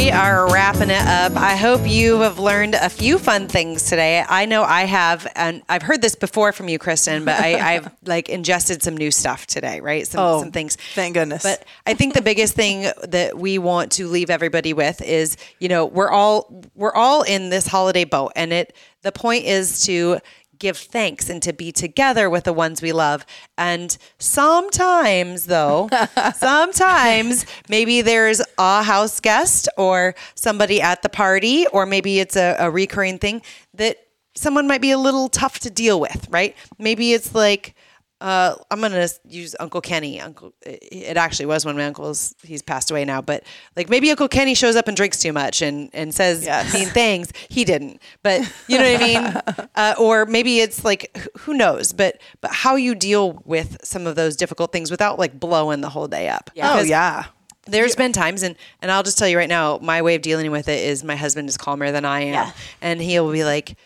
We 0.00 0.10
are 0.10 0.50
wrapping 0.50 0.88
it 0.88 1.02
up. 1.02 1.36
I 1.36 1.56
hope 1.56 1.82
you 1.86 2.20
have 2.20 2.38
learned 2.38 2.74
a 2.74 2.88
few 2.88 3.18
fun 3.18 3.48
things 3.48 3.84
today. 3.84 4.24
I 4.26 4.46
know 4.46 4.62
I 4.62 4.84
have, 4.84 5.30
and 5.36 5.62
I've 5.68 5.82
heard 5.82 6.00
this 6.00 6.14
before 6.14 6.52
from 6.54 6.70
you, 6.70 6.78
Kristen, 6.78 7.26
but 7.26 7.38
I, 7.38 7.74
I've 7.74 7.94
like 8.06 8.30
ingested 8.30 8.82
some 8.82 8.96
new 8.96 9.10
stuff 9.10 9.46
today, 9.46 9.80
right? 9.80 10.06
Some, 10.06 10.20
Oh, 10.20 10.40
some 10.40 10.52
things. 10.52 10.76
thank 10.94 11.12
goodness. 11.12 11.42
But 11.42 11.66
I 11.86 11.92
think 11.92 12.14
the 12.14 12.22
biggest 12.22 12.54
thing 12.54 12.90
that 13.08 13.36
we 13.36 13.58
want 13.58 13.92
to 13.92 14.08
leave 14.08 14.30
everybody 14.30 14.72
with 14.72 15.02
is, 15.02 15.36
you 15.58 15.68
know, 15.68 15.84
we're 15.84 16.10
all 16.10 16.50
we're 16.74 16.94
all 16.94 17.20
in 17.20 17.50
this 17.50 17.66
holiday 17.66 18.04
boat, 18.04 18.32
and 18.34 18.54
it 18.54 18.74
the 19.02 19.12
point 19.12 19.44
is 19.44 19.84
to 19.84 20.18
give 20.60 20.76
thanks 20.76 21.28
and 21.28 21.42
to 21.42 21.52
be 21.52 21.72
together 21.72 22.30
with 22.30 22.44
the 22.44 22.52
ones 22.52 22.80
we 22.80 22.92
love. 22.92 23.26
And 23.58 23.96
sometimes, 24.18 25.46
though, 25.46 25.88
sometimes 26.36 27.44
maybe 27.68 28.02
there's 28.02 28.40
a 28.58 28.82
house 28.84 29.18
guest 29.18 29.68
or 29.76 30.14
somebody 30.36 30.80
at 30.80 31.02
the 31.02 31.08
party, 31.08 31.66
or 31.72 31.84
maybe 31.86 32.20
it's 32.20 32.36
a, 32.36 32.54
a 32.60 32.70
recurring 32.70 33.18
thing 33.18 33.42
that 33.74 33.96
someone 34.34 34.68
might 34.68 34.80
be 34.80 34.92
a 34.92 34.98
little 34.98 35.28
tough 35.28 35.58
to 35.60 35.70
deal 35.70 35.98
with, 35.98 36.28
right? 36.30 36.56
Maybe 36.78 37.12
it's 37.12 37.34
like, 37.34 37.74
uh, 38.20 38.54
I'm 38.70 38.80
gonna 38.80 39.08
use 39.28 39.56
Uncle 39.58 39.80
Kenny. 39.80 40.20
Uncle, 40.20 40.52
it 40.62 41.16
actually 41.16 41.46
was 41.46 41.64
one 41.64 41.74
of 41.74 41.78
my 41.78 41.86
uncles. 41.86 42.34
He's 42.42 42.60
passed 42.62 42.90
away 42.90 43.04
now, 43.04 43.20
but 43.22 43.44
like 43.76 43.88
maybe 43.88 44.10
Uncle 44.10 44.28
Kenny 44.28 44.54
shows 44.54 44.76
up 44.76 44.88
and 44.88 44.96
drinks 44.96 45.20
too 45.20 45.32
much 45.32 45.62
and 45.62 45.88
and 45.94 46.14
says 46.14 46.44
Yes. 46.44 46.72
mean 46.74 46.88
things. 46.88 47.32
He 47.48 47.64
didn't, 47.64 48.00
but 48.22 48.40
you 48.68 48.78
know 48.78 48.92
what 48.92 49.02
I 49.02 49.04
mean. 49.06 49.42
Uh, 49.76 49.94
or 49.98 50.26
maybe 50.26 50.60
it's 50.60 50.84
like 50.84 51.16
who 51.38 51.54
knows, 51.54 51.92
but 51.92 52.20
but 52.42 52.50
how 52.52 52.76
you 52.76 52.94
deal 52.94 53.40
with 53.46 53.78
some 53.82 54.06
of 54.06 54.14
those 54.16 54.36
difficult 54.36 54.72
things 54.72 54.90
without 54.90 55.18
like 55.18 55.38
blowing 55.40 55.80
the 55.80 55.88
whole 55.88 56.06
day 56.08 56.28
up. 56.28 56.50
oh, 56.62 56.82
yeah. 56.82 57.24
there's 57.66 57.94
been 57.96 58.12
times, 58.12 58.42
and 58.42 58.56
and 58.82 58.90
I'll 58.90 59.02
just 59.02 59.16
tell 59.16 59.28
you 59.28 59.38
right 59.38 59.48
now, 59.48 59.78
my 59.80 60.02
way 60.02 60.16
of 60.16 60.22
dealing 60.22 60.50
with 60.50 60.68
it 60.68 60.80
is 60.84 61.02
my 61.02 61.16
husband 61.16 61.48
is 61.48 61.56
calmer 61.56 61.90
than 61.92 62.04
I 62.04 62.20
am, 62.22 62.32
Yeah. 62.34 62.52
and 62.82 63.00
he'll 63.00 63.30
be 63.32 63.44
like, 63.44 63.76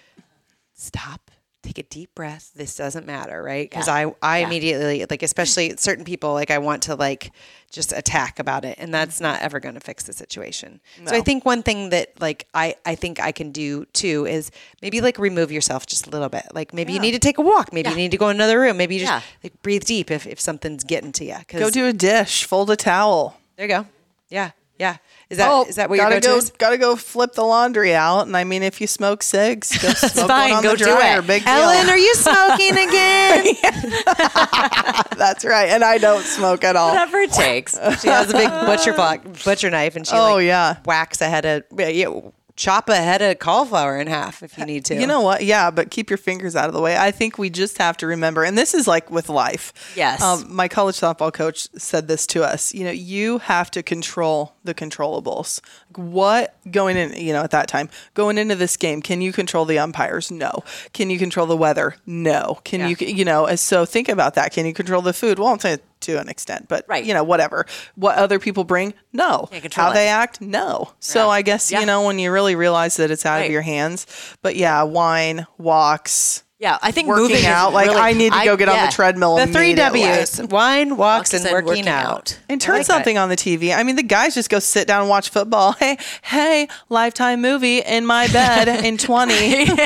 "Stop, 0.75 1.24
take 1.65 1.79
a 1.79 1.83
deep 1.83 2.15
breath. 2.15 2.53
This 2.55 2.77
doesn't 2.77 3.07
matter, 3.07 3.43
right?" 3.43 3.69
Because 3.69 3.89
Yeah. 3.89 3.95
I 3.95 4.15
I 4.23 4.39
Yeah. 4.39 4.47
immediately 4.47 5.07
like, 5.09 5.23
especially 5.23 5.75
certain 5.77 6.05
people, 6.05 6.33
like 6.33 6.51
I 6.51 6.59
want 6.59 6.83
to 6.85 6.95
like 6.95 7.33
just 7.71 7.93
attack 7.93 8.39
about 8.39 8.65
it, 8.65 8.77
and 8.79 8.95
that's 8.95 9.17
mm-hmm. 9.17 9.25
not 9.25 9.43
ever 9.43 9.59
going 9.59 9.75
to 9.75 9.81
fix 9.81 10.05
the 10.05 10.13
situation. 10.13 10.81
So 11.07 11.17
I 11.17 11.21
think 11.23 11.45
one 11.45 11.63
thing 11.63 11.91
that 11.91 12.13
like 12.21 12.47
I 12.55 12.77
I 12.87 12.95
think 12.95 13.19
I 13.21 13.33
can 13.33 13.51
do 13.51 13.85
too 13.87 14.27
is 14.27 14.51
maybe 14.81 15.01
like 15.01 15.19
remove 15.19 15.51
yourself 15.51 15.85
just 15.87 16.07
a 16.07 16.11
little 16.11 16.29
bit. 16.29 16.47
Like 16.55 16.73
maybe 16.73 16.93
you 16.93 17.01
need 17.01 17.13
to 17.13 17.19
take 17.19 17.39
a 17.39 17.43
walk. 17.43 17.73
Maybe 17.73 17.91
you 17.91 17.97
need 17.97 18.13
to 18.13 18.17
go 18.17 18.29
in 18.29 18.37
another 18.37 18.61
room. 18.61 18.77
Maybe 18.77 18.95
you 18.95 19.01
just 19.01 19.13
Yeah. 19.13 19.23
like 19.43 19.61
breathe 19.63 19.85
deep 19.85 20.11
if 20.11 20.27
if 20.27 20.39
something's 20.41 20.85
getting 20.85 21.13
to 21.13 21.25
you. 21.25 21.37
Go 21.49 21.71
do 21.71 21.87
a 21.87 21.93
dish, 21.93 22.45
fold 22.45 22.71
a 22.71 22.77
towel. 22.77 23.39
There 23.57 23.67
you 23.67 23.75
go. 23.75 23.87
Yeah, 24.31 24.51
yeah. 24.79 24.97
Is 25.31 25.39
that 25.39 25.51
oh, 25.51 25.65
is 25.65 25.77
that 25.77 25.89
what 25.89 25.99
Oh, 25.99 26.03
gotta 26.03 26.17
go-to 26.17 26.27
go? 26.29 26.37
is? 26.37 26.51
Gotta 26.51 26.79
go 26.79 26.97
flip 26.97 27.33
the 27.33 27.43
laundry 27.43 27.95
out. 27.95 28.27
And 28.27 28.37
I 28.37 28.45
mean, 28.45 28.63
if 28.63 28.81
you 28.81 28.87
smoke 28.87 29.23
cigs, 29.23 29.77
go 29.79 29.89
smoke 29.95 30.29
fine, 30.29 30.51
one 30.51 30.59
on 30.59 30.63
go 30.63 30.73
the 30.73 30.77
do 30.79 30.85
dryer. 30.85 31.21
it. 31.21 31.27
Big 31.27 31.45
deal. 31.45 31.53
Ellen, 31.55 31.89
are 31.89 31.97
you 31.99 32.15
smoking 32.15 32.73
again? 32.73 33.47
That's 35.17 35.45
right. 35.45 35.69
And 35.71 35.83
I 35.85 35.99
don't 35.99 36.23
smoke 36.25 36.65
at 36.65 36.77
all. 36.77 36.91
Whatever 36.91 37.19
it 37.19 37.33
takes. 37.33 37.73
she 38.01 38.09
has 38.09 38.31
a 38.31 38.35
big 38.35 38.49
butcher 38.51 38.93
block, 38.93 39.23
butcher 39.45 39.71
knife, 39.71 39.97
and 39.97 40.07
she 40.07 40.15
Oh, 40.15 40.35
like 40.37 40.45
yeah. 40.47 40.77
whacks 40.85 41.21
ahead 41.21 41.45
of 41.47 41.63
yeah, 41.79 42.21
chop 42.57 42.89
a 42.89 42.97
head 42.97 43.21
of 43.21 43.39
cauliflower 43.39 43.99
in 43.99 44.07
half 44.07 44.43
if 44.43 44.57
you 44.57 44.65
need 44.65 44.85
to. 44.87 44.95
You 44.95 45.07
know 45.07 45.21
what? 45.21 45.45
Yeah, 45.45 45.71
but 45.71 45.91
keep 45.91 46.11
your 46.11 46.17
fingers 46.17 46.55
out 46.55 46.69
of 46.69 46.75
the 46.75 46.81
way. 46.81 46.97
I 46.97 47.11
think 47.11 47.39
we 47.39 47.51
just 47.51 47.79
have 47.79 47.97
to 47.99 48.07
remember, 48.07 48.45
and 48.45 48.57
this 48.57 48.75
is 48.75 48.87
like 48.87 49.11
with 49.11 49.29
life. 49.29 49.73
Yes. 49.97 50.23
Um, 50.23 50.55
my 50.55 50.69
college 50.69 50.97
softball 50.97 51.33
coach 51.33 51.69
said 51.77 52.09
this 52.09 52.27
to 52.29 52.45
us. 52.45 52.73
You 52.73 52.85
know, 52.85 52.91
you 52.91 53.39
have 53.39 53.71
to 53.73 53.83
control 53.83 54.55
the 54.63 54.75
controllables. 54.75 55.61
What 55.97 56.57
going 56.71 56.97
in, 56.97 57.15
you 57.15 57.33
know, 57.33 57.43
at 57.43 57.51
that 57.51 57.69
time, 57.69 57.89
going 58.15 58.39
into 58.39 58.55
this 58.55 58.77
game, 58.77 59.03
can 59.03 59.21
you 59.21 59.33
control 59.33 59.65
the 59.65 59.79
umpires? 59.79 60.31
No. 60.31 60.63
Can 60.93 61.11
you 61.11 61.19
control 61.19 61.47
the 61.47 61.57
weather? 61.57 61.97
No. 62.07 62.61
Can 62.65 62.89
you, 62.89 62.97
you 63.01 63.25
know, 63.25 63.55
so 63.57 63.85
think 63.85 64.09
about 64.09 64.35
that. 64.35 64.53
Can 64.53 64.67
you 64.67 64.73
control 64.73 65.03
the 65.03 65.13
food? 65.13 65.39
Well, 65.39 65.49
I'm 65.49 65.59
saying 65.59 65.81
to 66.05 66.19
an 66.21 66.29
extent, 66.29 66.67
but 66.69 66.85
Right. 66.89 67.05
you 67.05 67.13
know, 67.15 67.23
whatever. 67.25 67.67
What 67.97 68.17
other 68.17 68.39
people 68.39 68.65
bring? 68.65 68.95
No. 69.13 69.49
Can't 69.53 69.75
How 69.75 69.91
it. 69.91 69.95
they 69.95 70.09
act? 70.09 70.41
No. 70.41 70.93
So 71.01 71.27
Yeah. 71.27 71.29
I 71.29 71.43
guess, 71.43 71.71
Yeah. 71.71 71.81
you 71.81 71.87
know, 71.87 72.03
when 72.03 72.19
you 72.19 72.31
really 72.33 72.55
realize 72.57 72.97
that 72.97 73.11
it's 73.11 73.27
out 73.27 73.37
Right. 73.39 73.47
of 73.47 73.51
your 73.53 73.63
hands, 73.63 74.07
but 74.43 74.57
yeah, 74.57 74.83
wine, 74.83 75.47
walks, 75.59 76.43
Yeah, 76.61 76.79
I 76.81 76.93
think 76.93 77.09
working 77.09 77.25
moving 77.25 77.45
out. 77.47 77.75
Like 77.75 77.89
really- 77.89 78.01
I 78.01 78.13
need 78.15 78.33
to 78.33 78.45
go 78.45 78.57
get 78.57 78.69
on 78.71 78.77
yeah. 78.77 78.87
the 78.87 78.93
treadmill. 78.93 79.37
the 79.37 79.47
three. 79.49 79.75
W's: 79.75 80.41
wine, 80.49 80.97
walks, 80.97 81.35
and 81.35 81.45
and 81.45 81.53
working, 81.53 81.89
out. 81.89 82.39
And 82.49 82.59
turn 82.61 82.77
like 82.79 82.87
something 82.87 83.17
that. 83.17 83.23
on 83.23 83.29
the 83.29 83.37
TV. 83.37 83.75
I 83.75 83.83
mean, 83.83 83.97
the 83.97 84.03
guys 84.03 84.35
just 84.35 84.49
go 84.49 84.61
sit 84.61 84.87
down 84.87 85.01
and 85.01 85.11
watch 85.11 85.29
football. 85.29 85.73
Hey, 85.79 85.99
hey, 86.23 86.69
lifetime 86.89 87.43
movie 87.43 87.81
in 87.81 88.07
my 88.07 88.29
bed 88.29 88.69
in 88.85 88.97
20. 88.97 89.35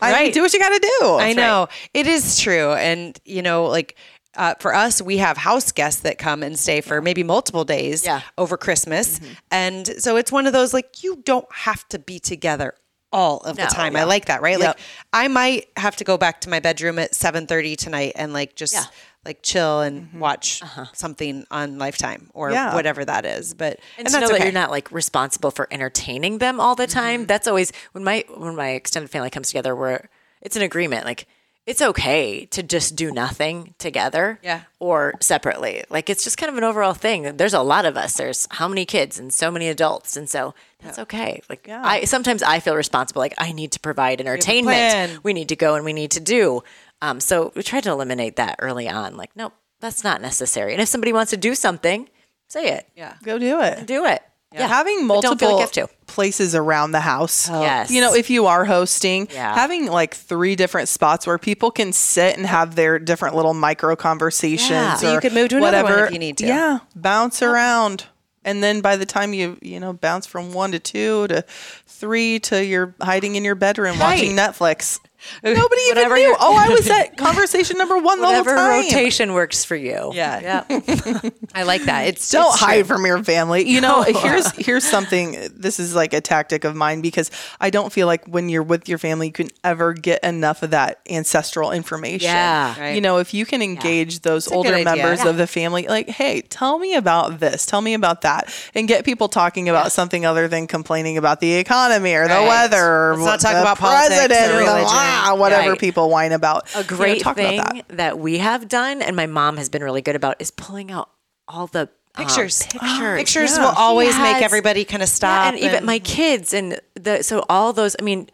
I 0.00 0.10
mean, 0.10 0.12
Right. 0.12 0.32
do 0.32 0.40
what 0.42 0.52
you 0.52 0.58
got 0.58 0.70
to 0.70 0.78
do. 1.00 1.16
I 1.18 1.34
know 1.34 1.68
it 1.94 2.06
is 2.06 2.38
true, 2.40 2.72
and 2.72 3.16
you 3.24 3.42
know, 3.42 3.64
like 3.66 3.96
uh, 4.38 4.54
for 4.60 4.74
us, 4.74 5.02
we 5.02 5.18
have 5.18 5.36
house 5.36 5.72
guests 5.72 6.00
that 6.02 6.16
come 6.16 6.42
and 6.42 6.58
stay 6.58 6.80
for 6.80 7.02
maybe 7.02 7.22
multiple 7.22 7.64
days 7.64 8.04
Yeah. 8.04 8.22
over 8.38 8.56
Christmas, 8.56 9.18
mm-hmm. 9.18 9.32
and 9.50 9.86
so 9.98 10.16
it's 10.16 10.32
one 10.32 10.46
of 10.46 10.52
those 10.52 10.72
like 10.72 11.02
you 11.02 11.16
don't 11.24 11.50
have 11.52 11.86
to 11.88 11.98
be 11.98 12.18
together 12.18 12.74
all 13.12 13.38
of 13.38 13.56
No, 13.56 13.64
the 13.64 13.70
time. 13.70 13.94
yeah. 13.94 14.02
I 14.02 14.04
like 14.04 14.26
that, 14.26 14.42
right? 14.42 14.58
Yep. 14.58 14.66
Like 14.68 14.78
I 15.12 15.28
might 15.28 15.66
have 15.76 15.96
to 15.96 16.04
go 16.04 16.16
back 16.18 16.42
to 16.42 16.50
my 16.50 16.60
bedroom 16.60 16.98
at 16.98 17.14
seven 17.14 17.46
thirty 17.46 17.76
tonight 17.76 18.12
and 18.16 18.32
like 18.32 18.54
just. 18.56 18.74
Yeah. 18.74 18.84
Like 19.24 19.42
chill 19.42 19.80
and 19.82 20.06
mm-hmm. 20.06 20.20
watch 20.20 20.62
uh-huh. 20.62 20.86
something 20.94 21.44
on 21.50 21.76
Lifetime 21.76 22.30
or 22.32 22.50
Yeah. 22.50 22.74
whatever 22.74 23.04
that 23.04 23.26
is, 23.26 23.52
but 23.52 23.78
and, 23.98 24.06
and, 24.06 24.06
to 24.06 24.12
that's 24.12 24.30
know 24.30 24.38
that 24.38 24.44
you're 24.44 24.52
not 24.52 24.70
like 24.70 24.90
responsible 24.90 25.50
for 25.50 25.68
entertaining 25.70 26.38
them 26.38 26.60
all 26.60 26.74
the 26.74 26.86
time. 26.86 27.20
Mm-hmm. 27.20 27.26
That's 27.26 27.46
always 27.46 27.70
when 27.92 28.04
my 28.04 28.24
when 28.34 28.56
my 28.56 28.70
extended 28.70 29.10
family 29.10 29.28
comes 29.28 29.48
together. 29.48 29.76
Where 29.76 30.08
it's 30.40 30.56
an 30.56 30.62
agreement, 30.62 31.04
like 31.04 31.26
it's 31.68 31.82
okay 31.82 32.46
to 32.46 32.62
just 32.62 32.96
do 32.96 33.10
nothing 33.12 33.74
together, 33.78 34.38
Yeah. 34.42 34.62
or 34.80 35.14
separately. 35.20 35.84
Like 35.90 36.08
it's 36.10 36.24
just 36.24 36.38
kind 36.38 36.50
of 36.50 36.56
an 36.58 36.64
overall 36.64 36.94
thing. 36.94 37.36
There's 37.36 37.54
a 37.54 37.62
lot 37.62 37.84
of 37.84 37.96
us. 37.96 38.16
There's 38.16 38.46
how 38.50 38.68
many 38.68 38.84
kids 38.84 39.18
and 39.18 39.32
so 39.32 39.50
many 39.50 39.68
adults, 39.68 40.16
and 40.16 40.28
so 40.28 40.54
that's 40.82 40.98
okay. 40.98 41.42
Like 41.48 41.68
I 41.68 42.04
sometimes 42.04 42.42
I 42.42 42.60
feel 42.60 42.74
responsible. 42.76 43.20
Like 43.20 43.34
I 43.38 43.52
need 43.52 43.72
to 43.72 43.80
provide 43.80 44.18
plan. 44.18 44.28
entertainment. 44.28 45.24
We 45.24 45.32
need 45.32 45.48
to 45.50 45.56
go 45.56 45.74
and 45.74 45.84
we 45.84 45.92
need 45.92 46.10
to 46.12 46.20
do. 46.20 46.62
Um, 47.02 47.20
so 47.20 47.52
we 47.54 47.62
try 47.62 47.80
to 47.80 47.90
eliminate 47.90 48.36
that 48.36 48.56
early 48.60 48.88
on. 48.88 49.16
Like 49.16 49.30
nope, 49.36 49.52
that's 49.80 50.02
not 50.02 50.20
necessary. 50.22 50.72
And 50.72 50.82
if 50.82 50.88
somebody 50.88 51.12
wants 51.12 51.30
to 51.30 51.36
do 51.36 51.54
something, 51.54 52.08
say 52.48 52.68
it. 52.76 52.88
yeah. 52.96 53.14
Go 53.22 53.38
do 53.38 53.60
it. 53.60 53.86
Do 53.86 54.04
it. 54.06 54.22
Yeah. 54.52 54.66
Having 54.66 55.06
But 55.08 55.20
don't 55.20 55.38
feel 55.38 55.50
multiple 55.50 55.82
like 55.84 56.06
places 56.06 56.54
around 56.54 56.92
the 56.92 57.00
house. 57.00 57.48
Oh, 57.50 57.60
yes. 57.60 57.90
You 57.90 58.00
know, 58.00 58.14
if 58.14 58.30
you 58.30 58.46
are 58.46 58.64
hosting, 58.64 59.28
Yeah. 59.30 59.54
having 59.54 59.86
like 59.86 60.14
three 60.14 60.56
different 60.56 60.88
spots 60.88 61.26
where 61.26 61.36
people 61.38 61.70
can 61.70 61.92
sit 61.92 62.36
and 62.38 62.46
have 62.46 62.74
their 62.74 62.98
different 62.98 63.36
little 63.36 63.52
micro 63.54 63.94
conversations. 63.94 64.70
Yeah. 64.70 64.94
So 64.96 65.12
you 65.12 65.20
could 65.20 65.34
move 65.34 65.50
to 65.50 65.58
another 65.58 65.82
one 65.84 66.04
if 66.04 66.12
you 66.12 66.18
need 66.18 66.38
to. 66.38 66.46
Yeah. 66.46 66.78
Bounce 66.96 67.42
around. 67.42 68.06
And 68.44 68.62
then 68.62 68.80
by 68.80 68.96
the 68.96 69.04
time 69.04 69.34
you, 69.34 69.58
you 69.60 69.78
know, 69.78 69.92
bounce 69.92 70.24
from 70.26 70.54
one 70.54 70.72
to 70.72 70.78
two 70.78 71.26
to 71.28 71.44
three 71.86 72.38
to 72.40 72.64
you're 72.64 72.94
hiding 73.02 73.34
in 73.34 73.44
your 73.44 73.54
bedroom 73.54 73.98
watching 73.98 74.34
Netflix. 74.34 74.98
Nobody 75.44 75.80
even 75.90 76.08
knew. 76.08 76.16
your- 76.16 76.36
Oh, 76.40 76.56
I 76.56 76.68
was 76.68 76.88
at 76.90 77.16
conversation 77.16 77.78
number 77.78 77.98
one 77.98 78.20
the 78.20 78.26
whole 78.26 78.34
Whatever 78.38 78.56
time. 78.56 78.82
rotation 78.84 79.32
works 79.34 79.64
for 79.64 79.76
you. 79.76 80.10
Yeah. 80.14 80.64
Yeah. 80.68 81.30
I 81.54 81.62
like 81.64 81.82
that. 81.84 82.06
It's 82.08 82.30
Don't 82.30 82.46
it's 82.52 82.60
hide 82.60 82.86
true. 82.86 82.96
from 82.96 83.06
your 83.06 83.22
family. 83.24 83.68
You 83.68 83.80
know, 83.80 84.02
here's 84.22 84.50
here's 84.52 84.84
something. 84.84 85.36
This 85.54 85.78
is 85.80 85.94
like 85.94 86.12
a 86.12 86.20
tactic 86.20 86.64
of 86.64 86.74
mine 86.76 87.00
because 87.00 87.30
I 87.60 87.70
don't 87.70 87.92
feel 87.92 88.06
like 88.06 88.24
when 88.26 88.48
you're 88.48 88.62
with 88.62 88.88
your 88.88 88.98
family, 88.98 89.26
you 89.28 89.32
can 89.32 89.48
ever 89.64 89.92
get 89.92 90.22
enough 90.24 90.62
of 90.62 90.70
that 90.70 91.00
ancestral 91.10 91.72
information. 91.72 92.24
Yeah. 92.26 92.78
Right. 92.80 92.94
You 92.94 93.00
know, 93.00 93.18
if 93.18 93.34
you 93.34 93.44
can 93.46 93.62
engage 93.62 94.20
those 94.20 94.50
a 94.50 94.54
older 94.54 94.82
members 94.84 95.20
Yeah. 95.24 95.28
of 95.30 95.36
the 95.36 95.46
family, 95.46 95.86
like, 95.88 96.08
hey, 96.08 96.40
tell 96.42 96.78
me 96.78 96.94
about 96.94 97.40
this, 97.40 97.66
tell 97.66 97.80
me 97.80 97.94
about 97.94 98.22
that, 98.22 98.52
and 98.74 98.86
get 98.88 99.04
people 99.04 99.28
talking 99.28 99.68
about 99.68 99.92
something 99.92 100.24
other 100.24 100.48
than 100.48 100.66
complaining 100.66 101.16
about 101.18 101.40
the 101.40 101.54
economy 101.54 102.14
or 102.14 102.28
the 102.28 102.34
weather 102.48 103.10
or 103.10 103.16
Let's 103.16 103.26
not 103.26 103.40
the 103.40 103.54
talk 103.54 103.62
about 103.62 103.78
politics 103.78 104.24
or 104.24 104.28
president 104.28 104.52
or 104.54 104.58
religion. 104.58 104.86
Ah, 105.18 105.34
whatever 105.36 105.70
Right. 105.70 105.78
people 105.80 106.08
whine 106.10 106.32
about. 106.32 106.68
A 106.74 106.78
You 106.78 106.82
know, 106.84 106.88
great 106.96 107.22
talk 107.22 107.36
about 107.38 107.48
thing 107.48 107.56
that. 107.88 107.96
that. 107.96 108.18
we 108.18 108.38
have 108.38 108.68
done, 108.68 109.02
and 109.02 109.14
my 109.16 109.26
mom 109.26 109.56
has 109.56 109.68
been 109.68 109.82
really 109.82 110.02
good 110.02 110.16
about, 110.16 110.36
is 110.40 110.50
pulling 110.50 110.90
out 110.90 111.10
all 111.46 111.66
the 111.66 111.82
um, 112.14 112.24
Pictures. 112.24 112.62
pictures. 112.70 113.18
Pictures 113.18 113.56
Yeah. 113.56 113.64
will 113.64 113.74
always 113.76 114.14
She 114.14 114.22
make 114.22 114.42
everybody 114.42 114.84
kind 114.84 115.02
of 115.02 115.08
Yeah, 115.08 115.14
stop. 115.14 115.46
and 115.52 115.58
even 115.58 115.84
my 115.84 115.98
kids 115.98 116.52
and 116.54 116.80
the 116.94 117.22
so 117.22 117.44
all 117.48 117.72
those. 117.72 117.94
I 117.98 118.02
mean, 118.02 118.28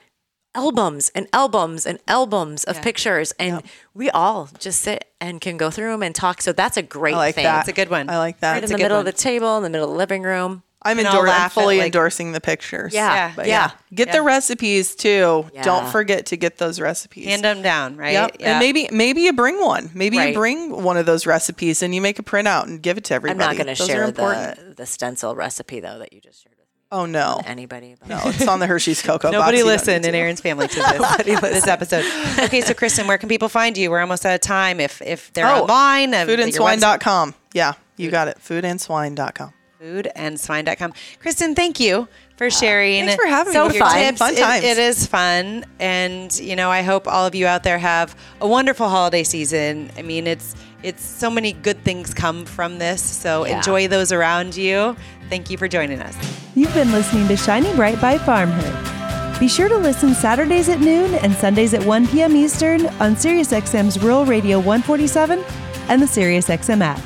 albums 0.54 1.10
and 1.14 1.26
albums 1.32 1.84
and 1.84 1.98
albums 2.06 2.64
of 2.64 2.80
pictures, 2.80 3.32
and 3.38 3.62
we 3.92 4.08
all 4.10 4.48
just 4.58 4.80
sit 4.82 5.06
and 5.20 5.40
can 5.40 5.56
go 5.56 5.70
through 5.70 5.90
them 5.90 6.02
and 6.02 6.14
talk. 6.14 6.40
So 6.40 6.52
that's 6.52 6.76
a 6.76 6.82
great 6.82 7.14
I 7.14 7.18
like 7.18 7.34
thing. 7.34 7.44
that. 7.44 7.60
It's 7.60 7.68
a 7.68 7.72
good 7.72 7.90
one. 7.90 8.08
I 8.08 8.18
like 8.18 8.40
that. 8.40 8.52
Right 8.52 8.62
in 8.62 8.68
the 8.68 8.74
a 8.74 8.78
good 8.78 8.84
middle 8.84 8.98
of 8.98 9.04
the 9.04 9.12
table, 9.12 9.56
in 9.56 9.62
the 9.64 9.70
middle 9.70 9.86
of 9.88 9.92
the 9.92 9.98
living 9.98 10.22
room. 10.22 10.62
I'm, 10.84 10.98
endor- 10.98 11.26
I'm 11.28 11.48
fully 11.50 11.78
like- 11.78 11.86
endorsing 11.86 12.32
the 12.32 12.40
pictures. 12.40 12.92
Yeah, 12.92 13.32
But 13.34 13.46
yeah. 13.46 13.70
Get 13.94 14.12
the 14.12 14.22
recipes 14.22 14.94
too. 14.94 15.46
Yeah. 15.54 15.62
Don't 15.62 15.90
forget 15.90 16.26
to 16.26 16.36
get 16.36 16.58
those 16.58 16.78
recipes. 16.80 17.24
Hand 17.26 17.42
them 17.44 17.62
down, 17.62 17.96
right? 17.96 18.12
Yep. 18.12 18.36
Yeah. 18.40 18.50
And 18.50 18.58
maybe 18.58 18.88
maybe 18.92 19.22
you 19.22 19.32
bring 19.32 19.60
one. 19.60 19.90
Maybe 19.94 20.18
Right. 20.18 20.28
you 20.28 20.34
bring 20.34 20.82
one 20.82 20.96
of 20.96 21.06
those 21.06 21.26
recipes 21.26 21.82
and 21.82 21.94
you 21.94 22.00
make 22.00 22.18
a 22.18 22.22
printout 22.22 22.64
and 22.64 22.82
give 22.82 22.98
it 22.98 23.04
to 23.04 23.14
everybody. 23.14 23.42
I'm 23.42 23.56
not 23.56 23.64
going 23.64 23.74
to 23.74 23.82
share 23.82 24.10
the 24.10 24.74
the 24.76 24.84
stencil 24.86 25.34
recipe 25.34 25.80
though 25.80 25.98
that 26.00 26.12
you 26.12 26.20
just 26.20 26.42
shared 26.42 26.54
with 26.58 26.66
Oh 26.92 27.06
no. 27.06 27.40
anybody. 27.46 27.96
No, 28.06 28.20
it's 28.26 28.46
on 28.46 28.58
the 28.60 28.66
Hershey's 28.66 29.00
cocoa 29.00 29.28
box. 29.28 29.32
Nobody 29.32 29.58
don't 29.58 29.66
listened 29.68 30.04
in. 30.04 30.14
Aaron's 30.14 30.40
family 30.40 30.68
to 30.68 30.74
this, 31.24 31.40
this 31.40 31.66
episode. 31.66 32.04
Okay, 32.44 32.60
so 32.60 32.74
Kristen, 32.74 33.06
where 33.06 33.16
can 33.18 33.28
people 33.28 33.48
find 33.48 33.76
you? 33.78 33.90
We're 33.90 34.00
almost 34.00 34.26
out 34.26 34.34
of 34.34 34.40
time. 34.42 34.80
If 34.80 35.00
if 35.02 35.32
they're 35.32 35.46
Oh, 35.46 35.62
online, 35.62 36.12
Foodandswine.com. 36.12 37.34
Yeah, 37.54 37.72
you 37.96 38.10
got 38.10 38.28
it. 38.28 38.38
Foodandswine.com. 38.38 39.52
foodandswine.com. 39.84 40.92
Kristen, 41.20 41.54
thank 41.54 41.78
you 41.80 42.08
for 42.36 42.50
sharing. 42.50 43.06
Thanks 43.06 43.22
for 43.22 43.28
having 43.28 43.52
So 43.52 43.68
me. 43.68 43.74
your 43.76 43.84
fun. 43.86 43.98
tips. 43.98 44.18
Fun 44.18 44.34
It- 44.34 44.38
times. 44.40 44.64
it 44.64 44.78
is 44.78 45.06
fun, 45.06 45.64
and 45.78 46.34
you 46.38 46.56
know, 46.56 46.70
I 46.70 46.82
hope 46.82 47.06
all 47.06 47.26
of 47.26 47.34
you 47.34 47.46
out 47.46 47.62
there 47.62 47.78
have 47.78 48.14
a 48.40 48.48
wonderful 48.48 48.88
holiday 48.88 49.22
season. 49.24 49.90
I 49.98 50.02
mean, 50.02 50.26
it's 50.26 50.54
it's 50.82 51.02
so 51.02 51.30
many 51.30 51.54
good 51.54 51.82
things 51.82 52.12
come 52.12 52.44
from 52.44 52.78
this. 52.78 53.00
So 53.00 53.46
Yeah. 53.46 53.56
enjoy 53.56 53.88
those 53.88 54.12
around 54.12 54.54
you. 54.54 54.94
Thank 55.30 55.48
you 55.48 55.56
for 55.56 55.66
joining 55.66 56.02
us. 56.02 56.14
You've 56.54 56.74
been 56.74 56.92
listening 56.92 57.26
to 57.28 57.36
Shining 57.38 57.74
Bright 57.74 57.98
by 58.02 58.18
FarmHer. 58.18 59.40
Be 59.40 59.48
sure 59.48 59.68
to 59.70 59.76
listen 59.78 60.14
Saturdays 60.14 60.68
at 60.68 60.80
noon 60.80 61.14
and 61.14 61.34
Sundays 61.36 61.72
at 61.72 61.82
1 61.84 62.06
p.m. 62.08 62.36
Eastern 62.36 62.86
on 63.00 63.16
SiriusXM's 63.16 63.98
Rural 63.98 64.26
Radio 64.26 64.58
147 64.58 65.42
and 65.88 66.02
the 66.02 66.06
SiriusXM 66.06 66.82
app. 66.82 67.00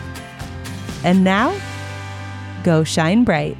And 1.05 1.23
now, 1.23 1.55
go 2.69 2.85
shine 2.85 3.25
bright. 3.25 3.57